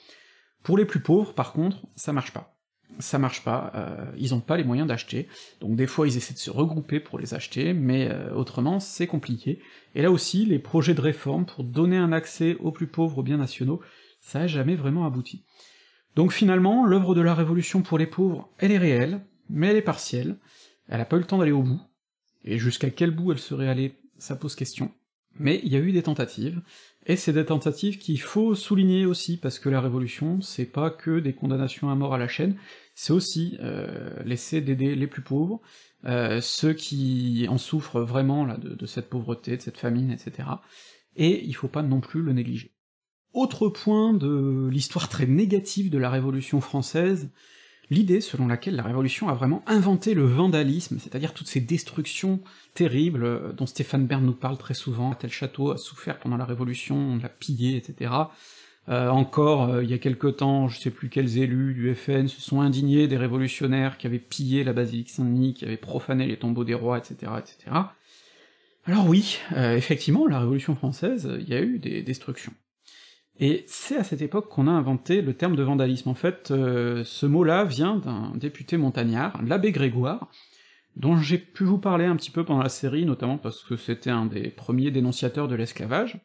pour 0.64 0.78
les 0.78 0.86
plus 0.86 1.02
pauvres 1.02 1.34
par 1.34 1.54
contre, 1.54 1.78
ça 1.96 2.12
marche 2.12 2.34
pas. 2.34 2.56
Ça 2.98 3.20
marche 3.20 3.44
pas, 3.44 3.72
euh, 3.76 4.06
ils 4.18 4.34
ont 4.34 4.42
pas 4.42 4.58
les 4.58 4.64
moyens 4.64 4.88
d'acheter, 4.88 5.28
donc 5.62 5.76
des 5.76 5.86
fois 5.86 6.08
ils 6.08 6.18
essaient 6.18 6.34
de 6.34 6.40
se 6.40 6.50
regrouper 6.50 7.00
pour 7.00 7.20
les 7.20 7.36
acheter, 7.36 7.72
mais 7.74 8.12
autrement 8.36 8.80
c'est 8.80 9.08
compliqué, 9.08 9.62
et 9.94 10.02
là 10.02 10.12
aussi 10.12 10.46
les 10.46 10.60
projets 10.60 10.96
de 10.96 11.02
réforme 11.02 11.46
pour 11.46 11.64
donner 11.64 11.98
un 11.98 12.12
accès 12.12 12.58
aux 12.60 12.72
plus 12.72 12.88
pauvres 12.88 13.20
aux 13.20 13.24
biens 13.24 13.38
nationaux, 13.38 13.80
ça 14.20 14.42
a 14.42 14.48
jamais 14.48 14.76
vraiment 14.76 15.06
abouti. 15.06 15.44
Donc 16.16 16.34
finalement, 16.34 16.86
l'œuvre 16.86 17.16
de 17.16 17.22
la 17.22 17.34
Révolution 17.34 17.82
pour 17.82 17.98
les 17.98 18.08
pauvres, 18.08 18.50
elle 18.58 18.72
est 18.72 18.78
réelle, 18.78 19.22
mais 19.50 19.68
elle 19.68 19.78
est 19.78 19.82
partielle, 19.82 20.38
elle 20.88 21.02
a 21.02 21.06
pas 21.06 21.18
eu 21.18 21.20
le 21.20 21.26
temps 21.26 21.38
d'aller 21.38 21.52
au 21.52 21.64
bout, 21.64 21.82
et 22.44 22.58
jusqu'à 22.58 22.90
quel 22.90 23.12
bout 23.12 23.32
elle 23.32 23.40
serait 23.40 23.68
allée, 23.68 23.96
ça 24.18 24.36
pose 24.36 24.56
question. 24.56 24.92
Mais 25.36 25.62
il 25.64 25.72
y 25.72 25.76
a 25.76 25.80
eu 25.80 25.92
des 25.92 26.04
tentatives, 26.04 26.62
et 27.06 27.16
c'est 27.16 27.34
des 27.34 27.46
tentatives 27.46 27.98
qu'il 27.98 28.20
faut 28.20 28.56
souligner 28.56 29.06
aussi, 29.06 29.38
parce 29.38 29.60
que 29.60 29.70
la 29.70 29.82
Révolution, 29.82 30.42
c'est 30.42 30.66
pas 30.66 30.90
que 30.90 31.20
des 31.20 31.34
condamnations 31.34 31.90
à 31.90 31.96
mort 31.96 32.14
à 32.14 32.18
la 32.18 32.28
chaîne, 32.28 32.58
c'est 32.96 33.14
aussi 33.14 33.58
euh, 33.62 34.12
l'essai 34.26 34.62
d'aider 34.62 34.96
les 34.96 35.08
plus 35.08 35.22
pauvres, 35.22 35.62
euh, 36.06 36.42
ceux 36.42 36.74
qui 36.74 37.46
en 37.50 37.58
souffrent 37.58 38.02
vraiment 38.02 38.46
là, 38.46 38.58
de, 38.58 38.74
de 38.74 38.86
cette 38.86 39.10
pauvreté, 39.10 39.58
de 39.58 39.62
cette 39.62 39.78
famine, 39.78 40.12
etc. 40.12 40.50
Et 41.16 41.46
il 41.46 41.54
faut 41.54 41.68
pas 41.68 41.84
non 41.84 42.02
plus 42.02 42.22
le 42.22 42.34
négliger. 42.34 42.74
Autre 43.34 43.70
point 43.70 44.14
de 44.14 44.68
l'histoire 44.72 45.08
très 45.08 45.28
négative 45.28 45.92
de 45.92 46.00
la 46.00 46.10
Révolution 46.10 46.62
française, 46.62 47.30
l'idée 47.92 48.22
selon 48.22 48.48
laquelle 48.48 48.76
la 48.76 48.84
Révolution 48.84 49.30
a 49.30 49.34
vraiment 49.34 49.64
inventé 49.68 50.16
le 50.16 50.24
vandalisme, 50.24 50.98
c'est-à-dire 51.00 51.34
toutes 51.34 51.48
ces 51.48 51.62
destructions 51.62 52.40
terribles 52.74 53.24
euh, 53.24 53.52
dont 53.54 53.68
Stéphane 53.68 54.08
Bern 54.08 54.26
nous 54.26 54.34
parle 54.34 54.58
très 54.58 54.74
souvent, 54.74 55.14
tel 55.14 55.30
château 55.30 55.72
a 55.72 55.78
souffert 55.78 56.20
pendant 56.20 56.38
la 56.38 56.46
Révolution, 56.46 56.96
on 56.96 57.18
l'a 57.18 57.30
pillé, 57.30 57.78
etc. 57.78 58.12
Euh, 58.88 59.10
encore, 59.10 59.70
euh, 59.70 59.84
il 59.84 59.90
y 59.92 59.94
a 59.94 60.00
quelque 60.00 60.28
temps, 60.28 60.68
je 60.68 60.80
sais 60.80 60.90
plus 60.90 61.10
quels 61.10 61.38
élus 61.38 61.76
du 61.76 61.94
FN 61.94 62.28
se 62.28 62.42
sont 62.42 62.62
indignés 62.62 63.08
des 63.08 63.18
révolutionnaires 63.18 64.00
qui 64.00 64.08
avaient 64.08 64.18
pillé 64.18 64.64
la 64.64 64.74
basilique 64.74 65.12
Saint-Denis, 65.12 65.54
qui 65.54 65.66
avaient 65.66 65.78
profané 65.78 66.26
les 66.26 66.38
tombeaux 66.38 66.64
des 66.64 66.74
rois, 66.74 66.98
etc., 66.98 67.32
etc. 67.38 67.78
Alors 68.86 69.08
oui, 69.08 69.38
effectivement, 69.56 70.26
la 70.26 70.40
Révolution 70.40 70.76
française, 70.76 71.30
il 71.40 71.48
y 71.48 71.54
a 71.54 71.62
eu 71.62 71.78
des 71.78 72.02
destructions. 72.02 72.54
Et 73.40 73.64
c'est 73.68 73.96
à 73.96 74.04
cette 74.04 74.22
époque 74.22 74.50
qu'on 74.50 74.68
a 74.68 74.72
inventé 74.72 75.22
le 75.22 75.34
terme 75.34 75.56
de 75.56 75.64
vandalisme. 75.64 76.10
En 76.10 76.14
fait, 76.14 76.52
euh, 76.52 77.04
ce 77.06 77.26
mot-là 77.26 77.64
vient 77.64 77.96
d'un 77.96 78.34
député 78.36 78.76
montagnard, 78.76 79.42
l'abbé 79.42 79.72
Grégoire, 79.72 80.30
dont 80.98 81.18
j'ai 81.18 81.38
pu 81.38 81.64
vous 81.64 81.78
parler 81.78 82.06
un 82.06 82.18
petit 82.18 82.32
peu 82.32 82.44
pendant 82.44 82.62
la 82.62 82.70
série, 82.70 83.06
notamment 83.06 83.38
parce 83.38 83.64
que 83.64 83.78
c'était 83.78 84.10
un 84.10 84.26
des 84.26 84.50
premiers 84.50 84.92
dénonciateurs 84.92 85.48
de 85.48 85.56
l'esclavage. 85.56 86.20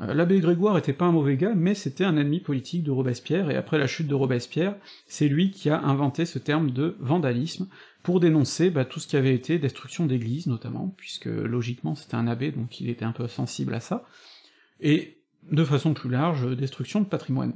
Euh, 0.00 0.14
l'abbé 0.14 0.38
Grégoire 0.38 0.78
était 0.78 0.92
pas 0.92 1.06
un 1.06 1.12
mauvais 1.12 1.36
gars, 1.36 1.54
mais 1.56 1.74
c'était 1.74 2.04
un 2.04 2.16
ennemi 2.16 2.38
politique 2.38 2.84
de 2.84 2.92
Robespierre, 2.92 3.50
et 3.50 3.56
après 3.56 3.78
la 3.78 3.88
chute 3.88 4.06
de 4.06 4.14
Robespierre, 4.14 4.76
c'est 5.08 5.26
lui 5.26 5.50
qui 5.50 5.70
a 5.70 5.80
inventé 5.80 6.24
ce 6.24 6.38
terme 6.38 6.70
de 6.70 6.96
vandalisme, 7.00 7.68
pour 8.04 8.20
dénoncer 8.20 8.70
bah, 8.70 8.84
tout 8.84 9.00
ce 9.00 9.08
qui 9.08 9.16
avait 9.16 9.34
été 9.34 9.58
destruction 9.58 10.06
d'églises, 10.06 10.46
notamment, 10.46 10.94
puisque 10.96 11.26
logiquement 11.26 11.96
c'était 11.96 12.14
un 12.14 12.28
abbé, 12.28 12.52
donc 12.52 12.80
il 12.80 12.88
était 12.90 13.04
un 13.04 13.12
peu 13.12 13.26
sensible 13.26 13.74
à 13.74 13.80
ça, 13.80 14.06
et 14.80 15.17
de 15.50 15.64
façon 15.64 15.94
plus 15.94 16.10
large, 16.10 16.56
destruction 16.56 17.00
de 17.00 17.06
patrimoine. 17.06 17.54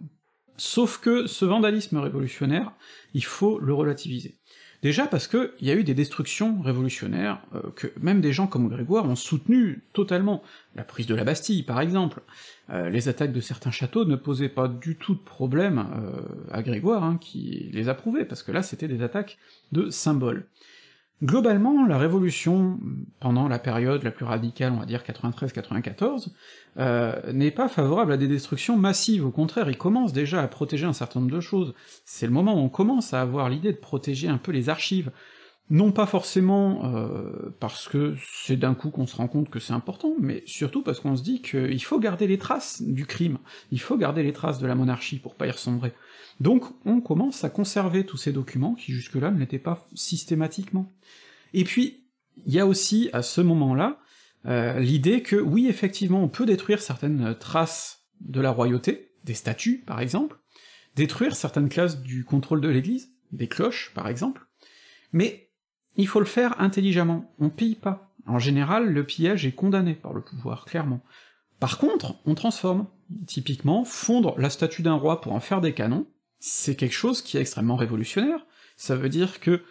Sauf 0.57 0.99
que 0.99 1.27
ce 1.27 1.45
vandalisme 1.45 1.99
révolutionnaire, 1.99 2.73
il 3.15 3.25
faut 3.25 3.59
le 3.59 3.75
relativiser. 3.75 4.39
Déjà 4.83 5.07
parce 5.07 5.29
que 5.29 5.55
il 5.61 5.69
y 5.69 5.71
a 5.71 5.75
eu 5.75 5.85
des 5.85 5.95
destructions 5.95 6.61
révolutionnaires 6.61 7.41
euh, 7.55 7.71
que 7.77 7.87
même 8.01 8.21
des 8.21 8.33
gens 8.33 8.49
comme 8.49 8.69
Grégoire 8.69 9.09
ont 9.09 9.15
soutenu 9.15 9.85
totalement. 9.93 10.43
La 10.75 10.83
prise 10.83 11.07
de 11.07 11.15
la 11.15 11.23
Bastille, 11.23 11.63
par 11.63 11.81
exemple. 11.81 12.21
Euh, 12.71 12.91
les 12.91 13.09
attaques 13.09 13.33
de 13.33 13.41
certains 13.41 13.71
châteaux 13.71 14.05
ne 14.05 14.17
posaient 14.17 14.49
pas 14.49 14.67
du 14.67 14.97
tout 14.97 15.15
de 15.15 15.21
problème 15.21 15.87
euh, 15.97 16.21
à 16.51 16.63
Grégoire, 16.63 17.05
hein, 17.05 17.17
qui 17.21 17.71
les 17.73 17.89
approuvait, 17.89 18.25
parce 18.25 18.43
que 18.43 18.51
là 18.51 18.63
c'était 18.63 18.89
des 18.89 19.03
attaques 19.03 19.39
de 19.71 19.89
symboles. 19.89 20.49
Globalement, 21.23 21.87
la 21.87 21.99
Révolution, 21.99 22.81
pendant 23.21 23.47
la 23.47 23.61
période 23.61 24.03
la 24.03 24.11
plus 24.11 24.25
radicale, 24.25 24.73
on 24.73 24.81
va 24.81 24.87
dire 24.87 25.03
93-94, 25.03 26.31
euh, 26.79 27.33
n'est 27.33 27.53
pas 27.53 27.69
favorable 27.69 28.13
à 28.13 28.17
des 28.17 28.27
destructions 28.27 28.77
massives, 28.77 29.25
au 29.25 29.31
contraire, 29.31 29.71
il 29.71 29.79
commence 29.79 30.13
déjà 30.13 30.43
à 30.43 30.49
protéger 30.49 30.85
un 30.85 30.93
certain 30.93 31.21
nombre 31.21 31.31
de 31.31 31.41
choses. 31.41 31.75
C'est 32.05 32.27
le 32.27 32.33
moment 32.33 32.57
où 32.57 32.59
on 32.59 32.69
commence 32.69 33.15
à 33.15 33.21
avoir 33.21 33.49
l'idée 33.49 33.73
de 33.73 33.79
protéger 33.79 34.27
un 34.27 34.39
peu 34.39 34.51
les 34.51 34.69
archives. 34.69 35.13
Non 35.71 35.93
pas 35.93 36.07
forcément 36.07 36.85
euh, 36.85 37.55
parce 37.59 37.89
que 37.89 38.15
c'est 38.45 38.57
d'un 38.57 38.75
coup 38.75 38.91
qu'on 38.91 39.07
se 39.07 39.17
rend 39.17 39.29
compte 39.29 39.49
que 39.49 39.59
c'est 39.59 39.73
important, 39.73 40.15
mais 40.21 40.43
surtout 40.47 40.83
parce 40.83 41.01
qu'on 41.01 41.17
se 41.17 41.23
dit 41.23 41.41
qu'il 41.41 41.83
faut 41.83 41.99
garder 41.99 42.27
les 42.27 42.39
traces 42.39 42.83
du 42.83 43.07
crime, 43.07 43.39
il 43.71 43.81
faut 43.81 43.97
garder 43.97 44.23
les 44.23 44.33
traces 44.33 44.59
de 44.59 44.67
la 44.67 44.75
monarchie 44.75 45.19
pour 45.19 45.35
pas 45.35 45.47
y 45.47 45.51
ressembrer. 45.51 45.93
Donc 46.41 46.65
on 46.85 47.01
commence 47.01 47.45
à 47.45 47.51
conserver 47.51 48.05
tous 48.05 48.17
ces 48.17 48.33
documents 48.33 48.75
qui 48.75 48.93
jusque-là 48.93 49.31
ne 49.31 49.39
l'étaient 49.39 49.59
pas 49.59 49.87
systématiquement. 49.95 50.93
Et 51.55 51.65
puis, 51.65 52.05
il 52.47 52.53
y 52.53 52.61
a 52.61 52.67
aussi, 52.67 53.11
à 53.13 53.23
ce 53.23 53.41
moment-là, 53.41 53.99
euh, 54.47 54.81
l'idée 54.81 55.23
que 55.23 55.37
oui, 55.37 55.69
effectivement, 55.69 56.23
on 56.23 56.29
peut 56.29 56.47
détruire 56.47 56.81
certaines 56.81 57.35
traces 57.39 58.05
de 58.21 58.41
la 58.41 58.51
royauté, 58.51 59.13
des 59.25 59.35
statues 59.35 59.85
par 59.87 60.01
exemple, 60.01 60.39
détruire 60.97 61.37
certaines 61.37 61.69
classes 61.69 62.03
du 62.03 62.25
contrôle 62.25 62.61
de 62.61 62.69
l'Église, 62.69 63.11
des 63.31 63.49
cloches 63.49 63.93
par 63.95 64.09
exemple, 64.09 64.47
mais 65.13 65.52
il 65.97 66.09
faut 66.09 66.21
le 66.21 66.27
faire 66.27 66.61
intelligemment, 66.61 67.33
on 67.39 67.51
pille 67.51 67.75
pas. 67.75 68.13
En 68.27 68.39
général, 68.39 68.93
le 68.93 69.05
pillage 69.05 69.47
est 69.47 69.53
condamné 69.53 69.95
par 69.95 70.13
le 70.13 70.23
pouvoir, 70.23 70.65
clairement. 70.65 71.01
Par 71.61 71.79
contre, 71.79 72.17
on 72.27 72.35
transforme. 72.35 72.87
Typiquement, 73.27 73.85
fondre 73.85 74.35
la 74.39 74.49
statue 74.49 74.83
d'un 74.83 74.95
roi 74.95 75.21
pour 75.21 75.35
en 75.35 75.41
faire 75.41 75.61
des 75.61 75.75
canons, 75.75 76.07
c'est 76.39 76.77
quelque 76.77 76.95
chose 76.95 77.21
qui 77.21 77.37
est 77.37 77.41
extrêmement 77.41 77.77
révolutionnaire. 77.77 78.47
Ça 78.77 78.97
veut 78.97 79.11
dire 79.11 79.39
que 79.39 79.63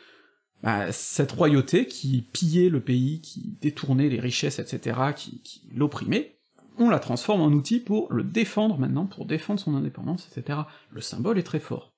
bah, 0.62 0.92
cette 0.92 1.32
royauté 1.32 1.88
qui 1.88 2.22
pillait 2.22 2.70
le 2.70 2.82
pays, 2.82 3.20
qui 3.22 3.58
détournait 3.62 4.10
les 4.10 4.20
richesses, 4.20 4.60
etc., 4.60 5.00
qui, 5.16 5.42
qui 5.42 5.64
l'opprimait, 5.74 6.38
on 6.78 6.90
la 6.90 7.00
transforme 7.00 7.42
en 7.42 7.48
outil 7.48 7.80
pour 7.80 8.12
le 8.14 8.24
défendre 8.24 8.78
maintenant, 8.78 9.06
pour 9.06 9.26
défendre 9.26 9.60
son 9.60 9.76
indépendance, 9.76 10.30
etc. 10.32 10.60
Le 10.92 11.02
symbole 11.02 11.40
est 11.40 11.44
très 11.44 11.60
fort. 11.60 11.94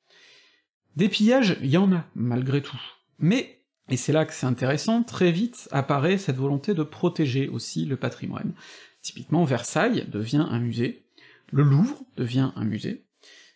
Des 0.95 1.09
pillages, 1.09 1.57
il 1.61 1.69
y 1.69 1.77
en 1.77 1.91
a, 1.91 2.05
malgré 2.15 2.61
tout. 2.61 2.79
Mais 3.19 3.62
et 3.89 3.97
c'est 3.97 4.13
là 4.13 4.25
que 4.25 4.33
c'est 4.33 4.45
intéressant, 4.45 5.03
très 5.03 5.31
vite 5.31 5.67
apparaît 5.71 6.17
cette 6.17 6.37
volonté 6.37 6.73
de 6.73 6.83
protéger 6.83 7.47
aussi 7.49 7.85
le 7.85 7.97
patrimoine. 7.97 8.53
Typiquement, 9.01 9.43
Versailles 9.43 10.05
devient 10.09 10.45
un 10.49 10.59
musée, 10.59 11.03
le 11.51 11.63
Louvre 11.63 12.01
devient 12.15 12.51
un 12.55 12.63
musée, 12.63 13.03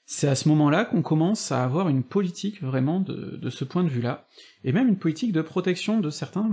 c'est 0.09 0.29
à 0.29 0.35
ce 0.35 0.47
moment-là 0.47 0.85
qu'on 0.85 1.01
commence 1.01 1.51
à 1.51 1.65
avoir 1.65 1.89
une 1.89 2.01
politique 2.01 2.63
vraiment 2.63 3.01
de, 3.01 3.49
ce 3.49 3.65
point 3.65 3.83
de 3.83 3.89
vue-là, 3.89 4.25
et 4.63 4.71
même 4.71 4.87
une 4.87 4.97
politique 4.97 5.33
de 5.33 5.41
protection 5.41 5.99
de 5.99 6.09
certains, 6.09 6.49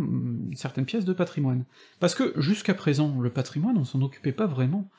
certaines 0.56 0.86
pièces 0.86 1.04
de 1.04 1.12
patrimoine. 1.12 1.64
Parce 2.00 2.16
que 2.16 2.32
jusqu'à 2.40 2.74
présent, 2.74 3.20
le 3.20 3.30
patrimoine, 3.30 3.78
on 3.78 3.84
s'en 3.84 4.02
occupait 4.02 4.32
pas 4.32 4.46
vraiment. 4.46 4.90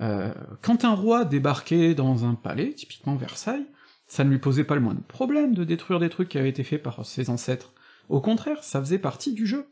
Euh, 0.00 0.32
quand 0.62 0.86
un 0.86 0.94
roi 0.94 1.26
débarquait 1.26 1.94
dans 1.94 2.24
un 2.24 2.34
palais, 2.34 2.72
typiquement 2.72 3.14
Versailles, 3.14 3.66
ça 4.06 4.24
ne 4.24 4.30
lui 4.30 4.38
posait 4.38 4.64
pas 4.64 4.74
le 4.74 4.80
moindre 4.80 5.02
problème 5.02 5.54
de 5.54 5.64
détruire 5.64 6.00
des 6.00 6.08
trucs 6.08 6.30
qui 6.30 6.38
avaient 6.38 6.48
été 6.48 6.64
faits 6.64 6.82
par 6.82 7.04
ses 7.04 7.28
ancêtres. 7.28 7.74
Au 8.08 8.20
contraire, 8.20 8.62
ça 8.64 8.80
faisait 8.80 8.98
partie 8.98 9.32
du 9.32 9.46
jeu. 9.46 9.66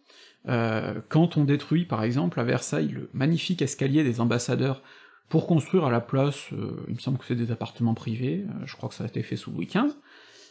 Euh, 0.49 1.01
quand 1.09 1.37
on 1.37 1.45
détruit 1.45 1.85
par 1.85 2.05
exemple 2.05 2.39
à 2.39 2.45
Versailles 2.45 2.89
le 2.89 3.11
magnifique 3.13 3.63
escalier 3.63 4.05
des 4.05 4.21
ambassadeurs 4.21 4.83
pour 5.29 5.47
construire 5.47 5.85
à 5.85 5.91
la 5.91 6.01
place, 6.01 6.53
euh, 6.53 6.85
il 6.87 6.95
me 6.95 7.01
semble 7.01 7.19
que 7.19 7.25
c'est 7.25 7.35
des 7.35 7.51
appartements 7.51 7.95
privés, 7.95 8.47
euh, 8.49 8.65
je 8.65 8.77
crois 8.77 8.89
que 8.89 8.95
ça 8.95 9.03
a 9.03 9.09
été 9.09 9.25
fait 9.25 9.35
sous 9.35 9.51
Louis 9.51 9.67
XV, 9.67 9.93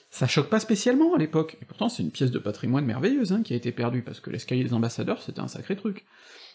ça 0.10 0.28
choque 0.28 0.50
pas 0.50 0.60
spécialement 0.60 1.16
à 1.16 1.18
l'époque, 1.18 1.58
et 1.62 1.66
pourtant 1.66 1.88
c'est 1.88 2.04
une 2.04 2.12
pièce 2.12 2.32
de 2.32 2.40
patrimoine 2.40 2.84
merveilleuse 2.84 3.32
hein, 3.32 3.42
qui 3.42 3.54
a 3.54 3.56
été 3.56 3.72
perdue, 3.72 4.02
parce 4.02 4.20
que 4.20 4.30
l'escalier 4.30 4.66
des 4.66 4.74
ambassadeurs 4.74 5.22
c'était 5.22 5.40
un 5.40 5.48
sacré 5.48 5.78
truc. 5.78 6.06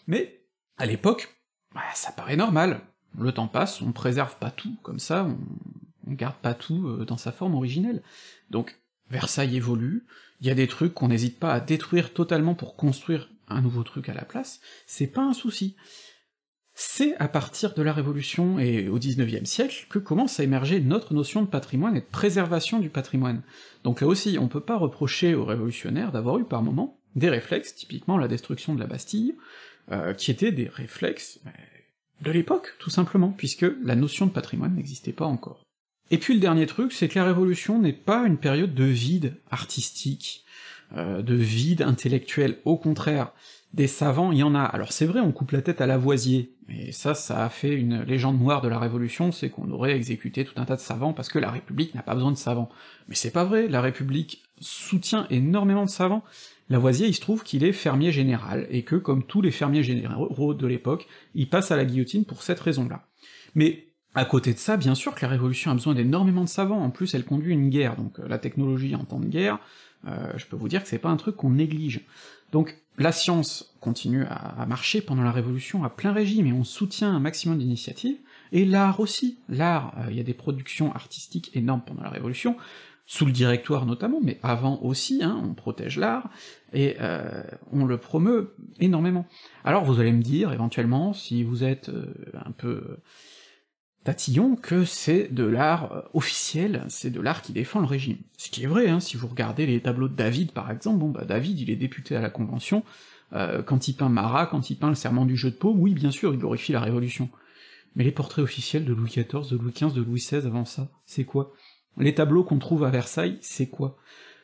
Mais, 0.05 0.43
à 0.77 0.85
l'époque, 0.85 1.35
bah, 1.73 1.81
ça 1.95 2.11
paraît 2.11 2.35
normal, 2.35 2.81
le 3.17 3.31
temps 3.31 3.47
passe, 3.47 3.81
on 3.81 3.91
préserve 3.91 4.35
pas 4.37 4.51
tout, 4.51 4.75
comme 4.83 4.99
ça, 4.99 5.25
on, 5.25 5.39
on 6.11 6.13
garde 6.13 6.35
pas 6.35 6.53
tout 6.53 7.03
dans 7.05 7.17
sa 7.17 7.31
forme 7.31 7.55
originelle. 7.55 8.03
Donc, 8.51 8.79
Versailles 9.09 9.57
évolue, 9.57 10.05
il 10.41 10.47
y 10.47 10.51
a 10.51 10.55
des 10.55 10.67
trucs 10.67 10.93
qu'on 10.93 11.07
n'hésite 11.07 11.39
pas 11.39 11.53
à 11.53 11.59
détruire 11.59 12.13
totalement 12.13 12.55
pour 12.55 12.75
construire 12.75 13.29
un 13.47 13.61
nouveau 13.61 13.83
truc 13.83 14.09
à 14.09 14.13
la 14.13 14.25
place, 14.25 14.59
c'est 14.87 15.07
pas 15.07 15.21
un 15.21 15.33
souci. 15.33 15.75
C'est 16.73 17.15
à 17.17 17.27
partir 17.27 17.73
de 17.73 17.81
la 17.81 17.93
Révolution 17.93 18.57
et 18.57 18.87
au 18.87 18.97
XIXe 18.97 19.47
siècle 19.47 19.85
que 19.89 19.99
commence 19.99 20.39
à 20.39 20.43
émerger 20.43 20.79
notre 20.79 21.13
notion 21.13 21.41
de 21.41 21.47
patrimoine 21.47 21.95
et 21.95 22.01
de 22.01 22.05
préservation 22.05 22.79
du 22.79 22.89
patrimoine. 22.89 23.43
Donc 23.83 24.01
là 24.01 24.07
aussi, 24.07 24.37
on 24.39 24.47
peut 24.47 24.61
pas 24.61 24.77
reprocher 24.77 25.35
aux 25.35 25.45
révolutionnaires 25.45 26.11
d'avoir 26.11 26.39
eu 26.39 26.45
par 26.45 26.63
moments 26.63 26.99
des 27.15 27.29
réflexes, 27.29 27.75
typiquement 27.75 28.17
la 28.17 28.29
destruction 28.29 28.73
de 28.73 28.79
la 28.79 28.87
Bastille, 28.87 29.35
euh, 29.91 30.13
qui 30.13 30.31
étaient 30.31 30.53
des 30.53 30.69
réflexes 30.69 31.39
bah, 31.43 31.51
de 32.21 32.31
l'époque, 32.31 32.73
tout 32.79 32.89
simplement, 32.89 33.31
puisque 33.31 33.65
la 33.83 33.95
notion 33.95 34.25
de 34.25 34.31
patrimoine 34.31 34.75
n'existait 34.75 35.11
pas 35.11 35.25
encore. 35.25 35.65
Et 36.11 36.17
puis 36.17 36.33
le 36.33 36.41
dernier 36.41 36.65
truc, 36.65 36.91
c'est 36.91 37.07
que 37.07 37.17
la 37.17 37.25
Révolution 37.25 37.79
n'est 37.79 37.93
pas 37.93 38.27
une 38.27 38.37
période 38.37 38.75
de 38.75 38.83
vide 38.83 39.37
artistique, 39.49 40.43
euh, 40.97 41.21
de 41.21 41.35
vide 41.35 41.81
intellectuel, 41.81 42.57
au 42.65 42.77
contraire, 42.77 43.31
des 43.73 43.87
savants, 43.87 44.33
il 44.33 44.39
y 44.39 44.43
en 44.43 44.53
a. 44.53 44.63
Alors 44.63 44.91
c'est 44.91 45.05
vrai, 45.05 45.21
on 45.21 45.31
coupe 45.31 45.51
la 45.51 45.61
tête 45.61 45.79
à 45.79 45.87
Lavoisier, 45.87 46.53
et 46.67 46.91
ça, 46.91 47.15
ça 47.15 47.45
a 47.45 47.49
fait 47.49 47.73
une 47.73 48.01
légende 48.01 48.39
noire 48.39 48.61
de 48.61 48.67
la 48.67 48.77
Révolution, 48.77 49.31
c'est 49.31 49.49
qu'on 49.49 49.71
aurait 49.71 49.95
exécuté 49.95 50.43
tout 50.43 50.53
un 50.57 50.65
tas 50.65 50.75
de 50.75 50.81
savants 50.81 51.13
parce 51.13 51.29
que 51.29 51.39
la 51.39 51.49
République 51.49 51.95
n'a 51.95 52.03
pas 52.03 52.13
besoin 52.13 52.31
de 52.31 52.37
savants. 52.37 52.69
Mais 53.07 53.15
c'est 53.15 53.31
pas 53.31 53.45
vrai, 53.45 53.69
la 53.69 53.79
République 53.79 54.43
soutient 54.59 55.27
énormément 55.29 55.85
de 55.85 55.89
savants. 55.89 56.23
Lavoisier, 56.69 57.07
il 57.07 57.15
se 57.15 57.21
trouve 57.21 57.43
qu'il 57.43 57.63
est 57.63 57.71
fermier 57.71 58.11
général, 58.11 58.67
et 58.69 58.83
que, 58.83 58.97
comme 58.97 59.23
tous 59.23 59.41
les 59.41 59.51
fermiers 59.51 59.83
généraux 59.83 60.53
de 60.53 60.67
l'époque, 60.67 61.07
il 61.35 61.49
passe 61.49 61.71
à 61.71 61.77
la 61.77 61.85
guillotine 61.85 62.25
pour 62.25 62.43
cette 62.43 62.59
raison-là. 62.59 63.07
Mais 63.55 63.90
à 64.13 64.25
côté 64.25 64.53
de 64.53 64.57
ça, 64.57 64.75
bien 64.75 64.93
sûr 64.93 65.15
que 65.15 65.21
la 65.21 65.29
Révolution 65.29 65.71
a 65.71 65.73
besoin 65.73 65.93
d'énormément 65.93 66.43
de 66.43 66.49
savants, 66.49 66.81
en 66.81 66.89
plus 66.89 67.13
elle 67.13 67.23
conduit 67.23 67.53
une 67.53 67.69
guerre, 67.69 67.95
donc 67.95 68.19
euh, 68.19 68.27
la 68.27 68.39
technologie 68.39 68.93
en 68.95 69.05
temps 69.05 69.19
de 69.19 69.27
guerre, 69.27 69.59
euh, 70.07 70.33
je 70.35 70.45
peux 70.47 70.57
vous 70.57 70.67
dire 70.67 70.83
que 70.83 70.89
c'est 70.89 70.99
pas 70.99 71.09
un 71.09 71.15
truc 71.15 71.37
qu'on 71.37 71.51
néglige. 71.51 72.01
Donc 72.51 72.77
la 72.97 73.13
science 73.13 73.73
continue 73.79 74.25
à, 74.29 74.65
marcher 74.65 74.99
pendant 74.99 75.23
la 75.23 75.31
Révolution 75.31 75.85
à 75.85 75.89
plein 75.89 76.11
régime, 76.11 76.45
et 76.45 76.51
on 76.51 76.65
soutient 76.65 77.15
un 77.15 77.21
maximum 77.21 77.57
d'initiatives, 77.57 78.17
et 78.51 78.65
l'art 78.65 78.99
aussi, 78.99 79.37
l'art, 79.47 79.93
euh, 79.97 80.07
il 80.09 80.17
y 80.17 80.19
a 80.19 80.23
des 80.23 80.33
productions 80.33 80.93
artistiques 80.93 81.49
énormes 81.53 81.81
pendant 81.85 82.03
la 82.03 82.09
Révolution, 82.09 82.57
sous 83.05 83.25
le 83.25 83.31
directoire 83.31 83.85
notamment, 83.85 84.19
mais 84.21 84.39
avant 84.43 84.81
aussi, 84.81 85.21
hein, 85.23 85.41
on 85.43 85.53
protège 85.53 85.97
l'art, 85.97 86.29
et 86.73 86.95
on 87.73 87.83
le 87.83 87.97
promeut 87.97 88.55
énormément. 88.79 89.25
Alors 89.65 89.83
vous 89.83 89.99
allez 89.99 90.13
me 90.13 90.21
dire, 90.21 90.53
éventuellement, 90.53 91.11
si 91.11 91.43
vous 91.43 91.65
êtes 91.65 91.91
un 92.45 92.51
peu 92.51 92.99
Tatillon 94.03 94.55
que 94.55 94.83
c'est 94.83 95.31
de 95.31 95.43
l'art 95.43 95.91
euh, 95.91 96.01
officiel, 96.13 96.85
c'est 96.87 97.11
de 97.11 97.21
l'art 97.21 97.41
qui 97.41 97.53
défend 97.53 97.79
le 97.79 97.85
régime. 97.85 98.17
Ce 98.37 98.49
qui 98.49 98.63
est 98.63 98.67
vrai, 98.67 98.89
hein, 98.89 98.99
si 98.99 99.15
vous 99.15 99.27
regardez 99.27 99.65
les 99.65 99.79
tableaux 99.81 100.07
de 100.07 100.15
David 100.15 100.51
par 100.51 100.71
exemple, 100.71 100.99
bon 100.99 101.09
bah 101.09 101.25
David 101.25 101.59
il 101.59 101.69
est 101.69 101.75
député 101.75 102.15
à 102.15 102.21
la 102.21 102.29
Convention, 102.29 102.83
euh, 103.33 103.61
quand 103.61 103.87
il 103.87 103.93
peint 103.93 104.09
Marat, 104.09 104.47
quand 104.47 104.69
il 104.69 104.75
peint 104.75 104.89
le 104.89 104.95
serment 104.95 105.25
du 105.25 105.37
jeu 105.37 105.51
de 105.51 105.55
paume, 105.55 105.79
oui 105.79 105.93
bien 105.93 106.11
sûr 106.11 106.33
il 106.33 106.39
glorifie 106.39 106.71
la 106.71 106.79
Révolution. 106.79 107.29
Mais 107.95 108.03
les 108.03 108.11
portraits 108.11 108.43
officiels 108.43 108.85
de 108.85 108.93
Louis 108.93 109.09
XIV, 109.09 109.49
de 109.51 109.57
Louis 109.57 109.73
XV, 109.73 109.93
de 109.93 110.01
Louis 110.01 110.19
XVI 110.19 110.47
avant 110.47 110.65
ça, 110.65 110.89
c'est 111.05 111.25
quoi? 111.25 111.53
Les 111.97 112.15
tableaux 112.15 112.45
qu'on 112.45 112.57
trouve 112.57 112.85
à 112.85 112.89
Versailles, 112.89 113.37
c'est 113.41 113.67
quoi? 113.67 113.97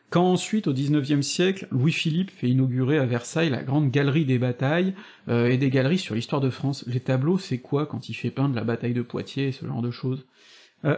Quand 0.09 0.31
ensuite, 0.31 0.67
au 0.67 0.73
XIXe 0.73 1.25
siècle, 1.25 1.67
Louis-Philippe 1.71 2.31
fait 2.31 2.49
inaugurer 2.49 2.97
à 2.97 3.05
Versailles 3.05 3.49
la 3.49 3.63
grande 3.63 3.91
galerie 3.91 4.23
des 4.23 4.39
batailles, 4.39 4.93
euh, 5.27 5.49
et 5.49 5.57
des 5.57 5.69
galeries 5.69 5.97
sur 5.97 6.15
l'histoire 6.15 6.41
de 6.41 6.49
France, 6.49 6.85
les 6.87 7.01
tableaux, 7.01 7.37
c'est 7.37 7.57
quoi 7.57 7.85
quand 7.85 8.07
il 8.07 8.13
fait 8.13 8.31
peindre 8.31 8.55
la 8.55 8.63
bataille 8.63 8.93
de 8.93 9.01
Poitiers 9.01 9.49
et 9.49 9.51
ce 9.51 9.65
genre 9.65 9.81
de 9.81 9.91
choses? 9.91 10.25
Euh, 10.85 10.97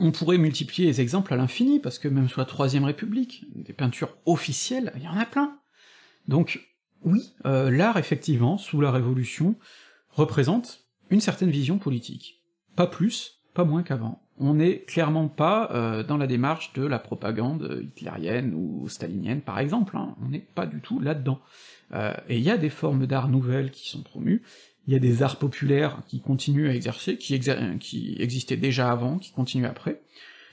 On 0.00 0.10
pourrait 0.10 0.38
multiplier 0.38 0.88
les 0.88 1.00
exemples 1.00 1.32
à 1.32 1.36
l'infini, 1.36 1.78
parce 1.78 2.00
que 2.00 2.08
même 2.08 2.28
sous 2.28 2.40
la 2.40 2.46
Troisième 2.46 2.84
République, 2.84 3.44
des 3.54 3.72
peintures 3.72 4.16
officielles, 4.26 4.92
il 4.96 5.02
y 5.02 5.08
en 5.08 5.16
a 5.16 5.26
plein. 5.26 5.58
Donc, 6.26 6.66
oui, 7.02 7.32
euh, 7.46 7.70
l'art, 7.70 7.98
effectivement, 7.98 8.58
sous 8.58 8.80
la 8.80 8.90
Révolution, 8.90 9.54
représente 10.08 10.86
une 11.10 11.20
certaine 11.20 11.50
vision 11.50 11.78
politique. 11.78 12.42
Pas 12.74 12.86
plus, 12.88 13.42
pas 13.54 13.64
moins 13.64 13.82
qu'avant 13.82 14.22
on 14.40 14.54
n'est 14.54 14.80
clairement 14.80 15.28
pas 15.28 15.70
euh, 15.72 16.02
dans 16.02 16.16
la 16.16 16.26
démarche 16.26 16.72
de 16.72 16.84
la 16.84 16.98
propagande 16.98 17.80
hitlérienne 17.82 18.54
ou 18.54 18.88
stalinienne, 18.88 19.42
par 19.42 19.58
exemple, 19.58 19.96
hein. 19.96 20.16
on 20.22 20.28
n'est 20.28 20.38
pas 20.40 20.66
du 20.66 20.80
tout 20.80 20.98
là-dedans. 20.98 21.40
Euh, 21.92 22.14
et 22.28 22.38
il 22.38 22.42
y 22.42 22.50
a 22.50 22.56
des 22.56 22.70
formes 22.70 23.06
d'art 23.06 23.28
nouvelles 23.28 23.70
qui 23.70 23.88
sont 23.88 24.02
promues, 24.02 24.42
il 24.86 24.92
y 24.94 24.96
a 24.96 24.98
des 24.98 25.22
arts 25.22 25.38
populaires 25.38 25.98
qui 26.06 26.20
continuent 26.20 26.68
à 26.68 26.74
exercer, 26.74 27.18
qui 27.18 27.34
existaient 27.34 28.56
déjà 28.56 28.90
avant, 28.90 29.18
qui 29.18 29.32
continuent 29.32 29.66
après, 29.66 30.00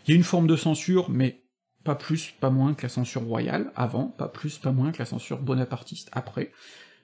il 0.05 0.11
y 0.11 0.13
a 0.13 0.17
une 0.17 0.23
forme 0.23 0.47
de 0.47 0.55
censure, 0.55 1.09
mais 1.09 1.41
pas 1.83 1.95
plus, 1.95 2.33
pas 2.39 2.49
moins 2.49 2.73
que 2.73 2.83
la 2.83 2.89
censure 2.89 3.23
royale 3.23 3.71
avant, 3.75 4.07
pas 4.07 4.27
plus, 4.27 4.57
pas 4.57 4.71
moins 4.71 4.91
que 4.91 4.99
la 4.99 5.05
censure 5.05 5.39
bonapartiste 5.39 6.09
après, 6.11 6.51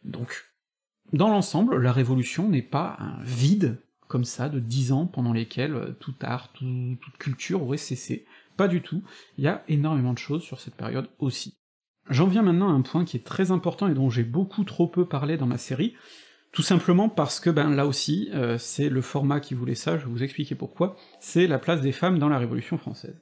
donc 0.03 0.45
dans 1.11 1.29
l'ensemble, 1.29 1.81
la 1.81 1.91
Révolution 1.91 2.49
n'est 2.49 2.61
pas 2.61 2.97
un 2.99 3.21
vide 3.23 3.77
comme 4.13 4.25
ça, 4.25 4.47
de 4.47 4.59
dix 4.59 4.91
ans 4.91 5.07
pendant 5.07 5.33
lesquels 5.33 5.73
euh, 5.73 5.91
tout 5.99 6.13
art, 6.21 6.53
toute 6.53 7.17
culture 7.17 7.63
aurait 7.63 7.77
cessé. 7.77 8.27
Pas 8.57 8.67
du 8.67 8.83
tout, 8.83 9.01
il 9.39 9.43
y 9.43 9.47
a 9.47 9.63
énormément 9.67 10.13
de 10.13 10.19
choses 10.19 10.43
sur 10.43 10.59
cette 10.59 10.75
période 10.75 11.09
aussi. 11.17 11.57
J'en 12.11 12.27
viens 12.27 12.43
maintenant 12.43 12.69
à 12.69 12.73
un 12.73 12.81
point 12.81 13.05
qui 13.05 13.17
est 13.17 13.25
très 13.25 13.49
important 13.49 13.87
et 13.87 13.95
dont 13.95 14.11
j'ai 14.11 14.21
beaucoup 14.21 14.65
trop 14.65 14.85
peu 14.85 15.07
parlé 15.07 15.35
dans 15.35 15.47
ma 15.47 15.57
série, 15.57 15.95
tout 16.51 16.61
simplement 16.61 17.09
parce 17.09 17.39
que, 17.39 17.49
ben 17.49 17.71
là 17.71 17.87
aussi, 17.87 18.29
euh, 18.35 18.59
c'est 18.59 18.87
le 18.87 19.01
format 19.01 19.39
qui 19.39 19.55
voulait 19.55 19.73
ça, 19.73 19.97
je 19.97 20.05
vais 20.05 20.11
vous 20.11 20.21
expliquer 20.21 20.53
pourquoi, 20.53 20.95
c'est 21.19 21.47
la 21.47 21.57
place 21.57 21.81
des 21.81 21.91
femmes 21.91 22.19
dans 22.19 22.29
la 22.29 22.37
Révolution 22.37 22.77
française. 22.77 23.19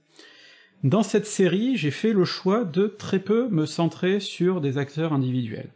Dans 0.84 1.04
cette 1.04 1.26
série, 1.26 1.78
j'ai 1.78 1.92
fait 1.92 2.12
le 2.12 2.26
choix 2.26 2.66
de 2.66 2.88
très 2.88 3.20
peu 3.20 3.48
me 3.48 3.66
centrer 3.66 4.20
sur 4.20 4.60
des 4.60 4.78
acteurs 4.78 5.14
individuels. 5.14 5.72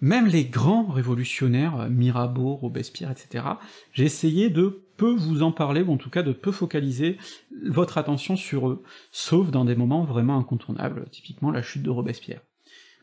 Même 0.00 0.26
les 0.26 0.44
grands 0.44 0.86
révolutionnaires, 0.86 1.88
Mirabeau, 1.88 2.54
Robespierre, 2.54 3.10
etc., 3.10 3.44
j'ai 3.92 4.04
essayé 4.04 4.50
de 4.50 4.82
peu 4.96 5.14
vous 5.14 5.42
en 5.42 5.52
parler, 5.52 5.82
ou 5.82 5.92
en 5.92 5.96
tout 5.96 6.10
cas 6.10 6.22
de 6.22 6.32
peu 6.32 6.52
focaliser 6.52 7.18
votre 7.64 7.98
attention 7.98 8.36
sur 8.36 8.68
eux, 8.68 8.82
sauf 9.10 9.50
dans 9.50 9.64
des 9.64 9.76
moments 9.76 10.04
vraiment 10.04 10.38
incontournables, 10.38 11.08
typiquement 11.10 11.50
la 11.50 11.62
chute 11.62 11.82
de 11.82 11.90
Robespierre. 11.90 12.40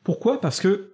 Pourquoi? 0.03 0.39
Parce 0.39 0.59
que 0.59 0.93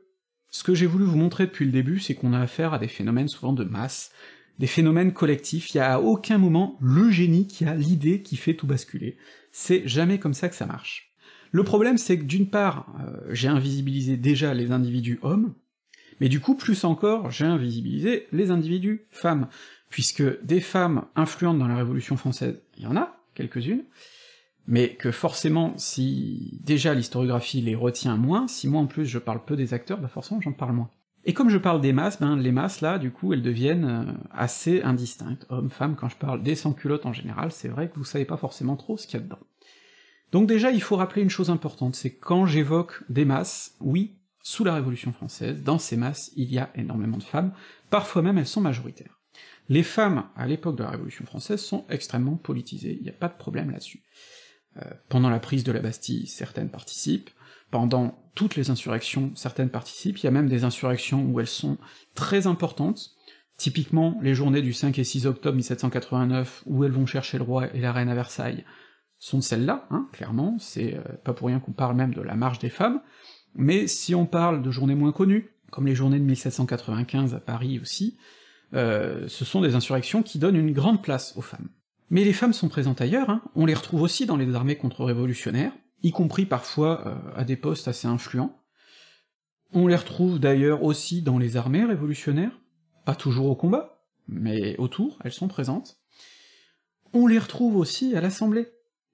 ce 0.49 0.63
que 0.63 0.73
j'ai 0.73 0.85
voulu 0.85 1.05
vous 1.05 1.17
montrer 1.17 1.45
depuis 1.45 1.65
le 1.65 1.71
début, 1.71 1.99
c'est 1.99 2.15
qu'on 2.15 2.33
a 2.33 2.39
affaire 2.39 2.73
à 2.73 2.79
des 2.79 2.87
phénomènes 2.87 3.27
souvent 3.27 3.53
de 3.53 3.63
masse, 3.63 4.11
des 4.57 4.67
phénomènes 4.67 5.13
collectifs, 5.13 5.73
il 5.73 5.77
y 5.77 5.79
a 5.79 5.93
à 5.93 5.99
aucun 5.99 6.37
moment 6.37 6.77
le 6.81 7.09
génie 7.11 7.47
qui 7.47 7.65
a 7.65 7.75
l'idée 7.75 8.21
qui 8.21 8.35
fait 8.35 8.55
tout 8.55 8.67
basculer. 8.67 9.17
C'est 9.51 9.87
jamais 9.87 10.19
comme 10.19 10.33
ça 10.33 10.49
que 10.49 10.55
ça 10.55 10.65
marche. 10.65 11.13
Le 11.51 11.63
problème, 11.63 11.97
c'est 11.97 12.19
que 12.19 12.25
d'une 12.25 12.49
part, 12.49 12.93
euh, 12.99 13.33
j'ai 13.33 13.47
invisibilisé 13.47 14.17
déjà 14.17 14.53
les 14.53 14.71
individus 14.71 15.17
hommes, 15.21 15.55
mais 16.19 16.29
du 16.29 16.39
coup, 16.39 16.55
plus 16.55 16.83
encore, 16.83 17.31
j'ai 17.31 17.45
invisibilisé 17.45 18.27
les 18.31 18.51
individus 18.51 19.05
femmes, 19.09 19.47
puisque 19.89 20.23
des 20.43 20.61
femmes 20.61 21.05
influentes 21.15 21.59
dans 21.59 21.67
la 21.67 21.77
Révolution 21.77 22.17
française, 22.17 22.61
il 22.77 22.83
y 22.83 22.87
en 22.87 22.97
a, 22.97 23.17
quelques-unes, 23.35 23.83
mais 24.67 24.95
que 24.95 25.11
forcément, 25.11 25.73
si 25.77 26.59
déjà 26.63 26.93
l'historiographie 26.93 27.61
les 27.61 27.75
retient 27.75 28.17
moins, 28.17 28.47
si 28.47 28.67
moi 28.67 28.81
en 28.81 28.85
plus 28.85 29.05
je 29.05 29.17
parle 29.17 29.43
peu 29.43 29.55
des 29.55 29.73
acteurs, 29.73 29.99
bah 29.99 30.07
forcément 30.07 30.41
j'en 30.41 30.53
parle 30.53 30.73
moins. 30.73 30.89
Et 31.25 31.33
comme 31.33 31.49
je 31.49 31.57
parle 31.57 31.81
des 31.81 31.91
masses, 31.91 32.19
ben 32.19 32.37
les 32.37 32.51
masses 32.51 32.81
là, 32.81 32.97
du 32.97 33.11
coup, 33.11 33.33
elles 33.33 33.41
deviennent 33.41 33.85
euh, 33.85 34.13
assez 34.31 34.81
indistinctes. 34.81 35.45
Hommes, 35.49 35.69
femmes, 35.69 35.95
quand 35.95 36.07
je 36.07 36.15
parle 36.15 36.43
des 36.43 36.55
sans-culottes 36.55 37.05
en 37.05 37.13
général, 37.13 37.51
c'est 37.51 37.67
vrai 37.67 37.89
que 37.89 37.95
vous 37.95 38.05
savez 38.05 38.25
pas 38.25 38.37
forcément 38.37 38.75
trop 38.77 38.95
ce 38.95 39.05
qu'il 39.05 39.19
y 39.19 39.21
a 39.21 39.25
dedans. 39.25 39.39
Donc 40.31 40.47
déjà, 40.47 40.71
il 40.71 40.81
faut 40.81 40.95
rappeler 40.95 41.23
une 41.23 41.29
chose 41.29 41.49
importante, 41.49 41.95
c'est 41.95 42.13
quand 42.13 42.45
j'évoque 42.45 43.03
des 43.09 43.25
masses, 43.25 43.75
oui, 43.79 44.18
sous 44.41 44.63
la 44.63 44.73
Révolution 44.73 45.11
française, 45.11 45.63
dans 45.63 45.79
ces 45.79 45.97
masses, 45.97 46.31
il 46.35 46.51
y 46.51 46.59
a 46.59 46.71
énormément 46.75 47.17
de 47.17 47.23
femmes, 47.23 47.53
parfois 47.89 48.21
même 48.21 48.37
elles 48.37 48.47
sont 48.47 48.61
majoritaires. 48.61 49.19
Les 49.67 49.83
femmes, 49.83 50.25
à 50.35 50.47
l'époque 50.47 50.77
de 50.77 50.83
la 50.83 50.89
Révolution 50.89 51.25
française, 51.25 51.61
sont 51.61 51.85
extrêmement 51.89 52.35
politisées, 52.35 52.97
il 52.97 53.03
n'y 53.03 53.09
a 53.09 53.13
pas 53.13 53.27
de 53.27 53.37
problème 53.37 53.71
là-dessus. 53.71 54.03
Euh, 54.77 54.89
pendant 55.09 55.29
la 55.29 55.39
prise 55.39 55.63
de 55.63 55.71
la 55.71 55.81
Bastille, 55.81 56.27
certaines 56.27 56.69
participent, 56.69 57.29
pendant 57.71 58.17
toutes 58.33 58.55
les 58.55 58.71
insurrections, 58.71 59.31
certaines 59.35 59.69
participent, 59.69 60.17
il 60.17 60.23
y 60.23 60.27
a 60.27 60.31
même 60.31 60.49
des 60.49 60.63
insurrections 60.63 61.23
où 61.23 61.39
elles 61.39 61.47
sont 61.47 61.77
très 62.15 62.47
importantes, 62.47 63.11
typiquement 63.57 64.17
les 64.21 64.33
journées 64.33 64.61
du 64.61 64.73
5 64.73 64.97
et 64.97 65.03
6 65.03 65.27
octobre 65.27 65.55
1789, 65.55 66.63
où 66.65 66.83
elles 66.83 66.91
vont 66.91 67.05
chercher 67.05 67.37
le 67.37 67.43
roi 67.43 67.73
et 67.75 67.81
la 67.81 67.91
reine 67.91 68.09
à 68.09 68.15
Versailles, 68.15 68.65
sont 69.19 69.41
celles-là, 69.41 69.85
hein, 69.91 70.07
clairement, 70.13 70.57
c'est 70.59 70.95
euh, 70.95 71.01
pas 71.23 71.33
pour 71.33 71.47
rien 71.47 71.59
qu'on 71.59 71.73
parle 71.73 71.95
même 71.95 72.13
de 72.13 72.21
la 72.21 72.35
marche 72.35 72.59
des 72.59 72.69
femmes, 72.69 73.01
mais 73.55 73.87
si 73.87 74.15
on 74.15 74.25
parle 74.25 74.61
de 74.61 74.71
journées 74.71 74.95
moins 74.95 75.11
connues, 75.11 75.49
comme 75.71 75.87
les 75.87 75.95
journées 75.95 76.19
de 76.19 76.23
1795 76.23 77.35
à 77.35 77.39
Paris 77.39 77.79
aussi, 77.79 78.17
euh, 78.73 79.27
ce 79.27 79.45
sont 79.45 79.61
des 79.61 79.75
insurrections 79.75 80.23
qui 80.23 80.39
donnent 80.39 80.55
une 80.55 80.73
grande 80.73 81.01
place 81.01 81.35
aux 81.37 81.41
femmes. 81.41 81.69
Mais 82.09 82.23
les 82.23 82.33
femmes 82.33 82.53
sont 82.53 82.69
présentes 82.69 83.01
ailleurs, 83.01 83.29
hein. 83.29 83.41
on 83.55 83.65
les 83.65 83.73
retrouve 83.73 84.01
aussi 84.01 84.25
dans 84.25 84.37
les 84.37 84.53
armées 84.55 84.75
contre-révolutionnaires, 84.75 85.73
y 86.01 86.11
compris 86.11 86.45
parfois 86.45 87.07
euh, 87.07 87.15
à 87.35 87.43
des 87.43 87.55
postes 87.55 87.87
assez 87.87 88.07
influents. 88.07 88.55
On 89.73 89.85
les 89.85 89.95
retrouve 89.95 90.39
d'ailleurs 90.39 90.83
aussi 90.83 91.21
dans 91.21 91.37
les 91.37 91.55
armées 91.57 91.85
révolutionnaires, 91.85 92.59
pas 93.05 93.15
toujours 93.15 93.49
au 93.49 93.55
combat, 93.55 94.03
mais 94.27 94.75
autour, 94.77 95.19
elles 95.23 95.31
sont 95.31 95.47
présentes. 95.47 95.97
On 97.13 97.27
les 97.27 97.39
retrouve 97.39 97.75
aussi 97.75 98.15
à 98.15 98.21
l'Assemblée. 98.21 98.67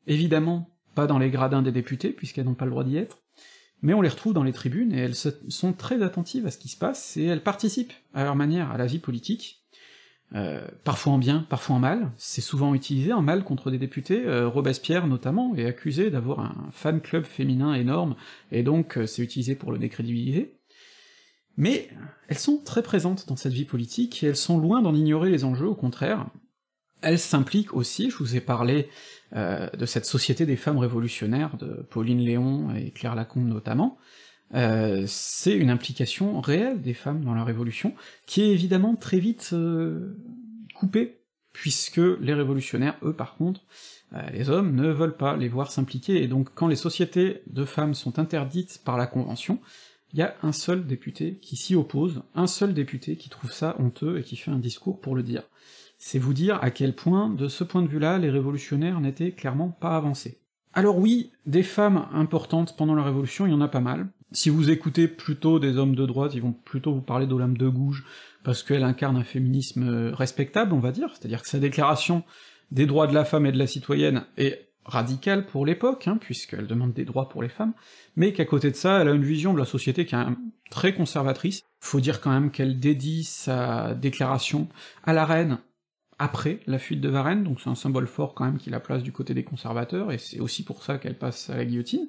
Évidemment, 0.07 0.77
pas 0.95 1.07
dans 1.07 1.19
les 1.19 1.29
gradins 1.29 1.61
des 1.61 1.71
députés, 1.71 2.11
puisqu'elles 2.11 2.45
n'ont 2.45 2.53
pas 2.53 2.65
le 2.65 2.71
droit 2.71 2.83
d'y 2.83 2.97
être, 2.97 3.24
mais 3.86 3.93
on 3.93 4.01
les 4.01 4.09
retrouve 4.09 4.33
dans 4.33 4.43
les 4.43 4.51
tribunes, 4.51 4.91
et 4.91 4.97
elles 4.97 5.13
sont 5.15 5.73
très 5.73 6.01
attentives 6.01 6.47
à 6.47 6.51
ce 6.51 6.57
qui 6.57 6.69
se 6.69 6.75
passe, 6.75 7.17
et 7.17 7.25
elles 7.25 7.43
participent 7.43 7.93
à 8.15 8.23
leur 8.23 8.36
manière 8.36 8.71
à 8.71 8.77
la 8.79 8.88
vie 8.88 8.97
politique, 8.97 9.63
euh, 10.33 10.67
parfois 10.83 11.13
en 11.13 11.19
bien, 11.19 11.45
parfois 11.49 11.75
en 11.75 11.79
mal, 11.79 12.11
c'est 12.17 12.41
souvent 12.41 12.73
utilisé 12.73 13.13
en 13.13 13.21
mal 13.21 13.43
contre 13.43 13.69
des 13.69 13.77
députés, 13.77 14.25
euh, 14.25 14.49
Robespierre 14.49 15.05
notamment 15.05 15.53
est 15.55 15.67
accusé 15.67 16.09
d'avoir 16.09 16.39
un 16.39 16.69
fan 16.71 16.99
club 16.99 17.25
féminin 17.25 17.75
énorme, 17.75 18.15
et 18.51 18.63
donc 18.63 18.97
euh, 18.97 19.05
c'est 19.05 19.21
utilisé 19.21 19.53
pour 19.53 19.71
le 19.71 19.77
décrédibiliser. 19.77 20.57
Mais 21.55 21.88
elles 22.27 22.39
sont 22.39 22.57
très 22.57 22.81
présentes 22.81 23.27
dans 23.27 23.36
cette 23.36 23.53
vie 23.53 23.65
politique, 23.65 24.23
et 24.23 24.27
elles 24.27 24.36
sont 24.36 24.57
loin 24.57 24.81
d'en 24.81 24.95
ignorer 24.95 25.29
les 25.29 25.43
enjeux, 25.43 25.67
au 25.67 25.75
contraire, 25.75 26.25
elles 27.05 27.19
s'impliquent 27.19 27.73
aussi, 27.73 28.09
je 28.09 28.17
vous 28.17 28.35
ai 28.35 28.41
parlé 28.41 28.89
de 29.33 29.85
cette 29.85 30.05
société 30.05 30.45
des 30.45 30.55
femmes 30.55 30.77
révolutionnaires 30.77 31.57
de 31.57 31.85
Pauline 31.89 32.19
Léon 32.19 32.73
et 32.73 32.91
Claire 32.91 33.15
Lacombe 33.15 33.47
notamment, 33.47 33.97
euh, 34.53 35.05
c'est 35.07 35.55
une 35.55 35.69
implication 35.69 36.39
réelle 36.39 36.81
des 36.81 36.93
femmes 36.93 37.23
dans 37.23 37.33
la 37.33 37.43
Révolution, 37.43 37.95
qui 38.25 38.41
est 38.41 38.49
évidemment 38.49 38.95
très 38.95 39.19
vite 39.19 39.49
euh, 39.53 40.15
coupée, 40.75 41.19
puisque 41.51 41.97
les 41.97 42.33
révolutionnaires, 42.33 42.97
eux 43.03 43.13
par 43.13 43.35
contre, 43.35 43.61
euh, 44.13 44.21
les 44.31 44.49
hommes 44.49 44.75
ne 44.75 44.89
veulent 44.89 45.17
pas 45.17 45.35
les 45.35 45.49
voir 45.49 45.71
s'impliquer, 45.71 46.21
et 46.21 46.27
donc 46.27 46.49
quand 46.53 46.67
les 46.67 46.75
sociétés 46.75 47.41
de 47.47 47.65
femmes 47.65 47.95
sont 47.95 48.19
interdites 48.19 48.81
par 48.85 48.97
la 48.97 49.07
Convention, 49.07 49.59
il 50.13 50.19
y 50.19 50.21
a 50.21 50.35
un 50.43 50.51
seul 50.53 50.85
député 50.85 51.39
qui 51.41 51.57
s'y 51.57 51.75
oppose, 51.75 52.21
un 52.35 52.47
seul 52.47 52.73
député 52.73 53.17
qui 53.17 53.29
trouve 53.29 53.51
ça 53.51 53.75
honteux 53.79 54.19
et 54.19 54.23
qui 54.23 54.37
fait 54.37 54.51
un 54.51 54.59
discours 54.59 55.01
pour 55.01 55.15
le 55.15 55.23
dire. 55.23 55.43
C'est 56.07 56.19
vous 56.19 56.35
dire 56.35 56.59
à 56.61 56.69
quel 56.69 56.93
point, 56.93 57.29
de 57.29 57.47
ce 57.47 57.63
point 57.63 57.81
de 57.81 57.87
vue-là, 57.87 58.19
les 58.19 58.29
révolutionnaires 58.29 58.99
n'étaient 59.01 59.31
clairement 59.31 59.69
pas 59.69 59.95
avancés. 59.95 60.37
Alors 60.71 60.99
oui, 60.99 61.31
des 61.47 61.63
femmes 61.63 62.05
importantes 62.13 62.77
pendant 62.77 62.93
la 62.93 63.01
Révolution, 63.01 63.47
il 63.47 63.51
y 63.51 63.55
en 63.55 63.61
a 63.61 63.67
pas 63.67 63.79
mal, 63.79 64.09
si 64.31 64.51
vous 64.51 64.69
écoutez 64.69 65.07
plutôt 65.07 65.57
des 65.57 65.77
hommes 65.77 65.95
de 65.95 66.05
droite, 66.05 66.35
ils 66.35 66.43
vont 66.43 66.51
plutôt 66.51 66.93
vous 66.93 67.01
parler 67.01 67.25
d'Olympe 67.25 67.57
de 67.57 67.67
Gouges, 67.67 68.05
parce 68.43 68.61
qu'elle 68.61 68.83
incarne 68.83 69.17
un 69.17 69.23
féminisme 69.23 69.81
euh, 69.81 70.13
respectable, 70.13 70.73
on 70.73 70.79
va 70.79 70.91
dire, 70.91 71.09
c'est-à-dire 71.15 71.41
que 71.41 71.49
sa 71.49 71.57
déclaration 71.57 72.23
des 72.69 72.85
droits 72.85 73.07
de 73.07 73.15
la 73.15 73.25
femme 73.25 73.47
et 73.47 73.51
de 73.51 73.57
la 73.57 73.65
citoyenne 73.65 74.25
est 74.37 74.69
radicale 74.85 75.47
pour 75.47 75.65
l'époque, 75.65 76.07
hein, 76.07 76.19
puisqu'elle 76.21 76.67
demande 76.67 76.93
des 76.93 77.05
droits 77.05 77.29
pour 77.29 77.41
les 77.41 77.49
femmes, 77.49 77.73
mais 78.15 78.31
qu'à 78.31 78.45
côté 78.45 78.69
de 78.69 78.75
ça, 78.75 79.01
elle 79.01 79.07
a 79.07 79.13
une 79.13 79.25
vision 79.25 79.55
de 79.55 79.59
la 79.59 79.65
société 79.65 80.05
qui 80.05 80.13
est 80.13 80.19
très 80.69 80.93
conservatrice. 80.93 81.63
Faut 81.79 81.99
dire 81.99 82.21
quand 82.21 82.29
même 82.29 82.51
qu'elle 82.51 82.79
dédie 82.79 83.23
sa 83.23 83.95
déclaration 83.95 84.69
à 85.03 85.11
la 85.11 85.25
reine 85.25 85.57
après 86.20 86.59
la 86.68 86.80
fuite 86.80 87.01
de 87.01 87.09
Varennes, 87.09 87.43
donc 87.43 87.59
c'est 87.61 87.70
un 87.70 87.76
symbole 87.76 88.07
fort 88.07 88.34
quand 88.34 88.45
même 88.45 88.57
qui 88.57 88.70
la 88.70 88.80
place 88.80 89.03
du 89.03 89.11
côté 89.11 89.34
des 89.34 89.43
conservateurs, 89.43 90.11
et 90.11 90.18
c'est 90.18 90.39
aussi 90.39 90.63
pour 90.63 90.84
ça 90.84 90.97
qu'elle 90.97 91.18
passe 91.18 91.49
à 91.49 91.57
la 91.57 91.66
guillotine. 91.66 92.07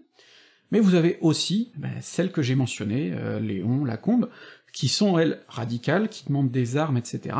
Mais 0.72 0.80
vous 0.80 0.94
avez 0.94 1.18
aussi 1.20 1.70
ben, 1.76 1.92
celles 2.00 2.32
que 2.32 2.42
j'ai 2.42 2.56
mentionnées, 2.56 3.12
euh, 3.14 3.38
Léon, 3.38 3.84
Lacombe, 3.84 4.28
qui 4.76 4.88
sont, 4.88 5.16
elles, 5.16 5.40
radicales, 5.48 6.10
qui 6.10 6.26
demandent 6.26 6.50
des 6.50 6.76
armes, 6.76 6.98
etc., 6.98 7.34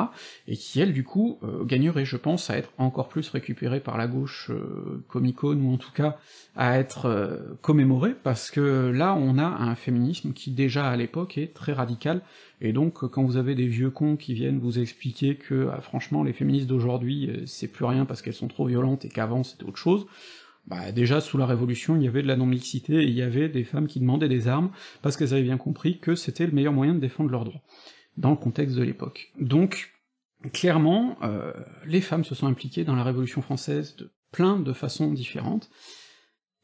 et 0.49 0.57
qui, 0.57 0.81
elles, 0.81 0.95
du 0.95 1.05
coup, 1.05 1.39
euh, 1.43 1.65
gagneraient, 1.65 2.07
je 2.07 2.17
pense, 2.17 2.49
à 2.49 2.57
être 2.57 2.73
encore 2.79 3.11
plus 3.11 3.29
récupérées 3.29 3.81
par 3.81 3.99
la 3.99 4.07
gauche 4.07 4.51
euh, 4.51 5.05
ou 5.15 5.75
en 5.75 5.77
tout 5.77 5.93
cas 5.93 6.17
à 6.57 6.79
être 6.79 7.05
euh, 7.05 7.37
commémorées, 7.61 8.15
parce 8.15 8.51
que 8.51 8.91
là, 8.91 9.15
on 9.15 9.37
a 9.37 9.45
un 9.45 9.75
féminisme 9.75 10.33
qui, 10.33 10.51
déjà 10.51 10.89
à 10.89 10.97
l'époque, 10.97 11.37
est 11.37 11.53
très 11.53 11.75
radical, 11.75 12.23
et 12.63 12.73
donc, 12.73 13.07
quand 13.07 13.23
vous 13.23 13.37
avez 13.37 13.55
des 13.55 13.67
vieux 13.67 13.91
cons 13.91 14.17
qui 14.17 14.33
viennent 14.33 14.59
vous 14.59 14.79
expliquer 14.79 15.37
que, 15.37 15.69
ah, 15.75 15.83
franchement, 15.83 16.25
les 16.25 16.33
féministes 16.33 16.69
d'aujourd'hui, 16.69 17.43
c'est 17.45 17.69
plus 17.69 17.85
rien 17.85 18.07
parce 18.07 18.23
qu'elles 18.23 18.33
sont 18.33 18.49
trop 18.49 18.65
violentes 18.65 19.05
et 19.05 19.11
qu'avant 19.11 19.45
c'était 19.45 19.65
autre 19.65 19.77
chose, 19.77 20.07
bah 20.67 20.91
déjà 20.93 21.21
sous 21.21 21.39
la 21.39 21.47
Révolution, 21.47 21.97
il 21.97 22.03
y 22.03 22.09
avait 22.09 22.23
de 22.23 22.27
la 22.27 22.37
non-mixité, 22.37 22.95
et 22.95 23.05
il 23.05 23.15
y 23.15 23.23
avait 23.23 23.49
des 23.49 23.65
femmes 23.65 23.87
qui 23.87 24.01
demandaient 24.01 24.29
des 24.29 24.49
armes, 24.49 24.71
parce 25.03 25.17
qu'elles 25.17 25.33
avaient 25.33 25.43
bien 25.43 25.59
compris 25.59 25.99
que 25.99 26.15
c'était 26.15 26.47
le 26.47 26.53
meilleur 26.53 26.73
moyen 26.73 26.95
de 26.95 27.01
défendre 27.01 27.31
leurs 27.31 27.45
droits, 27.45 27.63
dans 28.17 28.31
le 28.31 28.37
contexte 28.37 28.77
de 28.77 28.83
l'époque. 28.83 29.33
Donc, 29.41 29.93
clairement, 30.53 31.19
euh, 31.23 31.53
les 31.85 32.01
femmes 32.01 32.25
se 32.25 32.35
sont 32.35 32.47
impliquées 32.47 32.85
dans 32.85 32.97
la 32.97 33.05
Révolution 33.05 33.43
française 33.43 33.97
de 33.97 34.13
plein 34.33 34.59
de 34.59 34.73
façons 34.73 35.13
différentes, 35.13 35.71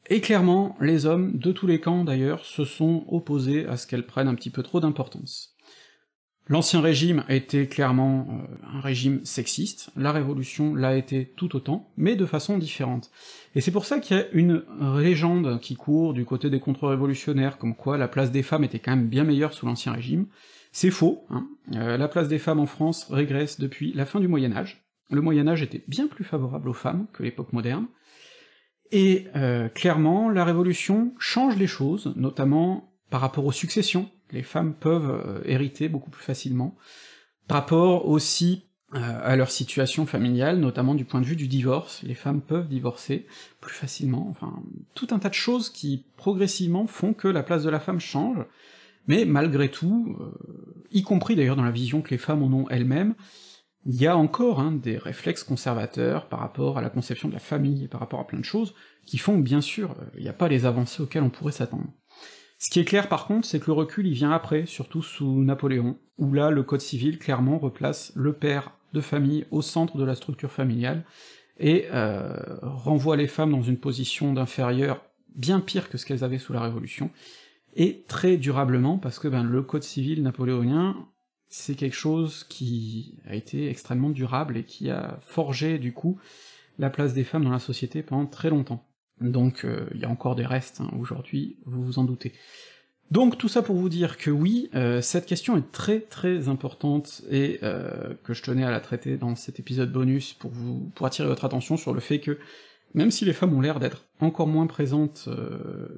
et 0.09 0.19
clairement, 0.19 0.75
les 0.81 1.05
hommes, 1.05 1.37
de 1.37 1.53
tous 1.53 1.65
les 1.65 1.79
camps 1.79 2.03
d'ailleurs, 2.03 2.43
se 2.43 2.65
sont 2.65 3.05
opposés 3.07 3.65
à 3.67 3.77
ce 3.77 3.87
qu'elles 3.87 4.05
prennent 4.05 4.27
un 4.27 4.35
petit 4.35 4.49
peu 4.49 4.61
trop 4.61 4.81
d'importance. 4.81 5.52
L'Ancien 6.47 6.81
Régime 6.81 7.23
était 7.29 7.67
clairement 7.67 8.27
euh, 8.29 8.77
un 8.77 8.81
régime 8.81 9.23
sexiste, 9.23 9.91
la 9.95 10.11
Révolution 10.11 10.75
l'a 10.75 10.97
été 10.97 11.31
tout 11.37 11.55
autant, 11.55 11.89
mais 11.95 12.15
de 12.15 12.25
façon 12.25 12.57
différente. 12.57 13.11
Et 13.55 13.61
c'est 13.61 13.71
pour 13.71 13.85
ça 13.85 13.99
qu'il 13.99 14.17
y 14.17 14.19
a 14.19 14.29
une 14.33 14.63
légende 14.97 15.59
qui 15.61 15.75
court 15.75 16.13
du 16.13 16.25
côté 16.25 16.49
des 16.49 16.59
contre-révolutionnaires, 16.59 17.57
comme 17.57 17.75
quoi 17.75 17.97
la 17.97 18.09
place 18.09 18.31
des 18.31 18.43
femmes 18.43 18.65
était 18.65 18.79
quand 18.79 18.95
même 18.95 19.07
bien 19.07 19.23
meilleure 19.23 19.53
sous 19.53 19.65
l'Ancien 19.65 19.93
Régime. 19.93 20.25
C'est 20.73 20.91
faux, 20.91 21.23
hein. 21.29 21.47
Euh, 21.75 21.97
la 21.97 22.07
place 22.09 22.27
des 22.27 22.39
femmes 22.39 22.59
en 22.59 22.65
France 22.65 23.07
régresse 23.09 23.59
depuis 23.59 23.93
la 23.93 24.05
fin 24.05 24.19
du 24.19 24.27
Moyen 24.27 24.51
Âge. 24.51 24.83
Le 25.11 25.21
Moyen 25.21 25.47
Âge 25.47 25.61
était 25.61 25.83
bien 25.87 26.07
plus 26.07 26.25
favorable 26.25 26.67
aux 26.67 26.73
femmes 26.73 27.07
que 27.13 27.23
l'époque 27.23 27.53
moderne, 27.53 27.87
et 28.93 29.25
euh, 29.35 29.69
clairement, 29.69 30.29
la 30.29 30.45
Révolution 30.45 31.13
change 31.17 31.57
les 31.57 31.65
choses, 31.65 32.13
notamment 32.15 32.93
par 33.09 33.21
rapport 33.21 33.43
aux 33.43 33.51
successions, 33.51 34.09
les 34.33 34.43
femmes 34.43 34.73
peuvent 34.73 35.09
euh, 35.09 35.41
hériter 35.45 35.89
beaucoup 35.89 36.09
plus 36.09 36.23
facilement, 36.23 36.75
par 37.47 37.59
rapport 37.59 38.07
aussi 38.07 38.65
à 38.95 39.35
leur 39.35 39.49
situation 39.49 40.05
familiale, 40.05 40.59
notamment 40.59 40.93
du 40.93 41.03
point 41.03 41.19
de 41.19 41.25
vue 41.25 41.35
du 41.35 41.47
divorce. 41.47 42.03
Les 42.03 42.13
femmes 42.13 42.41
peuvent 42.41 42.67
divorcer 42.67 43.25
plus 43.59 43.73
facilement, 43.73 44.27
enfin, 44.29 44.61
tout 44.93 45.07
un 45.09 45.17
tas 45.17 45.29
de 45.29 45.33
choses 45.33 45.71
qui, 45.71 46.05
progressivement, 46.15 46.85
font 46.85 47.13
que 47.13 47.27
la 47.27 47.41
place 47.41 47.63
de 47.63 47.71
la 47.71 47.79
femme 47.79 47.99
change, 47.99 48.45
mais 49.07 49.25
malgré 49.25 49.69
tout, 49.69 50.15
euh, 50.19 50.85
y 50.91 51.01
compris 51.01 51.35
d'ailleurs 51.35 51.55
dans 51.55 51.63
la 51.63 51.71
vision 51.71 52.01
que 52.01 52.11
les 52.11 52.17
femmes 52.17 52.43
en 52.43 52.53
ont 52.53 52.69
elles-mêmes, 52.69 53.15
il 53.85 53.95
y 53.95 54.07
a 54.07 54.15
encore 54.15 54.59
hein, 54.59 54.71
des 54.71 54.97
réflexes 54.97 55.43
conservateurs 55.43 56.29
par 56.29 56.39
rapport 56.39 56.77
à 56.77 56.81
la 56.81 56.89
conception 56.89 57.27
de 57.27 57.33
la 57.33 57.39
famille, 57.39 57.85
et 57.85 57.87
par 57.87 57.99
rapport 57.99 58.19
à 58.19 58.27
plein 58.27 58.39
de 58.39 58.45
choses, 58.45 58.73
qui 59.05 59.17
font 59.17 59.37
que 59.37 59.43
bien 59.43 59.61
sûr, 59.61 59.95
il 60.15 60.23
n'y 60.23 60.29
a 60.29 60.33
pas 60.33 60.47
les 60.47 60.65
avancées 60.65 61.01
auxquelles 61.03 61.23
on 61.23 61.29
pourrait 61.29 61.51
s'attendre. 61.51 61.87
Ce 62.63 62.69
qui 62.69 62.79
est 62.79 62.85
clair 62.85 63.09
par 63.09 63.27
contre, 63.27 63.45
c'est 63.45 63.59
que 63.59 63.65
le 63.65 63.73
recul 63.73 64.07
il 64.07 64.13
vient 64.13 64.31
après, 64.31 64.65
surtout 64.65 65.01
sous 65.01 65.43
Napoléon, 65.43 65.97
où 66.17 66.31
là 66.31 66.49
le 66.49 66.63
code 66.63 66.79
civil 66.79 67.19
clairement 67.19 67.57
replace 67.57 68.13
le 68.15 68.31
père 68.31 68.71
de 68.93 69.01
famille 69.01 69.45
au 69.51 69.61
centre 69.61 69.97
de 69.97 70.05
la 70.05 70.15
structure 70.15 70.49
familiale, 70.49 71.03
et 71.59 71.87
euh, 71.91 72.37
renvoie 72.61 73.17
les 73.17 73.27
femmes 73.27 73.51
dans 73.51 73.61
une 73.61 73.77
position 73.77 74.31
d'inférieur 74.31 75.03
bien 75.35 75.59
pire 75.59 75.89
que 75.89 75.97
ce 75.97 76.05
qu'elles 76.05 76.23
avaient 76.23 76.37
sous 76.37 76.53
la 76.53 76.61
Révolution, 76.61 77.11
et 77.75 78.05
très 78.07 78.37
durablement, 78.37 78.97
parce 78.97 79.19
que 79.19 79.27
ben, 79.27 79.43
le 79.43 79.61
code 79.61 79.83
civil 79.83 80.23
napoléonien, 80.23 80.95
c'est 81.49 81.75
quelque 81.75 81.97
chose 81.97 82.45
qui 82.45 83.19
a 83.27 83.35
été 83.35 83.69
extrêmement 83.69 84.09
durable 84.09 84.55
et 84.55 84.63
qui 84.63 84.89
a 84.89 85.19
forgé 85.19 85.79
du 85.79 85.91
coup 85.91 86.17
la 86.79 86.89
place 86.89 87.13
des 87.13 87.25
femmes 87.25 87.43
dans 87.43 87.51
la 87.51 87.59
société 87.59 88.03
pendant 88.03 88.25
très 88.25 88.49
longtemps. 88.49 88.87
Donc 89.21 89.63
euh, 89.63 89.87
il 89.93 90.01
y 90.01 90.05
a 90.05 90.09
encore 90.09 90.35
des 90.35 90.45
restes 90.45 90.81
hein, 90.81 90.89
aujourd'hui, 90.99 91.57
vous 91.65 91.83
vous 91.83 91.99
en 91.99 92.03
doutez. 92.03 92.33
Donc 93.11 93.37
tout 93.37 93.47
ça 93.47 93.61
pour 93.61 93.75
vous 93.75 93.89
dire 93.89 94.17
que 94.17 94.31
oui, 94.31 94.69
euh, 94.75 95.01
cette 95.01 95.25
question 95.25 95.55
est 95.57 95.71
très 95.71 95.99
très 95.99 96.47
importante 96.49 97.21
et 97.29 97.59
euh, 97.63 98.13
que 98.23 98.33
je 98.33 98.41
tenais 98.41 98.63
à 98.63 98.71
la 98.71 98.79
traiter 98.79 99.17
dans 99.17 99.35
cet 99.35 99.59
épisode 99.59 99.91
bonus 99.91 100.33
pour 100.33 100.51
vous 100.51 100.91
pour 100.95 101.05
attirer 101.05 101.27
votre 101.27 101.45
attention 101.45 101.77
sur 101.77 101.93
le 101.93 101.99
fait 101.99 102.19
que 102.19 102.39
même 102.95 103.11
si 103.11 103.25
les 103.25 103.33
femmes 103.33 103.53
ont 103.53 103.61
l'air 103.61 103.79
d'être 103.79 104.05
encore 104.19 104.47
moins 104.47 104.67
présentes 104.67 105.27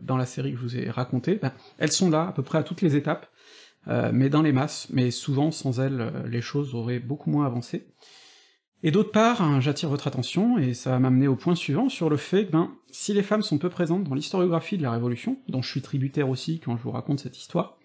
dans 0.02 0.16
la 0.16 0.26
série 0.26 0.54
que 0.54 0.58
je 0.58 0.64
vous 0.64 0.78
ai 0.78 0.90
racontée, 0.90 1.36
ben, 1.36 1.52
elles 1.78 1.92
sont 1.92 2.10
là 2.10 2.28
à 2.30 2.32
peu 2.32 2.42
près 2.42 2.58
à 2.58 2.64
toutes 2.64 2.82
les 2.82 2.96
étapes, 2.96 3.28
mais 4.14 4.30
dans 4.30 4.42
les 4.42 4.54
masses, 4.54 4.88
mais 4.92 5.12
souvent 5.12 5.52
sans 5.52 5.82
elles 5.82 6.14
les 6.26 6.40
choses 6.40 6.74
auraient 6.74 7.00
beaucoup 7.00 7.30
moins 7.30 7.46
avancé. 7.46 7.86
Et 8.86 8.92
d'autre 8.92 9.10
part, 9.10 9.42
hein, 9.42 9.62
j'attire 9.62 9.90
votre 9.90 10.06
attention, 10.06 10.60
et 10.60 10.76
ça 10.76 10.92
va 10.92 11.00
m'amener 11.00 11.28
au 11.28 11.36
point 11.36 11.56
suivant, 11.56 11.90
sur 11.90 12.08
le 12.08 12.18
fait 12.18 12.46
que, 12.46 12.52
ben, 12.52 12.72
si 12.92 13.16
les 13.16 13.24
femmes 13.24 13.42
sont 13.42 13.58
peu 13.58 13.68
présentes 13.68 14.04
dans 14.04 14.14
l'historiographie 14.14 14.78
de 14.78 14.84
la 14.84 14.92
Révolution, 14.92 15.40
dont 15.50 15.64
je 15.64 15.72
suis 15.72 15.82
tributaire 15.82 16.30
aussi 16.30 16.60
quand 16.60 16.78
je 16.78 16.84
vous 16.84 16.92
raconte 16.92 17.20
cette 17.20 17.36
histoire, 17.36 17.80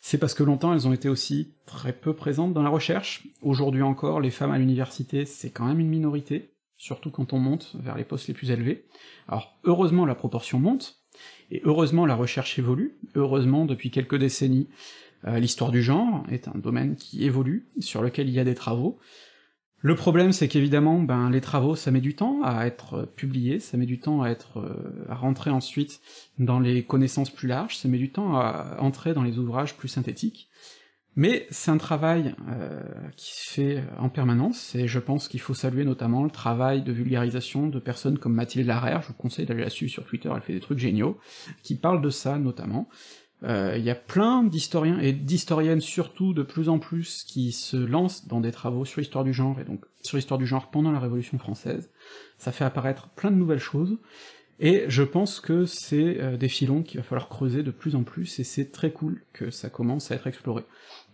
c'est 0.00 0.16
parce 0.16 0.32
que 0.32 0.42
longtemps 0.42 0.72
elles 0.72 0.88
ont 0.88 0.94
été 0.94 1.10
aussi 1.10 1.52
très 1.66 1.92
peu 1.92 2.14
présentes 2.14 2.54
dans 2.54 2.62
la 2.62 2.70
recherche. 2.70 3.28
Aujourd'hui 3.42 3.82
encore, 3.82 4.18
les 4.18 4.30
femmes 4.30 4.52
à 4.52 4.58
l'université, 4.58 5.26
c'est 5.26 5.50
quand 5.50 5.66
même 5.66 5.78
une 5.78 5.90
minorité, 5.90 6.54
surtout 6.78 7.10
quand 7.10 7.34
on 7.34 7.38
monte 7.38 7.76
vers 7.78 7.98
les 7.98 8.04
postes 8.04 8.28
les 8.28 8.32
plus 8.32 8.50
élevés. 8.50 8.86
Alors, 9.28 9.58
heureusement 9.64 10.06
la 10.06 10.14
proportion 10.14 10.58
monte, 10.58 11.02
et 11.50 11.60
heureusement 11.66 12.06
la 12.06 12.14
recherche 12.14 12.58
évolue, 12.58 12.96
heureusement 13.14 13.66
depuis 13.66 13.90
quelques 13.90 14.16
décennies, 14.16 14.70
euh, 15.26 15.38
l'histoire 15.38 15.70
du 15.70 15.82
genre 15.82 16.24
est 16.30 16.48
un 16.48 16.56
domaine 16.56 16.96
qui 16.96 17.26
évolue, 17.26 17.68
sur 17.78 18.00
lequel 18.00 18.30
il 18.30 18.34
y 18.34 18.40
a 18.40 18.44
des 18.44 18.54
travaux, 18.54 18.98
le 19.82 19.94
problème, 19.94 20.32
c'est 20.32 20.48
qu'évidemment, 20.48 21.00
ben, 21.00 21.30
les 21.30 21.40
travaux, 21.40 21.74
ça 21.74 21.90
met 21.90 22.02
du 22.02 22.14
temps 22.14 22.42
à 22.42 22.66
être 22.66 23.08
publiés, 23.16 23.60
ça 23.60 23.78
met 23.78 23.86
du 23.86 23.98
temps 23.98 24.22
à 24.22 24.28
être, 24.28 24.58
euh, 24.58 25.06
à 25.08 25.14
rentrer 25.14 25.50
ensuite 25.50 26.00
dans 26.38 26.60
les 26.60 26.84
connaissances 26.84 27.30
plus 27.30 27.48
larges, 27.48 27.78
ça 27.78 27.88
met 27.88 27.98
du 27.98 28.10
temps 28.10 28.36
à 28.36 28.76
entrer 28.80 29.14
dans 29.14 29.22
les 29.22 29.38
ouvrages 29.38 29.76
plus 29.76 29.88
synthétiques, 29.88 30.50
mais 31.16 31.46
c'est 31.50 31.70
un 31.70 31.78
travail 31.78 32.34
euh, 32.50 32.82
qui 33.16 33.34
se 33.34 33.52
fait 33.52 33.84
en 33.98 34.10
permanence, 34.10 34.74
et 34.74 34.86
je 34.86 34.98
pense 34.98 35.28
qu'il 35.28 35.40
faut 35.40 35.54
saluer 35.54 35.84
notamment 35.84 36.24
le 36.24 36.30
travail 36.30 36.82
de 36.82 36.92
vulgarisation 36.92 37.66
de 37.66 37.78
personnes 37.78 38.18
comme 38.18 38.34
Mathilde 38.34 38.66
Larère, 38.66 39.00
je 39.00 39.08
vous 39.08 39.14
conseille 39.14 39.46
d'aller 39.46 39.64
la 39.64 39.70
suivre 39.70 39.90
sur 39.90 40.04
Twitter, 40.04 40.30
elle 40.34 40.42
fait 40.42 40.52
des 40.52 40.60
trucs 40.60 40.78
géniaux, 40.78 41.18
qui 41.62 41.74
parlent 41.74 42.02
de 42.02 42.10
ça 42.10 42.38
notamment, 42.38 42.88
euh, 43.42 43.74
il 43.76 43.84
y 43.84 43.90
a 43.90 43.94
plein 43.94 44.44
d'historiens, 44.44 44.98
et 44.98 45.12
d'historiennes 45.12 45.80
surtout 45.80 46.34
de 46.34 46.42
plus 46.42 46.68
en 46.68 46.78
plus, 46.78 47.24
qui 47.24 47.52
se 47.52 47.76
lancent 47.76 48.26
dans 48.26 48.40
des 48.40 48.52
travaux 48.52 48.84
sur 48.84 49.00
l'histoire 49.00 49.24
du 49.24 49.32
genre, 49.32 49.58
et 49.60 49.64
donc 49.64 49.84
sur 50.02 50.16
l'histoire 50.16 50.38
du 50.38 50.46
genre 50.46 50.70
pendant 50.70 50.92
la 50.92 51.00
Révolution 51.00 51.38
française. 51.38 51.90
Ça 52.38 52.52
fait 52.52 52.64
apparaître 52.64 53.08
plein 53.10 53.30
de 53.30 53.36
nouvelles 53.36 53.58
choses, 53.58 53.98
et 54.58 54.84
je 54.88 55.02
pense 55.02 55.40
que 55.40 55.64
c'est 55.64 56.20
euh, 56.20 56.36
des 56.36 56.48
filons 56.48 56.82
qu'il 56.82 57.00
va 57.00 57.04
falloir 57.04 57.28
creuser 57.28 57.62
de 57.62 57.70
plus 57.70 57.96
en 57.96 58.02
plus, 58.02 58.38
et 58.38 58.44
c'est 58.44 58.70
très 58.70 58.92
cool 58.92 59.24
que 59.32 59.50
ça 59.50 59.70
commence 59.70 60.10
à 60.10 60.16
être 60.16 60.26
exploré. 60.26 60.64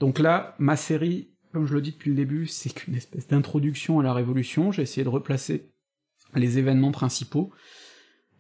Donc 0.00 0.18
là, 0.18 0.56
ma 0.58 0.76
série, 0.76 1.28
comme 1.52 1.66
je 1.66 1.74
le 1.74 1.80
dis 1.80 1.92
depuis 1.92 2.10
le 2.10 2.16
début, 2.16 2.46
c'est 2.48 2.70
qu'une 2.70 2.96
espèce 2.96 3.28
d'introduction 3.28 4.00
à 4.00 4.02
la 4.02 4.12
Révolution, 4.12 4.72
j'ai 4.72 4.82
essayé 4.82 5.04
de 5.04 5.08
replacer 5.08 5.70
les 6.34 6.58
événements 6.58 6.90
principaux, 6.90 7.52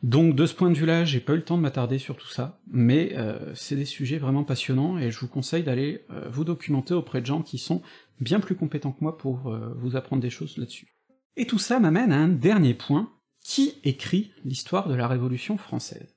donc 0.02 0.36
de 0.36 0.46
ce 0.46 0.54
point 0.54 0.70
de 0.70 0.76
vue-là, 0.76 1.04
j'ai 1.04 1.20
pas 1.20 1.32
eu 1.32 1.36
le 1.36 1.44
temps 1.44 1.56
de 1.56 1.62
m'attarder 1.62 1.98
sur 1.98 2.16
tout 2.16 2.28
ça, 2.28 2.60
mais 2.70 3.12
euh, 3.16 3.54
c'est 3.54 3.76
des 3.76 3.86
sujets 3.86 4.18
vraiment 4.18 4.44
passionnants, 4.44 4.98
et 4.98 5.10
je 5.10 5.18
vous 5.18 5.28
conseille 5.28 5.62
d'aller 5.62 6.04
euh, 6.10 6.28
vous 6.28 6.44
documenter 6.44 6.94
auprès 6.94 7.20
de 7.20 7.26
gens 7.26 7.42
qui 7.42 7.58
sont 7.58 7.82
bien 8.20 8.40
plus 8.40 8.56
compétents 8.56 8.92
que 8.92 9.02
moi 9.02 9.16
pour 9.16 9.48
euh, 9.48 9.74
vous 9.76 9.96
apprendre 9.96 10.22
des 10.22 10.30
choses 10.30 10.58
là-dessus. 10.58 10.94
Et 11.36 11.46
tout 11.46 11.58
ça 11.58 11.80
m'amène 11.80 12.12
à 12.12 12.18
un 12.18 12.28
dernier 12.28 12.74
point, 12.74 13.10
qui 13.42 13.74
écrit 13.84 14.32
l'histoire 14.44 14.88
de 14.88 14.94
la 14.94 15.06
Révolution 15.06 15.56
française 15.56 16.16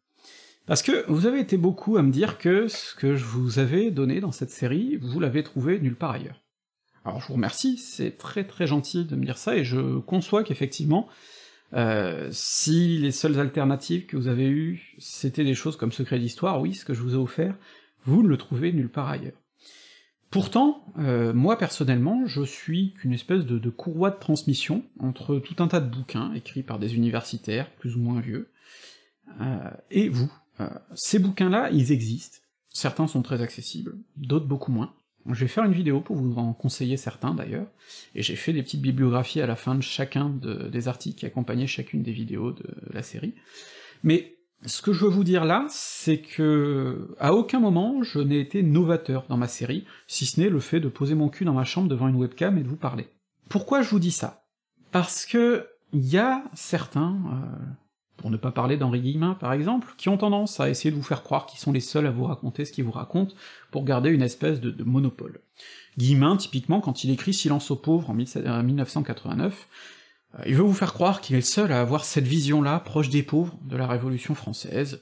Parce 0.66 0.82
que 0.82 1.06
vous 1.08 1.28
avez 1.28 1.40
été 1.40 1.58
beaucoup 1.58 1.98
à 1.98 2.02
me 2.02 2.12
dire 2.12 2.40
que 2.40 2.68
ce 2.68 2.96
que 2.96 3.16
je 3.16 3.24
vous 3.24 3.60
avais 3.60 3.92
donné 3.92 4.20
dans 4.20 4.32
cette 4.32 4.50
série, 4.50 4.98
vous 4.98 5.20
l'avez 5.20 5.44
trouvé 5.44 5.80
nulle 5.80 5.96
part 5.96 6.12
ailleurs. 6.12 6.42
Alors 7.06 7.22
je 7.22 7.28
vous 7.28 7.36
remercie, 7.36 7.78
c'est 7.78 8.18
très 8.18 8.46
très 8.46 8.66
gentil 8.66 9.06
de 9.06 9.16
me 9.16 9.26
dire 9.26 9.38
ça, 9.38 9.56
et 9.56 9.64
je 9.64 10.00
conçois 10.00 10.44
qu'effectivement, 10.44 11.08
euh, 11.74 12.30
si 12.32 12.98
les 12.98 13.12
seules 13.12 13.40
alternatives 13.40 14.06
que 14.06 14.18
vous 14.18 14.28
avez 14.28 14.48
eues, 14.48 14.96
c'était 14.98 15.44
des 15.44 15.56
choses 15.56 15.78
comme 15.78 15.92
Secret 15.92 16.20
d'Histoire, 16.20 16.60
oui, 16.62 16.74
ce 16.74 16.86
que 16.86 16.94
je 16.94 17.02
vous 17.02 17.14
ai 17.14 17.18
offert, 17.18 17.56
vous 18.06 18.24
ne 18.24 18.28
le 18.28 18.38
trouvez 18.38 18.74
nulle 18.74 18.90
part 18.90 19.10
ailleurs. 19.10 19.40
Pourtant, 20.32 20.86
euh, 21.00 21.34
moi 21.34 21.58
personnellement, 21.58 22.28
je 22.28 22.44
suis 22.44 22.94
qu'une 22.94 23.14
espèce 23.14 23.46
de, 23.46 23.70
courroie 23.70 24.12
de 24.12 24.20
transmission 24.20 24.84
entre 25.00 25.40
tout 25.40 25.56
un 25.60 25.68
tas 25.68 25.80
de 25.80 25.90
bouquins 25.90 26.34
écrits 26.34 26.64
par 26.64 26.80
des 26.80 26.96
universitaires, 26.96 27.72
plus 27.76 27.96
ou 27.96 28.00
moins 28.00 28.20
vieux, 28.20 28.52
euh, 29.42 29.70
et 29.92 30.10
vous. 30.10 30.32
Ces 30.94 31.20
bouquins-là, 31.20 31.70
ils 31.72 31.94
existent, 31.94 32.40
certains 32.68 33.08
sont 33.08 33.22
très 33.22 33.42
accessibles, 33.42 33.96
d'autres 34.18 34.46
beaucoup 34.46 34.74
moins, 34.74 34.94
je 35.34 35.42
vais 35.42 35.48
faire 35.48 35.64
une 35.64 35.74
vidéo 35.74 36.02
pour 36.02 36.16
vous 36.16 36.38
en 36.38 36.54
conseiller 36.54 36.98
certains 36.98 37.34
d'ailleurs, 37.34 37.68
et 38.16 38.22
j'ai 38.22 38.36
fait 38.36 38.54
des 38.54 38.64
petites 38.64 38.82
bibliographies 38.82 39.42
à 39.42 39.48
la 39.48 39.56
fin 39.56 39.76
de 39.76 39.82
chacun 39.82 40.30
des 40.30 40.88
articles 40.88 41.18
qui 41.18 41.26
accompagnaient 41.26 41.68
chacune 41.68 42.04
des 42.04 42.12
vidéos 42.12 42.52
de 42.52 42.66
la 42.92 43.04
série. 43.04 43.34
Mais 44.04 44.38
ce 44.66 44.82
que 44.82 44.92
je 44.92 45.06
veux 45.06 45.12
vous 45.12 45.24
dire 45.24 45.46
là, 45.46 45.66
c'est 45.70 46.22
que 46.22 47.16
à 47.20 47.34
aucun 47.34 47.60
moment 47.60 48.04
je 48.04 48.20
n'ai 48.20 48.40
été 48.40 48.64
novateur 48.64 49.26
dans 49.30 49.38
ma 49.38 49.48
série, 49.48 49.86
si 50.08 50.26
ce 50.26 50.40
n'est 50.40 50.50
le 50.50 50.60
fait 50.60 50.80
de 50.80 50.90
poser 50.90 51.16
mon 51.16 51.30
cul 51.30 51.46
dans 51.46 51.54
ma 51.54 51.64
chambre 51.64 51.88
devant 51.88 52.08
une 52.08 52.16
webcam 52.16 52.58
et 52.58 52.64
de 52.64 52.68
vous 52.68 52.76
parler. 52.76 53.08
Pourquoi 53.50 53.82
je 53.82 53.90
vous 53.90 54.00
dis 54.00 54.12
ça? 54.12 54.44
Parce 54.92 55.26
que 55.26 55.68
il 55.92 56.06
y 56.08 56.18
a 56.18 56.44
certains, 56.54 57.18
euh, 57.32 57.66
pour 58.20 58.30
ne 58.30 58.38
pas 58.38 58.52
parler 58.52 58.78
d'Henri 58.78 59.02
Guillemin 59.02 59.34
par 59.34 59.54
exemple, 59.54 59.94
qui 59.98 60.10
ont 60.10 60.18
tendance 60.18 60.60
à 60.60 60.70
essayer 60.70 60.92
de 60.92 60.96
vous 60.96 61.04
faire 61.04 61.24
croire 61.24 61.46
qu'ils 61.46 61.60
sont 61.60 61.72
les 61.72 61.80
seuls 61.80 62.06
à 62.06 62.12
vous 62.12 62.26
raconter 62.26 62.66
ce 62.66 62.72
qu'ils 62.72 62.84
vous 62.84 62.92
racontent, 62.92 63.34
pour 63.72 63.86
garder 63.86 64.10
une 64.10 64.22
espèce 64.22 64.60
de, 64.60 64.84
monopole. 64.84 65.42
Guillemin, 65.98 66.38
typiquement, 66.38 66.82
quand 66.82 67.04
il 67.04 67.12
écrit 67.12 67.34
Silence 67.34 67.72
aux 67.72 67.76
pauvres 67.76 68.10
en 68.10 68.14
1989, 68.14 69.68
euh, 70.36 70.44
il 70.46 70.56
veut 70.56 70.64
vous 70.64 70.74
faire 70.74 70.94
croire 70.94 71.22
qu'il 71.22 71.36
est 71.36 71.40
le 71.40 71.46
seul 71.46 71.72
à 71.72 71.82
avoir 71.82 72.04
cette 72.06 72.28
vision-là, 72.28 72.80
proche 72.80 73.10
des 73.10 73.24
pauvres, 73.24 73.58
de 73.64 73.78
la 73.78 73.88
Révolution 73.88 74.36
française, 74.36 75.02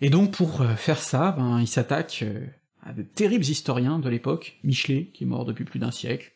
et 0.00 0.10
donc 0.10 0.32
pour 0.32 0.62
euh, 0.62 0.74
faire 0.76 1.00
ça, 1.00 1.32
ben, 1.32 1.60
il 1.60 1.66
s'attaque 1.66 2.20
euh, 2.22 2.46
à 2.82 2.92
de 2.92 3.02
terribles 3.02 3.44
historiens 3.44 3.98
de 3.98 4.08
l'époque, 4.08 4.58
Michelet, 4.64 5.10
qui 5.12 5.24
est 5.24 5.26
mort 5.26 5.44
depuis 5.44 5.64
plus 5.64 5.78
d'un 5.78 5.90
siècle, 5.90 6.32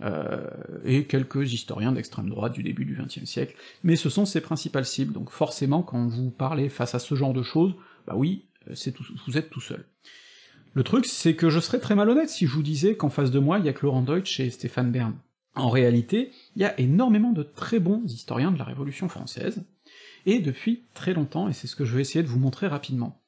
euh, 0.00 0.50
et 0.84 1.04
quelques 1.04 1.52
historiens 1.52 1.92
d'extrême 1.92 2.28
droite 2.28 2.52
du 2.52 2.62
début 2.62 2.84
du 2.84 2.96
XXe 2.96 3.24
siècle, 3.24 3.54
mais 3.82 3.96
ce 3.96 4.08
sont 4.08 4.26
ses 4.26 4.40
principales 4.40 4.86
cibles, 4.86 5.12
donc 5.12 5.30
forcément 5.30 5.82
quand 5.82 6.06
vous 6.08 6.30
parlez 6.30 6.68
face 6.68 6.94
à 6.94 6.98
ce 6.98 7.14
genre 7.14 7.32
de 7.32 7.42
choses, 7.42 7.74
bah 8.06 8.14
oui, 8.16 8.46
c'est 8.74 8.92
tout, 8.92 9.04
vous 9.26 9.38
êtes 9.38 9.50
tout 9.50 9.60
seul. 9.60 9.84
Le 10.74 10.82
truc, 10.82 11.06
c'est 11.06 11.36
que 11.36 11.50
je 11.50 11.60
serais 11.60 11.78
très 11.78 11.94
malhonnête 11.94 12.28
si 12.28 12.46
je 12.46 12.52
vous 12.52 12.62
disais 12.62 12.96
qu'en 12.96 13.08
face 13.08 13.30
de 13.30 13.38
moi, 13.38 13.60
il 13.60 13.64
y 13.64 13.68
a 13.68 13.72
que 13.72 13.86
Laurent 13.86 14.02
Deutsch 14.02 14.40
et 14.40 14.50
Stéphane 14.50 14.90
Bern. 14.90 15.14
En 15.54 15.68
réalité, 15.68 16.32
il 16.56 16.62
y 16.62 16.64
a 16.64 16.78
énormément 16.80 17.30
de 17.30 17.44
très 17.44 17.78
bons 17.78 18.02
historiens 18.06 18.50
de 18.50 18.58
la 18.58 18.64
Révolution 18.64 19.08
française, 19.08 19.64
et 20.26 20.40
depuis 20.40 20.86
très 20.94 21.14
longtemps, 21.14 21.48
et 21.48 21.52
c'est 21.52 21.68
ce 21.68 21.76
que 21.76 21.84
je 21.84 21.94
vais 21.94 22.00
essayer 22.00 22.24
de 22.24 22.28
vous 22.28 22.40
montrer 22.40 22.66
rapidement. 22.66 23.22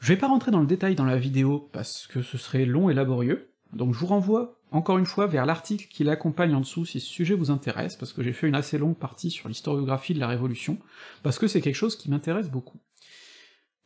Je 0.00 0.08
vais 0.08 0.18
pas 0.18 0.26
rentrer 0.26 0.50
dans 0.50 0.60
le 0.60 0.66
détail 0.66 0.96
dans 0.96 1.04
la 1.04 1.18
vidéo, 1.18 1.68
parce 1.72 2.08
que 2.08 2.22
ce 2.22 2.38
serait 2.38 2.64
long 2.64 2.90
et 2.90 2.94
laborieux, 2.94 3.52
donc 3.72 3.94
je 3.94 3.98
vous 4.00 4.06
renvoie 4.06 4.59
encore 4.72 4.98
une 4.98 5.06
fois 5.06 5.26
vers 5.26 5.46
l'article 5.46 5.86
qui 5.90 6.04
l'accompagne 6.04 6.54
en 6.54 6.60
dessous 6.60 6.84
si 6.84 7.00
ce 7.00 7.06
sujet 7.06 7.34
vous 7.34 7.50
intéresse, 7.50 7.96
parce 7.96 8.12
que 8.12 8.22
j'ai 8.22 8.32
fait 8.32 8.48
une 8.48 8.54
assez 8.54 8.78
longue 8.78 8.96
partie 8.96 9.30
sur 9.30 9.48
l'historiographie 9.48 10.14
de 10.14 10.20
la 10.20 10.28
Révolution, 10.28 10.78
parce 11.22 11.38
que 11.38 11.48
c'est 11.48 11.60
quelque 11.60 11.74
chose 11.74 11.96
qui 11.96 12.10
m'intéresse 12.10 12.50
beaucoup. 12.50 12.78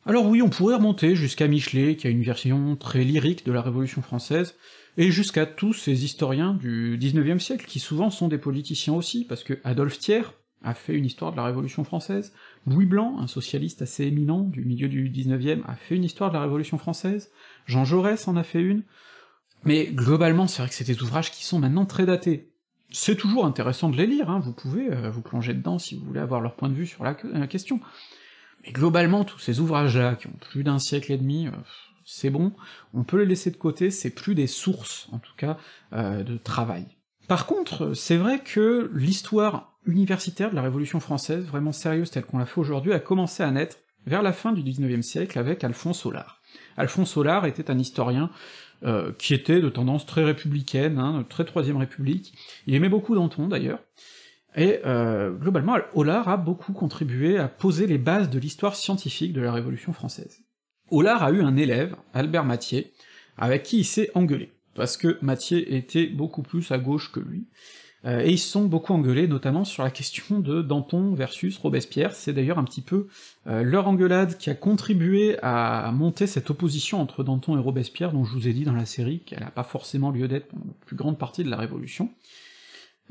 Alors 0.05 0.27
oui, 0.27 0.41
on 0.43 0.49
pourrait 0.49 0.75
remonter 0.75 1.15
jusqu'à 1.15 1.47
Michelet, 1.47 1.95
qui 1.95 2.05
a 2.05 2.11
une 2.11 2.21
version 2.21 2.75
très 2.75 3.03
lyrique 3.03 3.45
de 3.45 3.51
la 3.51 3.61
Révolution 3.61 4.03
française, 4.03 4.55
et 4.97 5.11
jusqu'à 5.11 5.45
tous 5.45 5.73
ces 5.73 6.05
historiens 6.05 6.53
du 6.53 6.97
XIXe 6.99 7.43
siècle, 7.43 7.65
qui 7.65 7.79
souvent 7.79 8.11
sont 8.11 8.27
des 8.27 8.37
politiciens 8.37 8.93
aussi, 8.93 9.25
parce 9.25 9.43
que 9.43 9.59
Adolphe 9.63 9.97
Thiers 9.97 10.31
a 10.63 10.73
fait 10.73 10.93
une 10.93 11.05
histoire 11.05 11.31
de 11.31 11.37
la 11.37 11.45
Révolution 11.45 11.83
française, 11.83 12.33
Louis 12.67 12.85
Blanc, 12.85 13.17
un 13.19 13.27
socialiste 13.27 13.81
assez 13.81 14.05
éminent 14.05 14.41
du 14.41 14.63
milieu 14.63 14.87
du 14.87 15.09
XIXe, 15.09 15.63
a 15.67 15.75
fait 15.75 15.95
une 15.95 16.03
histoire 16.03 16.29
de 16.29 16.35
la 16.35 16.41
Révolution 16.43 16.77
française, 16.77 17.31
Jean 17.65 17.83
Jaurès 17.83 18.27
en 18.27 18.35
a 18.35 18.43
fait 18.43 18.61
une, 18.61 18.83
mais 19.65 19.87
globalement 19.87 20.47
c'est 20.47 20.61
vrai 20.61 20.69
que 20.69 20.75
c'est 20.75 20.85
des 20.87 21.01
ouvrages 21.01 21.31
qui 21.31 21.43
sont 21.43 21.59
maintenant 21.59 21.85
très 21.85 22.05
datés. 22.05 22.51
C'est 22.91 23.15
toujours 23.15 23.45
intéressant 23.45 23.89
de 23.89 23.97
les 23.97 24.07
lire, 24.07 24.29
hein, 24.29 24.39
vous 24.39 24.53
pouvez 24.53 24.91
euh, 24.91 25.09
vous 25.09 25.21
plonger 25.21 25.53
dedans 25.53 25.79
si 25.79 25.95
vous 25.95 26.05
voulez 26.05 26.19
avoir 26.19 26.39
leur 26.39 26.55
point 26.55 26.69
de 26.69 26.75
vue 26.75 26.85
sur 26.85 27.03
la, 27.03 27.15
question. 27.47 27.79
Mais 28.63 28.71
globalement, 28.71 29.25
tous 29.25 29.39
ces 29.39 29.59
ouvrages-là, 29.59 30.15
qui 30.15 30.27
ont 30.27 30.37
plus 30.39 30.63
d'un 30.63 30.79
siècle 30.79 31.11
et 31.11 31.17
demi, 31.17 31.47
euh, 31.47 31.51
c'est 32.05 32.29
bon, 32.29 32.53
on 32.93 33.03
peut 33.03 33.17
les 33.17 33.25
laisser 33.25 33.51
de 33.51 33.57
côté, 33.57 33.89
c'est 33.89 34.11
plus 34.11 34.35
des 34.35 34.47
sources, 34.47 35.09
en 35.11 35.17
tout 35.17 35.33
cas, 35.35 35.57
euh, 35.93 36.23
de 36.23 36.37
travail. 36.37 36.85
Par 37.27 37.47
contre, 37.47 37.93
c'est 37.93 38.17
vrai 38.17 38.39
que 38.39 38.91
l'histoire 38.93 39.75
universitaire 39.87 40.51
de 40.51 40.55
la 40.55 40.61
Révolution 40.61 40.99
française, 40.99 41.45
vraiment 41.45 41.71
sérieuse 41.71 42.11
telle 42.11 42.25
qu'on 42.25 42.37
l'a 42.37 42.45
fait 42.45 42.61
aujourd'hui, 42.61 42.93
a 42.93 42.99
commencé 42.99 43.41
à 43.43 43.49
naître 43.49 43.77
vers 44.05 44.21
la 44.21 44.33
fin 44.33 44.53
du 44.53 44.61
XIXe 44.61 45.05
siècle 45.05 45.39
avec 45.39 45.63
Alphonse 45.63 45.99
Solar. 45.99 46.41
Alphonse 46.77 47.11
Solar 47.11 47.45
était 47.45 47.71
un 47.71 47.79
historien 47.79 48.29
euh, 48.83 49.11
qui 49.17 49.33
était 49.33 49.61
de 49.61 49.69
tendance 49.69 50.05
très 50.05 50.23
républicaine, 50.23 50.99
hein, 50.99 51.25
très 51.29 51.45
Troisième 51.45 51.77
République, 51.77 52.33
il 52.67 52.75
aimait 52.75 52.89
beaucoup 52.89 53.15
Danton 53.15 53.47
d'ailleurs, 53.47 53.79
et 54.55 54.79
euh, 54.85 55.31
globalement, 55.31 55.77
Hollard 55.93 56.29
a 56.29 56.37
beaucoup 56.37 56.73
contribué 56.73 57.37
à 57.37 57.47
poser 57.47 57.87
les 57.87 57.97
bases 57.97 58.29
de 58.29 58.39
l'histoire 58.39 58.75
scientifique 58.75 59.33
de 59.33 59.41
la 59.41 59.51
Révolution 59.51 59.91
française. 59.91 60.43
Hollard 60.89 61.23
a 61.23 61.31
eu 61.31 61.41
un 61.41 61.57
élève, 61.57 61.95
Albert 62.13 62.45
Mathieu, 62.45 62.85
avec 63.37 63.63
qui 63.63 63.79
il 63.79 63.85
s'est 63.85 64.11
engueulé, 64.15 64.53
parce 64.73 64.95
que 64.95 65.17
Mathieu 65.21 65.71
était 65.73 66.07
beaucoup 66.07 66.41
plus 66.41 66.71
à 66.71 66.77
gauche 66.77 67.11
que 67.11 67.19
lui, 67.19 67.47
euh, 68.05 68.21
et 68.21 68.31
ils 68.31 68.37
se 68.37 68.49
sont 68.49 68.65
beaucoup 68.65 68.93
engueulés, 68.93 69.27
notamment 69.27 69.65
sur 69.65 69.83
la 69.83 69.89
question 69.89 70.39
de 70.39 70.61
Danton 70.61 71.15
versus 71.15 71.57
Robespierre, 71.57 72.13
c'est 72.13 72.33
d'ailleurs 72.33 72.59
un 72.59 72.63
petit 72.63 72.81
peu 72.81 73.07
euh, 73.47 73.63
leur 73.63 73.87
engueulade 73.87 74.37
qui 74.37 74.49
a 74.49 74.55
contribué 74.55 75.37
à 75.41 75.91
monter 75.91 76.27
cette 76.27 76.49
opposition 76.49 77.01
entre 77.01 77.23
Danton 77.23 77.57
et 77.57 77.61
Robespierre, 77.61 78.11
dont 78.11 78.23
je 78.23 78.33
vous 78.33 78.47
ai 78.47 78.53
dit 78.53 78.63
dans 78.63 78.73
la 78.73 78.85
série 78.85 79.19
qu'elle 79.19 79.39
n'a 79.39 79.51
pas 79.51 79.63
forcément 79.63 80.11
lieu 80.11 80.27
d'être 80.27 80.47
pendant 80.47 80.65
la 80.65 80.85
plus 80.85 80.95
grande 80.95 81.17
partie 81.17 81.43
de 81.43 81.49
la 81.49 81.57
Révolution. 81.57 82.09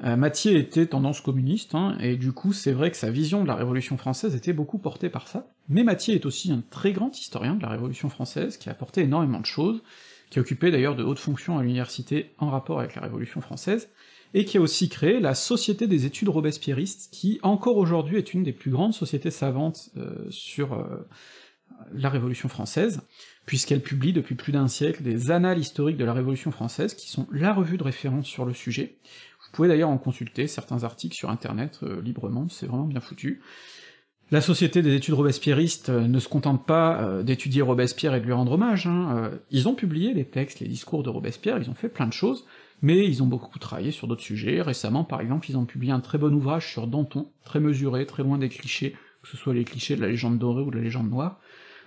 Euh, 0.02 0.16
Mathieu 0.16 0.56
était 0.56 0.86
tendance 0.86 1.20
communiste, 1.20 1.74
hein, 1.74 1.96
et 2.00 2.16
du 2.16 2.32
coup 2.32 2.52
c'est 2.52 2.72
vrai 2.72 2.90
que 2.90 2.96
sa 2.96 3.10
vision 3.10 3.42
de 3.42 3.48
la 3.48 3.54
Révolution 3.54 3.96
française 3.96 4.34
était 4.34 4.52
beaucoup 4.52 4.78
portée 4.78 5.08
par 5.08 5.28
ça, 5.28 5.46
mais 5.68 5.84
Mathieu 5.84 6.14
est 6.14 6.26
aussi 6.26 6.52
un 6.52 6.62
très 6.70 6.92
grand 6.92 7.16
historien 7.16 7.54
de 7.54 7.62
la 7.62 7.68
Révolution 7.68 8.08
française, 8.08 8.58
qui 8.58 8.68
a 8.68 8.72
apporté 8.72 9.02
énormément 9.02 9.40
de 9.40 9.46
choses, 9.46 9.82
qui 10.30 10.38
a 10.38 10.42
occupé 10.42 10.70
d'ailleurs 10.70 10.96
de 10.96 11.04
hautes 11.04 11.20
fonctions 11.20 11.58
à 11.58 11.62
l'université 11.62 12.32
en 12.38 12.50
rapport 12.50 12.80
avec 12.80 12.96
la 12.96 13.02
Révolution 13.02 13.40
française, 13.40 13.88
et 14.34 14.44
qui 14.44 14.58
a 14.58 14.60
aussi 14.60 14.88
créé 14.88 15.20
la 15.20 15.34
Société 15.34 15.86
des 15.86 16.06
études 16.06 16.28
robespierristes, 16.28 17.08
qui 17.12 17.38
encore 17.42 17.76
aujourd'hui 17.76 18.18
est 18.18 18.34
une 18.34 18.42
des 18.42 18.52
plus 18.52 18.72
grandes 18.72 18.92
sociétés 18.92 19.30
savantes 19.30 19.90
euh, 19.96 20.26
sur 20.28 20.74
euh, 20.74 21.08
la 21.92 22.08
Révolution 22.10 22.48
française, 22.48 23.00
puisqu'elle 23.46 23.80
publie 23.80 24.12
depuis 24.12 24.34
plus 24.34 24.52
d'un 24.52 24.66
siècle 24.66 25.04
des 25.04 25.30
annales 25.30 25.60
historiques 25.60 25.96
de 25.96 26.04
la 26.04 26.12
Révolution 26.12 26.50
française, 26.50 26.94
qui 26.94 27.08
sont 27.08 27.28
la 27.30 27.54
revue 27.54 27.78
de 27.78 27.84
référence 27.84 28.26
sur 28.26 28.44
le 28.44 28.52
sujet, 28.52 28.96
vous 29.46 29.56
pouvez 29.56 29.68
d'ailleurs 29.68 29.90
en 29.90 29.98
consulter 29.98 30.48
certains 30.48 30.82
articles 30.82 31.14
sur 31.14 31.30
internet 31.30 31.78
euh, 31.84 32.02
librement, 32.02 32.48
c'est 32.48 32.66
vraiment 32.66 32.86
bien 32.86 33.00
foutu. 33.00 33.40
La 34.32 34.40
Société 34.40 34.82
des 34.82 34.96
études 34.96 35.14
robespierristes 35.14 35.90
ne 35.90 36.18
se 36.18 36.28
contente 36.28 36.66
pas 36.66 37.22
d'étudier 37.22 37.60
Robespierre 37.60 38.14
et 38.14 38.20
de 38.20 38.24
lui 38.24 38.32
rendre 38.32 38.52
hommage, 38.52 38.86
hein, 38.86 39.30
ils 39.50 39.68
ont 39.68 39.74
publié 39.74 40.14
les 40.14 40.24
textes, 40.24 40.60
les 40.60 40.66
discours 40.66 41.02
de 41.02 41.10
Robespierre, 41.10 41.58
ils 41.58 41.68
ont 41.68 41.74
fait 41.74 41.90
plein 41.90 42.06
de 42.06 42.12
choses, 42.12 42.46
mais 42.84 43.02
ils 43.06 43.22
ont 43.22 43.26
beaucoup 43.26 43.58
travaillé 43.58 43.92
sur 43.92 44.06
d'autres 44.06 44.22
sujets. 44.22 44.60
Récemment, 44.60 45.04
par 45.04 45.22
exemple, 45.22 45.48
ils 45.48 45.56
ont 45.56 45.64
publié 45.64 45.90
un 45.90 46.00
très 46.00 46.18
bon 46.18 46.34
ouvrage 46.34 46.70
sur 46.70 46.86
Danton, 46.86 47.32
très 47.42 47.58
mesuré, 47.58 48.04
très 48.04 48.22
loin 48.22 48.36
des 48.36 48.50
clichés, 48.50 48.94
que 49.22 49.28
ce 49.28 49.38
soit 49.38 49.54
les 49.54 49.64
clichés 49.64 49.96
de 49.96 50.02
la 50.02 50.08
légende 50.08 50.38
dorée 50.38 50.62
ou 50.62 50.70
de 50.70 50.76
la 50.76 50.82
légende 50.82 51.08
noire. 51.08 51.40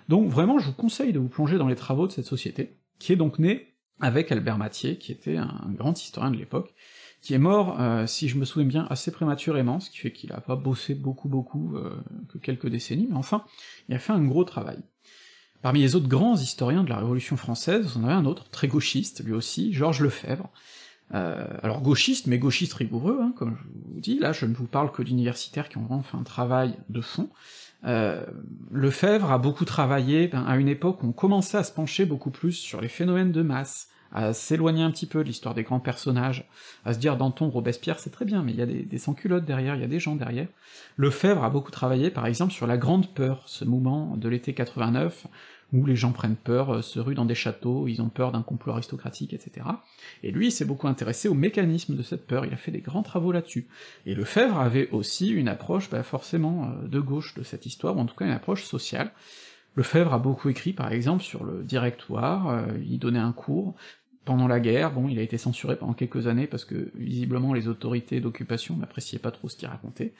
Donc 0.08 0.28
vraiment, 0.28 0.58
je 0.58 0.66
vous 0.66 0.72
conseille 0.72 1.12
de 1.12 1.20
vous 1.20 1.28
plonger 1.28 1.56
dans 1.56 1.68
les 1.68 1.76
travaux 1.76 2.08
de 2.08 2.12
cette 2.12 2.24
société, 2.24 2.80
qui 2.98 3.12
est 3.12 3.16
donc 3.16 3.38
née 3.38 3.76
avec 4.00 4.32
Albert 4.32 4.58
Mathieu, 4.58 4.94
qui 4.94 5.12
était 5.12 5.36
un 5.36 5.70
grand 5.70 6.02
historien 6.02 6.32
de 6.32 6.36
l'époque, 6.36 6.74
qui 7.22 7.32
est 7.32 7.38
mort, 7.38 7.80
euh, 7.80 8.08
si 8.08 8.28
je 8.28 8.36
me 8.36 8.44
souviens 8.44 8.66
bien, 8.66 8.86
assez 8.90 9.12
prématurément, 9.12 9.78
ce 9.78 9.90
qui 9.90 9.98
fait 9.98 10.10
qu'il 10.10 10.32
a 10.32 10.40
pas 10.40 10.56
bossé 10.56 10.96
beaucoup 10.96 11.28
beaucoup, 11.28 11.76
euh, 11.76 11.94
que 12.28 12.38
quelques 12.38 12.68
décennies, 12.68 13.06
mais 13.08 13.16
enfin, 13.16 13.44
il 13.88 13.94
a 13.94 14.00
fait 14.00 14.12
un 14.12 14.24
gros 14.24 14.42
travail. 14.42 14.78
Parmi 15.62 15.80
les 15.80 15.94
autres 15.94 16.08
grands 16.08 16.36
historiens 16.36 16.82
de 16.82 16.88
la 16.88 16.98
Révolution 16.98 17.36
française, 17.36 17.96
en 17.96 18.02
avez 18.02 18.14
un 18.14 18.24
autre, 18.24 18.48
très 18.50 18.66
gauchiste, 18.66 19.24
lui 19.24 19.32
aussi, 19.32 19.72
Georges 19.72 20.00
Lefebvre. 20.00 20.50
Euh, 21.14 21.46
alors 21.62 21.80
gauchiste, 21.80 22.26
mais 22.26 22.38
gauchiste 22.38 22.74
rigoureux, 22.74 23.18
hein, 23.22 23.32
comme 23.36 23.56
je 23.56 23.94
vous 23.94 24.00
dis, 24.00 24.18
là 24.18 24.32
je 24.32 24.44
ne 24.44 24.54
vous 24.54 24.66
parle 24.66 24.92
que 24.92 25.02
d'universitaires 25.02 25.68
qui 25.68 25.78
ont 25.78 25.82
vraiment 25.82 26.02
fait 26.02 26.16
un 26.16 26.22
travail 26.22 26.74
de 26.90 27.00
fond. 27.00 27.30
Euh, 27.84 28.24
Lefebvre 28.72 29.30
a 29.30 29.38
beaucoup 29.38 29.64
travaillé 29.64 30.28
ben, 30.28 30.44
à 30.44 30.56
une 30.56 30.68
époque 30.68 31.02
où 31.02 31.06
on 31.06 31.12
commençait 31.12 31.58
à 31.58 31.62
se 31.62 31.72
pencher 31.72 32.04
beaucoup 32.04 32.30
plus 32.30 32.52
sur 32.52 32.80
les 32.80 32.88
phénomènes 32.88 33.32
de 33.32 33.42
masse, 33.42 33.88
à 34.12 34.32
s'éloigner 34.32 34.82
un 34.82 34.90
petit 34.90 35.06
peu 35.06 35.22
de 35.22 35.28
l'histoire 35.28 35.54
des 35.54 35.62
grands 35.62 35.80
personnages, 35.80 36.48
à 36.84 36.94
se 36.94 36.98
dire 36.98 37.16
Danton, 37.16 37.50
Robespierre, 37.50 37.98
c'est 37.98 38.10
très 38.10 38.24
bien, 38.24 38.42
mais 38.42 38.52
il 38.52 38.58
y 38.58 38.62
a 38.62 38.66
des, 38.66 38.98
sans-culottes 38.98 39.44
derrière, 39.44 39.76
il 39.76 39.80
y 39.80 39.84
a 39.84 39.88
des 39.88 40.00
gens 40.00 40.16
derrière. 40.16 40.48
Lefebvre 40.96 41.44
a 41.44 41.50
beaucoup 41.50 41.70
travaillé, 41.70 42.10
par 42.10 42.26
exemple, 42.26 42.52
sur 42.52 42.66
la 42.66 42.78
Grande 42.78 43.08
Peur, 43.14 43.44
ce 43.46 43.64
moment 43.64 44.16
de 44.16 44.28
l'été 44.28 44.54
89, 44.54 45.26
où 45.72 45.84
les 45.84 45.96
gens 45.96 46.12
prennent 46.12 46.36
peur, 46.36 46.76
euh, 46.76 46.82
se 46.82 46.98
ruent 46.98 47.14
dans 47.14 47.24
des 47.24 47.34
châteaux, 47.34 47.88
ils 47.88 48.00
ont 48.00 48.08
peur 48.08 48.32
d'un 48.32 48.42
complot 48.42 48.72
aristocratique, 48.72 49.34
etc. 49.34 49.66
Et 50.22 50.30
lui, 50.30 50.48
il 50.48 50.52
s'est 50.52 50.64
beaucoup 50.64 50.88
intéressé 50.88 51.28
au 51.28 51.34
mécanisme 51.34 51.94
de 51.96 52.02
cette 52.02 52.26
peur, 52.26 52.46
il 52.46 52.52
a 52.52 52.56
fait 52.56 52.70
des 52.70 52.80
grands 52.80 53.02
travaux 53.02 53.32
là-dessus. 53.32 53.68
Et 54.06 54.14
Lefebvre 54.14 54.58
avait 54.58 54.90
aussi 54.90 55.28
une 55.28 55.48
approche, 55.48 55.90
bah, 55.90 56.02
forcément, 56.02 56.70
euh, 56.70 56.88
de 56.88 57.00
gauche 57.00 57.34
de 57.34 57.42
cette 57.42 57.66
histoire, 57.66 57.96
ou 57.96 58.00
en 58.00 58.06
tout 58.06 58.16
cas 58.16 58.24
une 58.24 58.32
approche 58.32 58.64
sociale, 58.64 59.12
Lefebvre 59.78 60.12
a 60.12 60.18
beaucoup 60.18 60.48
écrit, 60.48 60.72
par 60.72 60.90
exemple, 60.92 61.22
sur 61.22 61.44
le 61.44 61.62
directoire, 61.62 62.48
euh, 62.48 62.66
il 62.84 62.98
donnait 62.98 63.20
un 63.20 63.30
cours, 63.30 63.76
pendant 64.28 64.46
la 64.46 64.60
guerre, 64.60 64.92
bon, 64.92 65.08
il 65.08 65.18
a 65.18 65.22
été 65.22 65.38
censuré 65.38 65.74
pendant 65.74 65.94
quelques 65.94 66.26
années 66.26 66.46
parce 66.46 66.66
que 66.66 66.90
visiblement 66.94 67.54
les 67.54 67.66
autorités 67.66 68.20
d'occupation 68.20 68.76
n'appréciaient 68.76 69.18
pas 69.18 69.30
trop 69.30 69.48
ce 69.48 69.56
qu'il 69.56 69.68
racontait, 69.68 70.12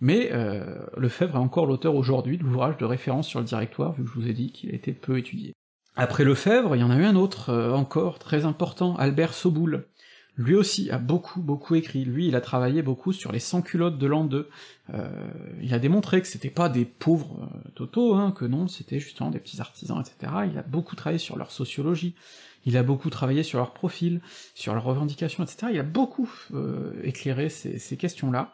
mais 0.00 0.28
euh, 0.30 0.86
Lefebvre 0.96 1.34
est 1.34 1.40
encore 1.40 1.66
l'auteur 1.66 1.96
aujourd'hui 1.96 2.38
de 2.38 2.44
l'ouvrage 2.44 2.76
de 2.76 2.84
référence 2.84 3.26
sur 3.26 3.40
le 3.40 3.44
directoire, 3.44 3.92
vu 3.94 4.04
que 4.04 4.08
je 4.08 4.14
vous 4.14 4.28
ai 4.28 4.34
dit 4.34 4.52
qu'il 4.52 4.70
a 4.70 4.74
été 4.74 4.92
peu 4.92 5.18
étudié. 5.18 5.52
Après 5.96 6.22
Lefebvre, 6.22 6.76
il 6.76 6.78
y 6.78 6.84
en 6.84 6.92
a 6.92 6.96
eu 6.96 7.04
un 7.04 7.16
autre, 7.16 7.50
euh, 7.50 7.72
encore, 7.72 8.20
très 8.20 8.44
important, 8.44 8.94
Albert 8.98 9.34
Soboul. 9.34 9.88
Lui 10.36 10.54
aussi 10.54 10.90
a 10.90 10.98
beaucoup, 10.98 11.40
beaucoup 11.40 11.74
écrit. 11.74 12.04
Lui, 12.04 12.28
il 12.28 12.36
a 12.36 12.40
travaillé 12.42 12.82
beaucoup 12.82 13.12
sur 13.12 13.32
les 13.32 13.40
sans-culottes 13.40 13.98
de 13.98 14.06
l'an 14.06 14.24
2. 14.24 14.48
Euh, 14.94 15.08
il 15.62 15.72
a 15.72 15.78
démontré 15.78 16.20
que 16.20 16.28
c'était 16.28 16.50
pas 16.50 16.68
des 16.68 16.84
pauvres 16.84 17.48
euh, 17.50 17.70
totaux, 17.74 18.14
hein, 18.14 18.30
que 18.30 18.44
non, 18.44 18.68
c'était 18.68 19.00
justement 19.00 19.30
des 19.30 19.40
petits 19.40 19.60
artisans, 19.60 20.00
etc. 20.00 20.32
Il 20.52 20.58
a 20.58 20.62
beaucoup 20.62 20.94
travaillé 20.94 21.18
sur 21.18 21.36
leur 21.36 21.50
sociologie, 21.50 22.14
il 22.66 22.76
a 22.76 22.82
beaucoup 22.82 23.08
travaillé 23.08 23.42
sur 23.42 23.58
leur 23.58 23.72
profil, 23.72 24.20
sur 24.54 24.74
leurs 24.74 24.84
revendications, 24.84 25.42
etc. 25.44 25.68
Il 25.72 25.78
a 25.78 25.84
beaucoup 25.84 26.30
euh, 26.52 26.92
éclairé 27.02 27.48
ces, 27.48 27.96
questions-là. 27.96 28.52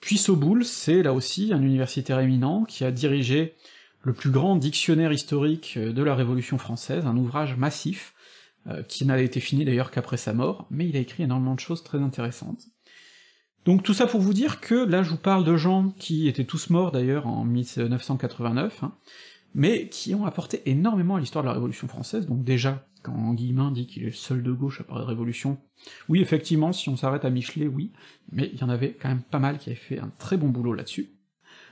Puis 0.00 0.18
Soboul, 0.18 0.64
c'est 0.64 1.02
là 1.02 1.14
aussi 1.14 1.52
un 1.54 1.62
universitaire 1.62 2.20
éminent 2.20 2.64
qui 2.64 2.84
a 2.84 2.90
dirigé 2.90 3.54
le 4.02 4.12
plus 4.12 4.30
grand 4.30 4.56
dictionnaire 4.56 5.12
historique 5.12 5.78
de 5.78 6.02
la 6.02 6.14
Révolution 6.14 6.58
française, 6.58 7.06
un 7.06 7.16
ouvrage 7.16 7.56
massif, 7.56 8.14
euh, 8.66 8.82
qui 8.82 9.04
n'a 9.04 9.20
été 9.20 9.40
fini 9.40 9.66
d'ailleurs 9.66 9.90
qu'après 9.90 10.16
sa 10.16 10.32
mort, 10.32 10.66
mais 10.70 10.88
il 10.88 10.96
a 10.96 11.00
écrit 11.00 11.22
énormément 11.22 11.54
de 11.54 11.60
choses 11.60 11.84
très 11.84 11.98
intéressantes. 11.98 12.62
Donc 13.66 13.82
tout 13.82 13.92
ça 13.92 14.06
pour 14.06 14.20
vous 14.20 14.32
dire 14.32 14.62
que 14.62 14.74
là 14.74 15.02
je 15.02 15.10
vous 15.10 15.18
parle 15.18 15.44
de 15.44 15.54
gens 15.56 15.90
qui 15.98 16.28
étaient 16.28 16.44
tous 16.44 16.70
morts 16.70 16.90
d'ailleurs 16.90 17.26
en 17.26 17.44
1989, 17.44 18.82
hein, 18.82 18.94
mais 19.54 19.88
qui 19.88 20.14
ont 20.14 20.26
apporté 20.26 20.62
énormément 20.68 21.16
à 21.16 21.20
l'histoire 21.20 21.44
de 21.44 21.48
la 21.48 21.54
Révolution 21.54 21.88
française, 21.88 22.26
donc 22.26 22.44
déjà, 22.44 22.86
quand 23.02 23.34
Guillemin 23.34 23.70
dit 23.70 23.86
qu'il 23.86 24.02
est 24.02 24.06
le 24.06 24.12
seul 24.12 24.42
de 24.42 24.52
gauche 24.52 24.80
à 24.80 24.84
parler 24.84 25.04
de 25.04 25.08
Révolution, 25.08 25.58
oui 26.08 26.20
effectivement, 26.20 26.72
si 26.72 26.88
on 26.88 26.96
s'arrête 26.96 27.24
à 27.24 27.30
Michelet, 27.30 27.66
oui, 27.66 27.92
mais 28.32 28.50
il 28.52 28.58
y 28.58 28.64
en 28.64 28.68
avait 28.68 28.94
quand 28.94 29.08
même 29.08 29.22
pas 29.22 29.38
mal 29.38 29.58
qui 29.58 29.70
avaient 29.70 29.78
fait 29.78 29.98
un 29.98 30.12
très 30.18 30.36
bon 30.36 30.48
boulot 30.48 30.74
là-dessus. 30.74 31.10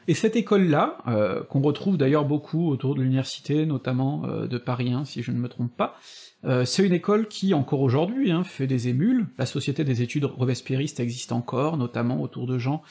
Et 0.08 0.14
cette 0.14 0.34
école-là, 0.34 0.98
euh, 1.06 1.44
qu'on 1.44 1.60
retrouve 1.60 1.96
d'ailleurs 1.96 2.24
beaucoup 2.24 2.68
autour 2.68 2.94
de 2.94 3.02
l'université, 3.02 3.66
notamment 3.66 4.24
euh, 4.24 4.46
de 4.48 4.58
Paris 4.58 4.92
1, 4.92 5.04
si 5.04 5.22
je 5.22 5.30
ne 5.30 5.38
me 5.38 5.48
trompe 5.48 5.76
pas, 5.76 5.96
euh, 6.44 6.64
c'est 6.64 6.84
une 6.84 6.92
école 6.92 7.28
qui, 7.28 7.54
encore 7.54 7.82
aujourd'hui, 7.82 8.32
hein, 8.32 8.42
fait 8.42 8.66
des 8.66 8.88
émules, 8.88 9.28
la 9.38 9.46
Société 9.46 9.84
des 9.84 10.02
études 10.02 10.24
robespierristes 10.24 10.98
existe 10.98 11.30
encore, 11.30 11.76
notamment 11.76 12.20
autour 12.20 12.46
de 12.46 12.58
gens 12.58 12.82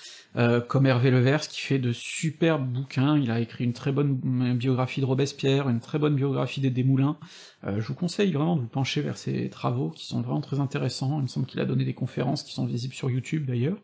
comme 0.70 0.86
Hervé 0.86 1.12
Levers, 1.12 1.42
qui 1.42 1.60
fait 1.60 1.80
de 1.80 1.92
superbes 1.92 2.66
bouquins, 2.66 3.18
il 3.18 3.30
a 3.32 3.42
écrit 3.42 3.66
une 3.66 3.74
très 3.74 3.92
bonne 3.92 4.16
biographie 4.56 5.02
de 5.02 5.06
Robespierre, 5.06 5.68
une 5.68 5.82
très 5.82 6.00
bonne 6.00 6.16
biographie 6.16 6.62
des 6.62 6.70
Desmoulins, 6.70 7.18
je 7.66 7.86
vous 7.86 7.94
conseille 7.94 8.32
vraiment 8.32 8.56
de 8.56 8.62
vous 8.62 8.68
pencher 8.68 9.02
vers 9.02 9.18
ses 9.18 9.50
travaux, 9.50 9.90
qui 9.90 10.06
sont 10.06 10.22
vraiment 10.22 10.40
très 10.40 10.62
intéressants, 10.62 11.18
il 11.20 11.24
me 11.24 11.28
semble 11.28 11.48
qu'il 11.48 11.60
a 11.60 11.66
donné 11.66 11.84
des 11.84 11.94
conférences 11.94 12.44
qui 12.44 12.54
sont 12.54 12.66
visibles 12.66 12.94
sur 12.94 13.10
YouTube 13.10 13.46
d'ailleurs. 13.46 13.78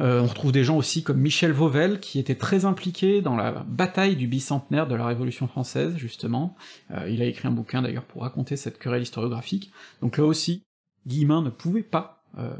Euh, 0.00 0.20
on 0.22 0.26
retrouve 0.26 0.52
des 0.52 0.64
gens 0.64 0.76
aussi 0.76 1.02
comme 1.02 1.18
Michel 1.18 1.52
Vauvel, 1.52 2.00
qui 2.00 2.18
était 2.18 2.34
très 2.34 2.64
impliqué 2.64 3.20
dans 3.20 3.36
la 3.36 3.64
bataille 3.66 4.16
du 4.16 4.26
bicentenaire 4.26 4.86
de 4.86 4.94
la 4.94 5.06
Révolution 5.06 5.48
française, 5.48 5.96
justement. 5.96 6.56
Euh, 6.90 7.08
il 7.08 7.22
a 7.22 7.24
écrit 7.24 7.48
un 7.48 7.52
bouquin 7.52 7.82
d'ailleurs 7.82 8.04
pour 8.04 8.22
raconter 8.22 8.56
cette 8.56 8.78
querelle 8.78 9.02
historiographique. 9.02 9.72
Donc 10.00 10.18
là 10.18 10.24
aussi, 10.24 10.62
Guillemin 11.06 11.42
ne 11.42 11.50
pouvait 11.50 11.82
pas 11.82 12.24
euh, 12.38 12.54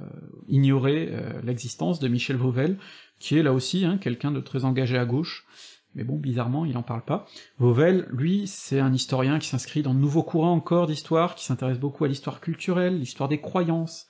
ignorer 0.48 1.12
l'existence 1.44 2.00
de 2.00 2.08
Michel 2.08 2.36
Vauvel, 2.36 2.78
qui 3.18 3.38
est 3.38 3.42
là 3.42 3.52
aussi 3.52 3.84
hein, 3.84 3.98
quelqu'un 3.98 4.30
de 4.30 4.40
très 4.40 4.64
engagé 4.64 4.96
à 4.96 5.04
gauche, 5.04 5.46
mais 5.94 6.04
bon, 6.04 6.16
bizarrement, 6.16 6.64
il 6.64 6.76
en 6.76 6.82
parle 6.82 7.02
pas. 7.02 7.26
Vauvel, 7.58 8.06
lui, 8.10 8.46
c'est 8.46 8.78
un 8.78 8.92
historien 8.92 9.38
qui 9.38 9.48
s'inscrit 9.48 9.82
dans 9.82 9.94
de 9.94 9.98
nouveaux 9.98 10.22
courants 10.22 10.52
encore 10.52 10.86
d'histoire, 10.86 11.34
qui 11.34 11.44
s'intéresse 11.44 11.78
beaucoup 11.78 12.04
à 12.04 12.08
l'histoire 12.08 12.40
culturelle, 12.40 12.98
l'histoire 12.98 13.28
des 13.28 13.40
croyances, 13.40 14.06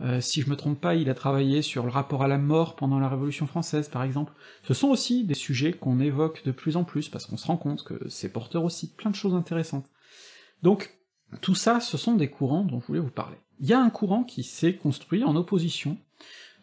euh, 0.00 0.20
si 0.20 0.42
je 0.42 0.50
me 0.50 0.56
trompe 0.56 0.80
pas, 0.80 0.96
il 0.96 1.08
a 1.08 1.14
travaillé 1.14 1.62
sur 1.62 1.84
le 1.84 1.90
rapport 1.90 2.22
à 2.22 2.28
la 2.28 2.38
mort 2.38 2.74
pendant 2.74 2.98
la 2.98 3.08
Révolution 3.08 3.46
française, 3.46 3.88
par 3.88 4.02
exemple. 4.02 4.32
Ce 4.64 4.74
sont 4.74 4.88
aussi 4.88 5.24
des 5.24 5.34
sujets 5.34 5.72
qu'on 5.72 6.00
évoque 6.00 6.44
de 6.44 6.50
plus 6.50 6.76
en 6.76 6.84
plus, 6.84 7.08
parce 7.08 7.26
qu'on 7.26 7.36
se 7.36 7.46
rend 7.46 7.56
compte 7.56 7.84
que 7.84 8.08
c'est 8.08 8.28
porteur 8.28 8.64
aussi 8.64 8.92
plein 8.92 9.10
de 9.10 9.16
choses 9.16 9.34
intéressantes. 9.34 9.86
Donc, 10.62 10.98
tout 11.40 11.54
ça, 11.54 11.80
ce 11.80 11.96
sont 11.96 12.14
des 12.14 12.28
courants 12.28 12.64
dont 12.64 12.80
je 12.80 12.86
voulais 12.86 13.00
vous 13.00 13.10
parler. 13.10 13.36
Il 13.60 13.68
y 13.68 13.72
a 13.72 13.80
un 13.80 13.90
courant 13.90 14.24
qui 14.24 14.42
s'est 14.42 14.74
construit 14.74 15.22
en 15.22 15.36
opposition 15.36 15.96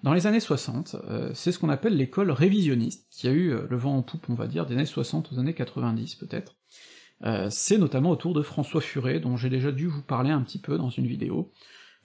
dans 0.03 0.13
les 0.13 0.25
années 0.25 0.39
60, 0.39 0.95
euh, 0.95 1.29
c'est 1.35 1.51
ce 1.51 1.59
qu'on 1.59 1.69
appelle 1.69 1.95
l'école 1.95 2.31
révisionniste, 2.31 3.05
qui 3.11 3.27
a 3.27 3.31
eu 3.31 3.51
euh, 3.51 3.67
le 3.69 3.77
vent 3.77 3.95
en 3.95 4.01
poupe, 4.01 4.25
on 4.29 4.33
va 4.33 4.47
dire, 4.47 4.65
des 4.65 4.73
années 4.73 4.85
60 4.85 5.31
aux 5.31 5.39
années 5.39 5.53
90 5.53 6.15
peut-être. 6.15 6.55
c'est 7.51 7.77
notamment 7.77 8.09
autour 8.09 8.33
de 8.33 8.41
François 8.41 8.81
Furet, 8.81 9.19
dont 9.19 9.37
j'ai 9.37 9.49
déjà 9.49 9.71
dû 9.71 9.85
vous 9.85 10.01
parler 10.01 10.31
un 10.31 10.41
petit 10.41 10.57
peu 10.57 10.79
dans 10.79 10.89
une 10.89 11.05
vidéo, 11.05 11.51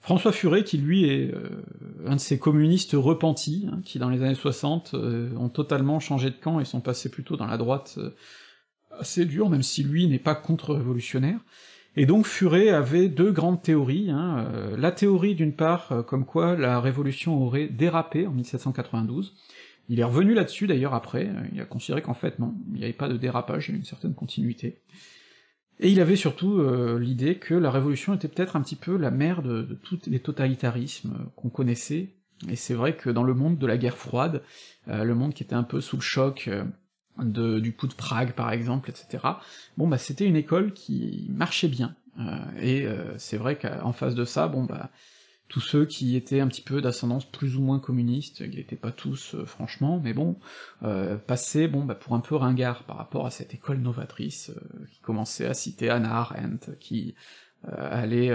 François 0.07 0.31
Furet, 0.31 0.63
qui 0.63 0.77
lui 0.77 1.03
est 1.03 1.33
euh, 1.33 1.49
un 2.05 2.15
de 2.15 2.21
ces 2.21 2.39
communistes 2.39 2.93
repentis, 2.93 3.67
hein, 3.69 3.81
qui 3.83 3.99
dans 3.99 4.09
les 4.09 4.23
années 4.23 4.35
60 4.35 4.93
euh, 4.93 5.35
ont 5.35 5.49
totalement 5.49 5.99
changé 5.99 6.29
de 6.29 6.35
camp 6.37 6.61
et 6.61 6.63
sont 6.65 6.79
passés 6.79 7.09
plutôt 7.09 7.35
dans 7.35 7.45
la 7.45 7.57
droite 7.57 7.95
euh, 7.97 8.11
assez 8.97 9.25
dure, 9.25 9.49
même 9.49 9.63
si 9.63 9.83
lui 9.83 10.07
n'est 10.07 10.17
pas 10.17 10.33
contre-révolutionnaire. 10.33 11.41
Et 11.97 12.05
donc 12.05 12.25
Furet 12.25 12.69
avait 12.69 13.09
deux 13.09 13.33
grandes 13.33 13.61
théories, 13.61 14.09
hein, 14.09 14.47
la 14.77 14.93
théorie 14.93 15.35
d'une 15.35 15.53
part 15.53 16.05
comme 16.07 16.25
quoi 16.25 16.55
la 16.55 16.79
révolution 16.79 17.43
aurait 17.43 17.67
dérapé 17.67 18.27
en 18.27 18.31
1792, 18.31 19.35
il 19.89 19.99
est 19.99 20.05
revenu 20.05 20.33
là-dessus 20.33 20.67
d'ailleurs 20.67 20.93
après, 20.93 21.29
il 21.51 21.59
a 21.59 21.65
considéré 21.65 22.01
qu'en 22.01 22.13
fait 22.13 22.39
non, 22.39 22.53
il 22.71 22.77
n'y 22.77 22.83
avait 22.85 22.93
pas 22.93 23.09
de 23.09 23.17
dérapage, 23.17 23.65
il 23.65 23.71
y 23.71 23.71
avait 23.71 23.79
une 23.79 23.85
certaine 23.85 24.13
continuité. 24.13 24.77
Et 25.79 25.91
il 25.91 25.99
avait 25.99 26.15
surtout 26.15 26.59
euh, 26.59 26.99
l'idée 26.99 27.35
que 27.35 27.53
la 27.53 27.69
Révolution 27.69 28.13
était 28.15 28.27
peut-être 28.27 28.55
un 28.55 28.61
petit 28.61 28.75
peu 28.75 28.97
la 28.97 29.11
mère 29.11 29.43
de, 29.43 29.77
tous 29.83 29.99
les 30.07 30.19
totalitarismes 30.19 31.29
qu'on 31.35 31.49
connaissait, 31.49 32.09
et 32.49 32.55
c'est 32.55 32.73
vrai 32.73 32.95
que 32.95 33.09
dans 33.09 33.23
le 33.23 33.33
monde 33.33 33.57
de 33.57 33.67
la 33.67 33.77
guerre 33.77 33.97
froide, 33.97 34.41
euh, 34.87 35.03
le 35.03 35.15
monde 35.15 35.33
qui 35.33 35.43
était 35.43 35.55
un 35.55 35.63
peu 35.63 35.81
sous 35.81 35.97
le 35.97 36.01
choc 36.01 36.49
euh, 36.49 37.59
du 37.59 37.73
coup 37.73 37.87
de 37.87 37.93
Prague 37.93 38.33
par 38.33 38.51
exemple, 38.51 38.89
etc., 38.89 39.23
bon 39.77 39.87
bah 39.87 39.97
c'était 39.97 40.25
une 40.25 40.35
école 40.35 40.73
qui 40.73 41.27
marchait 41.31 41.67
bien, 41.67 41.95
et 42.61 42.85
c'est 43.17 43.37
vrai 43.37 43.57
qu'en 43.57 43.91
face 43.91 44.13
de 44.13 44.23
ça, 44.23 44.47
bon 44.47 44.65
bah 44.65 44.91
tous 45.47 45.61
ceux 45.61 45.85
qui 45.85 46.15
étaient 46.15 46.39
un 46.39 46.47
petit 46.47 46.61
peu 46.61 46.81
d'ascendance 46.81 47.25
plus 47.25 47.55
ou 47.55 47.61
moins 47.61 47.79
communiste, 47.79 48.41
ils 48.41 48.57
n'étaient 48.57 48.75
pas 48.75 48.91
tous 48.91 49.35
euh, 49.35 49.45
franchement, 49.45 49.99
mais 50.03 50.13
bon, 50.13 50.37
euh, 50.83 51.15
passaient 51.15 51.67
bon, 51.67 51.85
bah, 51.85 51.95
pour 51.95 52.15
un 52.15 52.19
peu 52.19 52.35
ringard 52.35 52.83
par 52.83 52.97
rapport 52.97 53.25
à 53.25 53.31
cette 53.31 53.53
école 53.53 53.77
novatrice 53.77 54.49
euh, 54.49 54.85
qui 54.91 54.99
commençait 54.99 55.45
à 55.45 55.53
citer 55.53 55.89
Anna 55.89 56.17
Arendt, 56.17 56.71
qui 56.79 57.15
euh, 57.67 57.71
allait 58.03 58.31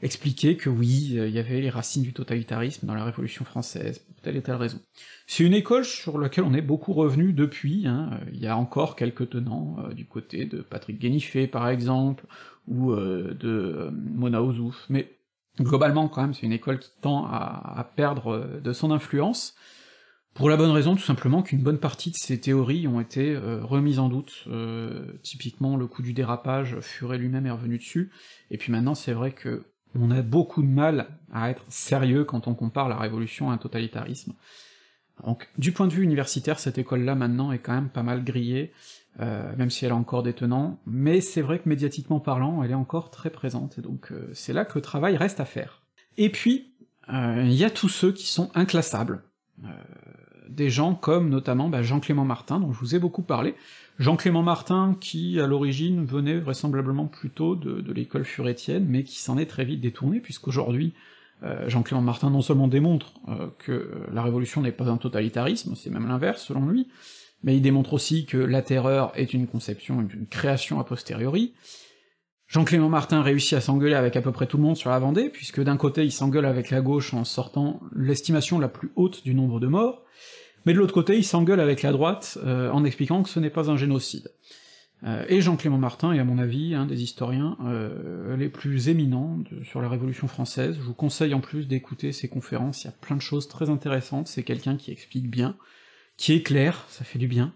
expliquer 0.00 0.56
que 0.56 0.70
oui, 0.70 1.10
il 1.14 1.30
y 1.30 1.40
avait 1.40 1.60
les 1.60 1.70
racines 1.70 2.04
du 2.04 2.12
totalitarisme 2.12 2.86
dans 2.86 2.94
la 2.94 3.04
Révolution 3.04 3.44
française, 3.44 3.98
pour 3.98 4.14
telle 4.22 4.36
et 4.36 4.42
telle 4.42 4.54
raison. 4.54 4.78
C'est 5.26 5.42
une 5.42 5.54
école 5.54 5.84
sur 5.84 6.18
laquelle 6.18 6.44
on 6.44 6.54
est 6.54 6.62
beaucoup 6.62 6.92
revenu 6.92 7.32
depuis, 7.32 7.88
hein, 7.88 8.20
il 8.32 8.38
y 8.38 8.46
a 8.46 8.56
encore 8.56 8.94
quelques 8.94 9.30
tenants, 9.30 9.76
du 9.92 10.06
côté 10.06 10.44
de 10.44 10.62
Patrick 10.62 11.00
Guéniffé 11.00 11.48
par 11.48 11.68
exemple, 11.68 12.26
ou 12.68 12.94
de 12.94 13.90
Mona 13.92 14.42
Ozouf, 14.42 14.86
mais 14.88 15.17
Globalement, 15.60 16.08
quand 16.08 16.22
même, 16.22 16.34
c'est 16.34 16.46
une 16.46 16.52
école 16.52 16.78
qui 16.78 16.90
tend 17.00 17.26
à, 17.26 17.90
perdre 17.96 18.32
euh, 18.32 18.60
de 18.60 18.72
son 18.72 18.90
influence, 18.90 19.54
pour 20.34 20.48
la 20.48 20.56
bonne 20.56 20.70
raison 20.70 20.94
tout 20.94 21.02
simplement 21.02 21.42
qu'une 21.42 21.62
bonne 21.62 21.80
partie 21.80 22.12
de 22.12 22.16
ces 22.16 22.38
théories 22.38 22.86
ont 22.86 23.00
été 23.00 23.34
euh, 23.34 23.64
remises 23.64 23.98
en 23.98 24.08
doute, 24.08 24.44
euh, 24.46 25.04
typiquement 25.22 25.76
le 25.76 25.88
coup 25.88 26.00
du 26.00 26.12
dérapage, 26.12 26.78
Furet 26.80 27.18
lui-même 27.18 27.46
est 27.46 27.50
revenu 27.50 27.78
dessus, 27.78 28.12
et 28.52 28.56
puis 28.56 28.70
maintenant 28.70 28.94
c'est 28.94 29.12
vrai 29.12 29.32
que 29.32 29.64
on 29.98 30.12
a 30.12 30.22
beaucoup 30.22 30.62
de 30.62 30.68
mal 30.68 31.08
à 31.32 31.50
être 31.50 31.64
sérieux 31.68 32.24
quand 32.24 32.46
on 32.46 32.54
compare 32.54 32.88
la 32.88 32.96
révolution 32.96 33.50
à 33.50 33.54
un 33.54 33.58
totalitarisme. 33.58 34.34
Donc 35.24 35.48
du 35.58 35.72
point 35.72 35.88
de 35.88 35.92
vue 35.92 36.04
universitaire, 36.04 36.60
cette 36.60 36.78
école-là 36.78 37.16
maintenant 37.16 37.50
est 37.50 37.58
quand 37.58 37.74
même 37.74 37.88
pas 37.88 38.04
mal 38.04 38.22
grillée, 38.22 38.72
euh, 39.20 39.52
même 39.56 39.68
si 39.68 39.84
elle 39.84 39.90
a 39.90 39.96
encore 39.96 40.22
des 40.22 40.32
tenants, 40.32 40.78
mais 40.86 41.20
c'est 41.20 41.42
vrai 41.42 41.58
que 41.58 41.68
médiatiquement 41.68 42.20
parlant, 42.20 42.62
elle 42.62 42.70
est 42.70 42.74
encore 42.74 43.10
très 43.10 43.30
présente, 43.30 43.76
et 43.76 43.82
donc 43.82 44.12
euh, 44.12 44.30
c'est 44.32 44.52
là 44.52 44.64
que 44.64 44.74
le 44.76 44.82
travail 44.82 45.16
reste 45.16 45.40
à 45.40 45.44
faire. 45.44 45.82
Et 46.16 46.30
puis, 46.30 46.72
euh, 47.12 47.42
il 47.44 47.54
y 47.54 47.64
a 47.64 47.70
tous 47.70 47.88
ceux 47.88 48.12
qui 48.12 48.26
sont 48.26 48.50
inclassables. 48.54 49.22
des 50.48 50.70
gens 50.70 50.94
comme 50.94 51.30
notamment 51.30 51.68
bah, 51.68 51.82
Jean-Clément 51.82 52.24
Martin, 52.24 52.60
dont 52.60 52.72
je 52.72 52.78
vous 52.78 52.94
ai 52.94 53.00
beaucoup 53.00 53.22
parlé. 53.22 53.54
Jean-Clément 53.98 54.44
Martin, 54.44 54.96
qui 55.00 55.40
à 55.40 55.48
l'origine 55.48 56.04
venait 56.04 56.38
vraisemblablement 56.38 57.06
plutôt 57.06 57.56
de, 57.56 57.92
l'école 57.92 58.24
furétienne, 58.24 58.86
mais 58.88 59.02
qui 59.02 59.18
s'en 59.18 59.36
est 59.36 59.46
très 59.46 59.64
vite 59.64 59.80
détourné, 59.80 60.20
puisqu'aujourd'hui, 60.20 60.94
Jean-Clément 61.66 62.02
Martin 62.02 62.30
non 62.30 62.40
seulement 62.40 62.68
démontre 62.68 63.14
que 63.58 63.90
la 64.12 64.22
révolution 64.22 64.62
n'est 64.62 64.72
pas 64.72 64.88
un 64.88 64.96
totalitarisme, 64.96 65.74
c'est 65.74 65.90
même 65.90 66.06
l'inverse 66.06 66.42
selon 66.42 66.66
lui, 66.66 66.88
mais 67.42 67.56
il 67.56 67.62
démontre 67.62 67.94
aussi 67.94 68.26
que 68.26 68.36
la 68.36 68.62
terreur 68.62 69.12
est 69.14 69.32
une 69.32 69.46
conception, 69.46 70.00
une 70.00 70.26
création 70.26 70.80
a 70.80 70.84
posteriori. 70.84 71.54
Jean-Clément 72.48 72.88
Martin 72.88 73.22
réussit 73.22 73.52
à 73.52 73.60
s'engueuler 73.60 73.94
avec 73.94 74.16
à 74.16 74.22
peu 74.22 74.32
près 74.32 74.46
tout 74.46 74.56
le 74.56 74.62
monde 74.62 74.76
sur 74.76 74.90
la 74.90 74.98
Vendée, 74.98 75.28
puisque 75.28 75.62
d'un 75.62 75.76
côté 75.76 76.04
il 76.04 76.12
s'engueule 76.12 76.46
avec 76.46 76.70
la 76.70 76.80
gauche 76.80 77.12
en 77.12 77.24
sortant 77.24 77.80
l'estimation 77.94 78.58
la 78.58 78.68
plus 78.68 78.90
haute 78.96 79.22
du 79.22 79.34
nombre 79.34 79.60
de 79.60 79.66
morts, 79.66 80.02
mais 80.64 80.72
de 80.72 80.78
l'autre 80.78 80.94
côté 80.94 81.16
il 81.16 81.24
s'engueule 81.24 81.60
avec 81.60 81.82
la 81.82 81.92
droite 81.92 82.38
euh, 82.44 82.70
en 82.70 82.84
expliquant 82.84 83.22
que 83.22 83.28
ce 83.28 83.38
n'est 83.38 83.50
pas 83.50 83.70
un 83.70 83.76
génocide. 83.76 84.32
Euh, 85.04 85.24
et 85.28 85.42
Jean-Clément 85.42 85.78
Martin 85.78 86.12
est 86.12 86.18
à 86.18 86.24
mon 86.24 86.38
avis 86.38 86.74
un 86.74 86.86
des 86.86 87.02
historiens 87.02 87.56
euh, 87.64 88.34
les 88.36 88.48
plus 88.48 88.88
éminents 88.88 89.38
sur 89.62 89.80
la 89.82 89.88
Révolution 89.88 90.26
française, 90.26 90.76
je 90.76 90.82
vous 90.82 90.94
conseille 90.94 91.34
en 91.34 91.40
plus 91.40 91.68
d'écouter 91.68 92.12
ses 92.12 92.28
conférences, 92.28 92.82
il 92.82 92.86
y 92.86 92.90
a 92.90 92.94
plein 92.98 93.14
de 93.14 93.22
choses 93.22 93.46
très 93.46 93.68
intéressantes, 93.68 94.26
c'est 94.26 94.42
quelqu'un 94.42 94.76
qui 94.76 94.90
explique 94.90 95.30
bien, 95.30 95.54
qui 96.18 96.32
est 96.34 96.42
clair, 96.42 96.84
ça 96.90 97.04
fait 97.04 97.18
du 97.18 97.28
bien, 97.28 97.54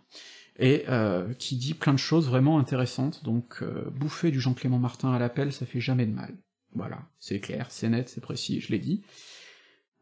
et 0.59 0.85
euh, 0.89 1.35
qui 1.35 1.57
dit 1.57 1.75
plein 1.75 1.93
de 1.93 1.99
choses 1.99 2.29
vraiment 2.29 2.59
intéressantes, 2.59 3.23
donc 3.25 3.59
euh, 3.61 3.91
bouffer 3.91 4.31
du 4.31 4.41
Jean-Clément 4.41 4.79
Martin 4.79 5.13
à 5.13 5.19
l'appel, 5.19 5.53
ça 5.53 5.67
fait 5.67 5.81
jamais 5.81 6.07
de 6.07 6.15
mal. 6.15 6.33
Voilà, 6.75 7.01
c'est 7.19 7.41
clair, 7.41 7.67
c'est 7.69 7.91
net, 7.91 8.09
c'est 8.09 8.23
précis, 8.23 8.61
je 8.61 8.71
l'ai 8.71 8.79
dit. 8.79 9.03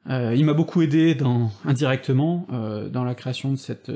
Euh, 0.09 0.35
il 0.37 0.45
m'a 0.45 0.55
beaucoup 0.55 0.81
aidé 0.83 1.15
dans, 1.15 1.51
indirectement 1.65 2.47
euh, 2.53 2.89
dans 2.89 3.03
la 3.03 3.15
création 3.15 3.51
de 3.51 3.57
cette 3.57 3.91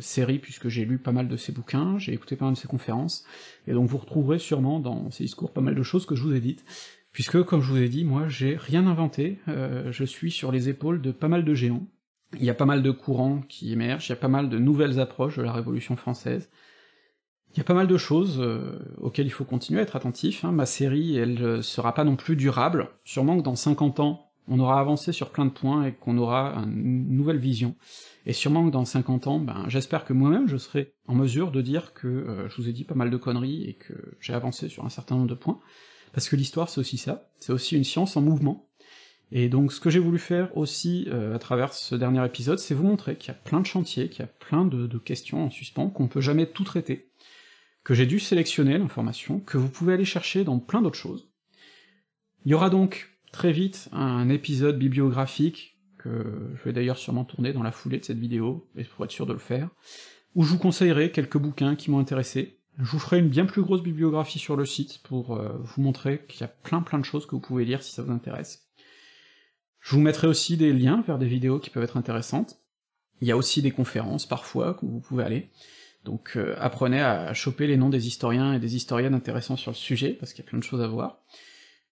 série, 0.00 0.38
puisque 0.38 0.68
j'ai 0.68 0.84
lu 0.84 0.98
pas 0.98 1.12
mal 1.12 1.28
de 1.28 1.36
ses 1.36 1.52
bouquins, 1.52 1.98
j'ai 1.98 2.12
écouté 2.14 2.34
pas 2.34 2.46
mal 2.46 2.54
de 2.54 2.58
ses 2.58 2.68
conférences, 2.68 3.24
et 3.66 3.72
donc 3.72 3.88
vous 3.88 3.98
retrouverez 3.98 4.38
sûrement 4.38 4.80
dans 4.80 5.10
ses 5.10 5.24
discours 5.24 5.52
pas 5.52 5.60
mal 5.60 5.74
de 5.74 5.82
choses 5.82 6.06
que 6.06 6.16
je 6.16 6.22
vous 6.22 6.34
ai 6.34 6.40
dites, 6.40 6.64
puisque, 7.12 7.42
comme 7.42 7.60
je 7.60 7.70
vous 7.70 7.82
ai 7.82 7.90
dit, 7.90 8.04
moi 8.04 8.26
j'ai 8.28 8.56
rien 8.56 8.86
inventé, 8.86 9.38
je 9.46 10.04
suis 10.04 10.30
sur 10.30 10.50
les 10.50 10.70
épaules 10.70 11.02
de 11.02 11.12
pas 11.12 11.28
mal 11.28 11.44
de 11.44 11.54
géants, 11.54 11.86
il 12.34 12.44
y 12.44 12.50
a 12.50 12.54
pas 12.54 12.64
mal 12.64 12.82
de 12.82 12.90
courants 12.90 13.42
qui 13.48 13.72
émergent, 13.72 14.08
il 14.08 14.10
y 14.10 14.12
a 14.14 14.16
pas 14.16 14.28
mal 14.28 14.48
de 14.48 14.58
nouvelles 14.58 15.00
approches 15.00 15.36
de 15.36 15.42
la 15.42 15.52
Révolution 15.52 15.96
française. 15.96 16.50
Il 17.52 17.58
y 17.58 17.60
a 17.60 17.64
pas 17.64 17.74
mal 17.74 17.86
de 17.86 17.98
choses 17.98 18.40
euh, 18.40 18.78
auxquelles 18.98 19.26
il 19.26 19.30
faut 19.30 19.44
continuer 19.44 19.80
à 19.80 19.82
être 19.82 19.96
attentif. 19.96 20.44
Hein. 20.44 20.52
Ma 20.52 20.64
série, 20.64 21.16
elle 21.16 21.42
euh, 21.42 21.62
sera 21.62 21.92
pas 21.92 22.04
non 22.04 22.16
plus 22.16 22.34
durable. 22.34 22.88
Sûrement 23.04 23.36
que 23.36 23.42
dans 23.42 23.56
50 23.56 24.00
ans, 24.00 24.30
on 24.48 24.58
aura 24.58 24.80
avancé 24.80 25.12
sur 25.12 25.30
plein 25.30 25.44
de 25.44 25.50
points 25.50 25.84
et 25.84 25.92
qu'on 25.92 26.16
aura 26.16 26.54
une 26.64 27.14
nouvelle 27.14 27.38
vision. 27.38 27.76
Et 28.24 28.32
sûrement 28.32 28.64
que 28.66 28.70
dans 28.70 28.84
50 28.84 29.26
ans, 29.26 29.38
ben, 29.38 29.64
j'espère 29.68 30.04
que 30.04 30.12
moi-même 30.12 30.48
je 30.48 30.56
serai 30.56 30.94
en 31.06 31.14
mesure 31.14 31.50
de 31.50 31.60
dire 31.60 31.92
que 31.92 32.08
euh, 32.08 32.48
je 32.48 32.56
vous 32.56 32.68
ai 32.68 32.72
dit 32.72 32.84
pas 32.84 32.94
mal 32.94 33.10
de 33.10 33.16
conneries 33.16 33.64
et 33.64 33.74
que 33.74 33.92
j'ai 34.20 34.32
avancé 34.32 34.68
sur 34.68 34.84
un 34.84 34.88
certain 34.88 35.16
nombre 35.16 35.28
de 35.28 35.34
points. 35.34 35.60
Parce 36.12 36.28
que 36.28 36.36
l'histoire, 36.36 36.68
c'est 36.68 36.80
aussi 36.80 36.98
ça. 36.98 37.28
C'est 37.38 37.52
aussi 37.52 37.76
une 37.76 37.84
science 37.84 38.16
en 38.16 38.20
mouvement. 38.22 38.68
Et 39.34 39.48
donc 39.48 39.72
ce 39.72 39.80
que 39.80 39.88
j'ai 39.88 39.98
voulu 39.98 40.18
faire 40.18 40.54
aussi 40.58 41.08
euh, 41.08 41.34
à 41.34 41.38
travers 41.38 41.72
ce 41.72 41.94
dernier 41.94 42.24
épisode, 42.24 42.58
c'est 42.58 42.74
vous 42.74 42.86
montrer 42.86 43.16
qu'il 43.16 43.28
y 43.28 43.30
a 43.30 43.40
plein 43.40 43.60
de 43.60 43.66
chantiers, 43.66 44.10
qu'il 44.10 44.20
y 44.20 44.24
a 44.24 44.26
plein 44.26 44.66
de, 44.66 44.98
questions 44.98 45.46
en 45.46 45.50
suspens, 45.50 45.88
qu'on 45.88 46.06
peut 46.06 46.20
jamais 46.20 46.46
tout 46.46 46.64
traiter, 46.64 47.08
que 47.82 47.94
j'ai 47.94 48.04
dû 48.04 48.20
sélectionner 48.20 48.76
l'information, 48.76 49.40
que 49.40 49.56
vous 49.56 49.70
pouvez 49.70 49.94
aller 49.94 50.04
chercher 50.04 50.44
dans 50.44 50.58
plein 50.58 50.82
d'autres 50.82 50.98
choses. 50.98 51.30
Il 52.44 52.52
y 52.52 52.54
aura 52.54 52.68
donc 52.68 53.18
très 53.32 53.52
vite 53.52 53.88
un 53.92 54.28
épisode 54.28 54.78
bibliographique, 54.78 55.78
que 55.96 56.52
je 56.54 56.64
vais 56.64 56.74
d'ailleurs 56.74 56.98
sûrement 56.98 57.24
tourner 57.24 57.54
dans 57.54 57.62
la 57.62 57.72
foulée 57.72 57.98
de 57.98 58.04
cette 58.04 58.18
vidéo, 58.18 58.68
et 58.76 58.84
pour 58.84 59.02
être 59.06 59.12
sûr 59.12 59.24
de 59.24 59.32
le 59.32 59.38
faire, 59.38 59.70
où 60.34 60.42
je 60.42 60.50
vous 60.50 60.58
conseillerai 60.58 61.10
quelques 61.10 61.38
bouquins 61.38 61.74
qui 61.74 61.90
m'ont 61.90 62.00
intéressé. 62.00 62.58
Je 62.78 62.90
vous 62.90 62.98
ferai 62.98 63.18
une 63.18 63.28
bien 63.28 63.46
plus 63.46 63.62
grosse 63.62 63.82
bibliographie 63.82 64.38
sur 64.38 64.56
le 64.56 64.66
site 64.66 65.02
pour 65.04 65.36
euh, 65.36 65.56
vous 65.58 65.80
montrer 65.80 66.24
qu'il 66.28 66.42
y 66.42 66.44
a 66.44 66.48
plein 66.48 66.82
plein 66.82 66.98
de 66.98 67.04
choses 67.04 67.24
que 67.24 67.34
vous 67.34 67.40
pouvez 67.40 67.64
lire 67.64 67.82
si 67.82 67.92
ça 67.92 68.02
vous 68.02 68.12
intéresse. 68.12 68.71
Je 69.82 69.96
vous 69.96 70.00
mettrai 70.00 70.28
aussi 70.28 70.56
des 70.56 70.72
liens 70.72 71.02
vers 71.06 71.18
des 71.18 71.26
vidéos 71.26 71.58
qui 71.58 71.68
peuvent 71.68 71.82
être 71.82 71.96
intéressantes. 71.96 72.58
Il 73.20 73.28
y 73.28 73.32
a 73.32 73.36
aussi 73.36 73.62
des 73.62 73.72
conférences 73.72 74.26
parfois 74.26 74.78
où 74.82 74.88
vous 74.88 75.00
pouvez 75.00 75.24
aller. 75.24 75.50
Donc 76.04 76.32
euh, 76.36 76.54
apprenez 76.58 77.00
à 77.00 77.34
choper 77.34 77.66
les 77.66 77.76
noms 77.76 77.90
des 77.90 78.06
historiens 78.06 78.54
et 78.54 78.60
des 78.60 78.76
historiennes 78.76 79.14
intéressants 79.14 79.56
sur 79.56 79.72
le 79.72 79.76
sujet, 79.76 80.10
parce 80.10 80.32
qu'il 80.32 80.44
y 80.44 80.46
a 80.46 80.50
plein 80.50 80.58
de 80.58 80.64
choses 80.64 80.80
à 80.80 80.86
voir. 80.86 81.20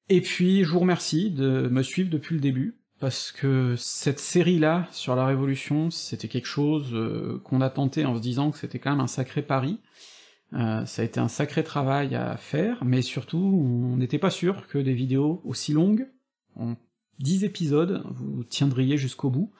Et 0.08 0.20
puis, 0.20 0.64
je 0.64 0.70
vous 0.70 0.80
remercie 0.80 1.30
de 1.30 1.68
me 1.68 1.82
suivre 1.82 2.10
depuis 2.10 2.34
le 2.34 2.40
début, 2.40 2.80
parce 2.98 3.32
que 3.32 3.74
cette 3.76 4.18
série-là, 4.18 4.88
sur 4.90 5.14
la 5.14 5.26
Révolution, 5.26 5.90
c'était 5.90 6.28
quelque 6.28 6.46
chose 6.46 6.90
euh, 6.92 7.40
qu'on 7.44 7.60
a 7.60 7.70
tenté 7.70 8.04
en 8.04 8.16
se 8.16 8.20
disant 8.20 8.50
que 8.50 8.58
c'était 8.58 8.78
quand 8.78 8.90
même 8.90 9.00
un 9.00 9.06
sacré 9.06 9.42
pari, 9.42 9.78
euh, 10.52 10.84
ça 10.84 11.02
a 11.02 11.04
été 11.04 11.20
un 11.20 11.28
sacré 11.28 11.62
travail 11.62 12.16
à 12.16 12.36
faire, 12.36 12.84
mais 12.84 13.02
surtout, 13.02 13.38
on 13.38 13.96
n'était 13.96 14.18
pas 14.18 14.30
sûr 14.30 14.66
que 14.66 14.78
des 14.78 14.94
vidéos 14.94 15.40
aussi 15.44 15.72
longues, 15.72 16.08
10 17.20 17.44
épisodes, 17.44 18.02
vous 18.10 18.44
tiendriez 18.44 18.96
jusqu'au 18.96 19.30
bout, 19.30 19.52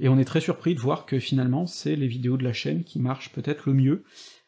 et 0.00 0.08
on 0.08 0.18
est 0.18 0.24
très 0.24 0.40
surpris 0.40 0.74
de 0.74 0.80
voir 0.80 1.06
que 1.06 1.18
finalement, 1.18 1.66
c'est 1.66 1.96
les 1.96 2.08
vidéos 2.08 2.36
de 2.36 2.44
la 2.44 2.52
chaîne 2.52 2.84
qui 2.84 2.98
marchent 2.98 3.32
peut-être 3.32 3.64
le 3.66 3.74
mieux, 3.74 4.04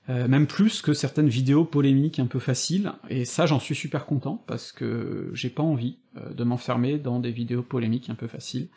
euh, 0.08 0.28
même 0.28 0.46
plus 0.46 0.82
que 0.82 0.92
certaines 0.92 1.28
vidéos 1.28 1.64
polémiques 1.64 2.18
un 2.18 2.26
peu 2.26 2.38
faciles, 2.38 2.92
et 3.08 3.24
ça 3.24 3.46
j'en 3.46 3.60
suis 3.60 3.74
super 3.74 4.06
content, 4.06 4.42
parce 4.46 4.72
que 4.72 5.30
j'ai 5.34 5.50
pas 5.50 5.62
envie 5.62 5.98
euh, 6.16 6.32
de 6.32 6.44
m'enfermer 6.44 6.98
dans 6.98 7.20
des 7.20 7.30
vidéos 7.30 7.62
polémiques 7.62 8.10
un 8.10 8.14
peu 8.14 8.26
faciles. 8.26 8.68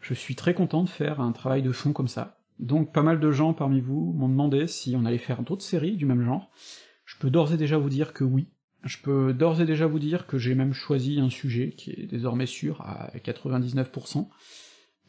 Je 0.00 0.14
suis 0.14 0.34
très 0.34 0.54
content 0.54 0.84
de 0.84 0.88
faire 0.88 1.20
un 1.20 1.32
travail 1.32 1.62
de 1.62 1.72
fond 1.72 1.92
comme 1.92 2.08
ça, 2.08 2.38
donc 2.58 2.92
pas 2.92 3.02
mal 3.02 3.20
de 3.20 3.30
gens 3.30 3.52
parmi 3.52 3.80
vous 3.80 4.12
m'ont 4.12 4.28
demandé 4.28 4.66
si 4.66 4.94
on 4.96 5.04
allait 5.04 5.18
faire 5.18 5.42
d'autres 5.42 5.64
séries 5.64 5.96
du 5.96 6.06
même 6.06 6.24
genre. 6.24 6.50
Je 7.04 7.16
peux 7.18 7.30
d'ores 7.30 7.52
et 7.52 7.56
déjà 7.56 7.78
vous 7.78 7.88
dire 7.88 8.12
que 8.12 8.24
oui. 8.24 8.48
Je 8.84 8.98
peux 8.98 9.32
d'ores 9.32 9.62
et 9.62 9.64
déjà 9.64 9.86
vous 9.86 9.98
dire 9.98 10.26
que 10.26 10.36
j'ai 10.36 10.54
même 10.54 10.74
choisi 10.74 11.18
un 11.18 11.30
sujet 11.30 11.70
qui 11.70 11.90
est 11.90 12.06
désormais 12.06 12.46
sûr 12.46 12.82
à 12.82 13.10
99%. 13.16 14.28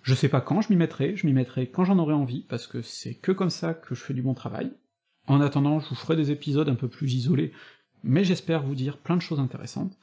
Je 0.01 0.13
sais 0.13 0.29
pas 0.29 0.39
quand 0.39 0.61
je 0.61 0.69
m'y 0.69 0.77
mettrai, 0.77 1.15
je 1.15 1.27
m'y 1.27 1.33
mettrai 1.33 1.69
quand 1.69 1.83
j'en 1.83 1.99
aurai 1.99 2.13
envie, 2.13 2.45
parce 2.47 2.67
que 2.67 2.81
c'est 2.81 3.15
que 3.15 3.31
comme 3.31 3.49
ça 3.49 3.73
que 3.73 3.93
je 3.93 4.01
fais 4.01 4.13
du 4.13 4.21
bon 4.21 4.33
travail. 4.33 4.71
En 5.27 5.41
attendant, 5.41 5.79
je 5.79 5.89
vous 5.89 5.95
ferai 5.95 6.15
des 6.15 6.31
épisodes 6.31 6.69
un 6.69 6.75
peu 6.75 6.87
plus 6.87 7.13
isolés, 7.15 7.51
mais 8.03 8.23
j'espère 8.23 8.63
vous 8.63 8.75
dire 8.75 8.97
plein 8.97 9.17
de 9.17 9.21
choses 9.21 9.39
intéressantes. 9.39 9.97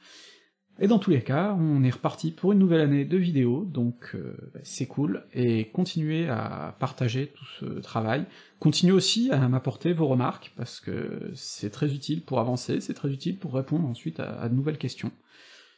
Et 0.79 0.87
dans 0.87 0.97
tous 0.97 1.11
les 1.11 1.21
cas, 1.21 1.55
on 1.59 1.83
est 1.83 1.91
reparti 1.91 2.31
pour 2.31 2.51
une 2.51 2.57
nouvelle 2.57 2.81
année 2.81 3.05
de 3.05 3.17
vidéos, 3.17 3.63
donc 3.63 4.15
euh, 4.15 4.35
bah, 4.53 4.59
c'est 4.63 4.87
cool, 4.87 5.23
et 5.31 5.69
continuez 5.69 6.27
à 6.27 6.75
partager 6.79 7.27
tout 7.27 7.45
ce 7.59 7.65
travail, 7.79 8.25
continuez 8.59 8.93
aussi 8.93 9.31
à 9.31 9.47
m'apporter 9.47 9.93
vos 9.93 10.07
remarques, 10.07 10.51
parce 10.57 10.79
que 10.79 11.31
c'est 11.35 11.69
très 11.69 11.93
utile 11.93 12.23
pour 12.23 12.39
avancer, 12.39 12.81
c'est 12.81 12.95
très 12.95 13.09
utile 13.09 13.37
pour 13.37 13.53
répondre 13.53 13.87
ensuite 13.87 14.19
à, 14.19 14.49
de 14.49 14.55
nouvelles 14.55 14.79
questions. 14.79 15.11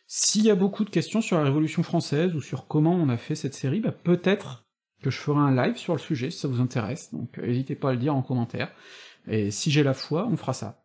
S'il 0.07 0.45
y 0.45 0.49
a 0.49 0.55
beaucoup 0.55 0.85
de 0.85 0.89
questions 0.89 1.19
sur 1.19 1.37
la 1.37 1.43
Révolution 1.43 1.83
française, 1.83 2.33
ou 2.33 2.39
sur 2.39 2.67
comment 2.67 2.95
on 2.95 3.09
a 3.09 3.17
fait 3.17 3.35
cette 3.35 3.53
série, 3.53 3.81
bah 3.81 3.91
peut-être 3.91 4.65
que 5.01 5.09
je 5.09 5.19
ferai 5.19 5.39
un 5.39 5.53
live 5.53 5.75
sur 5.75 5.93
le 5.93 5.99
sujet, 5.99 6.31
si 6.31 6.39
ça 6.39 6.47
vous 6.47 6.61
intéresse, 6.61 7.13
donc 7.13 7.37
euh, 7.37 7.45
n'hésitez 7.45 7.75
pas 7.75 7.89
à 7.89 7.93
le 7.93 7.99
dire 7.99 8.15
en 8.15 8.21
commentaire, 8.21 8.71
et 9.27 9.51
si 9.51 9.71
j'ai 9.71 9.83
la 9.83 9.93
foi, 9.93 10.25
on 10.31 10.37
fera 10.37 10.53
ça. 10.53 10.84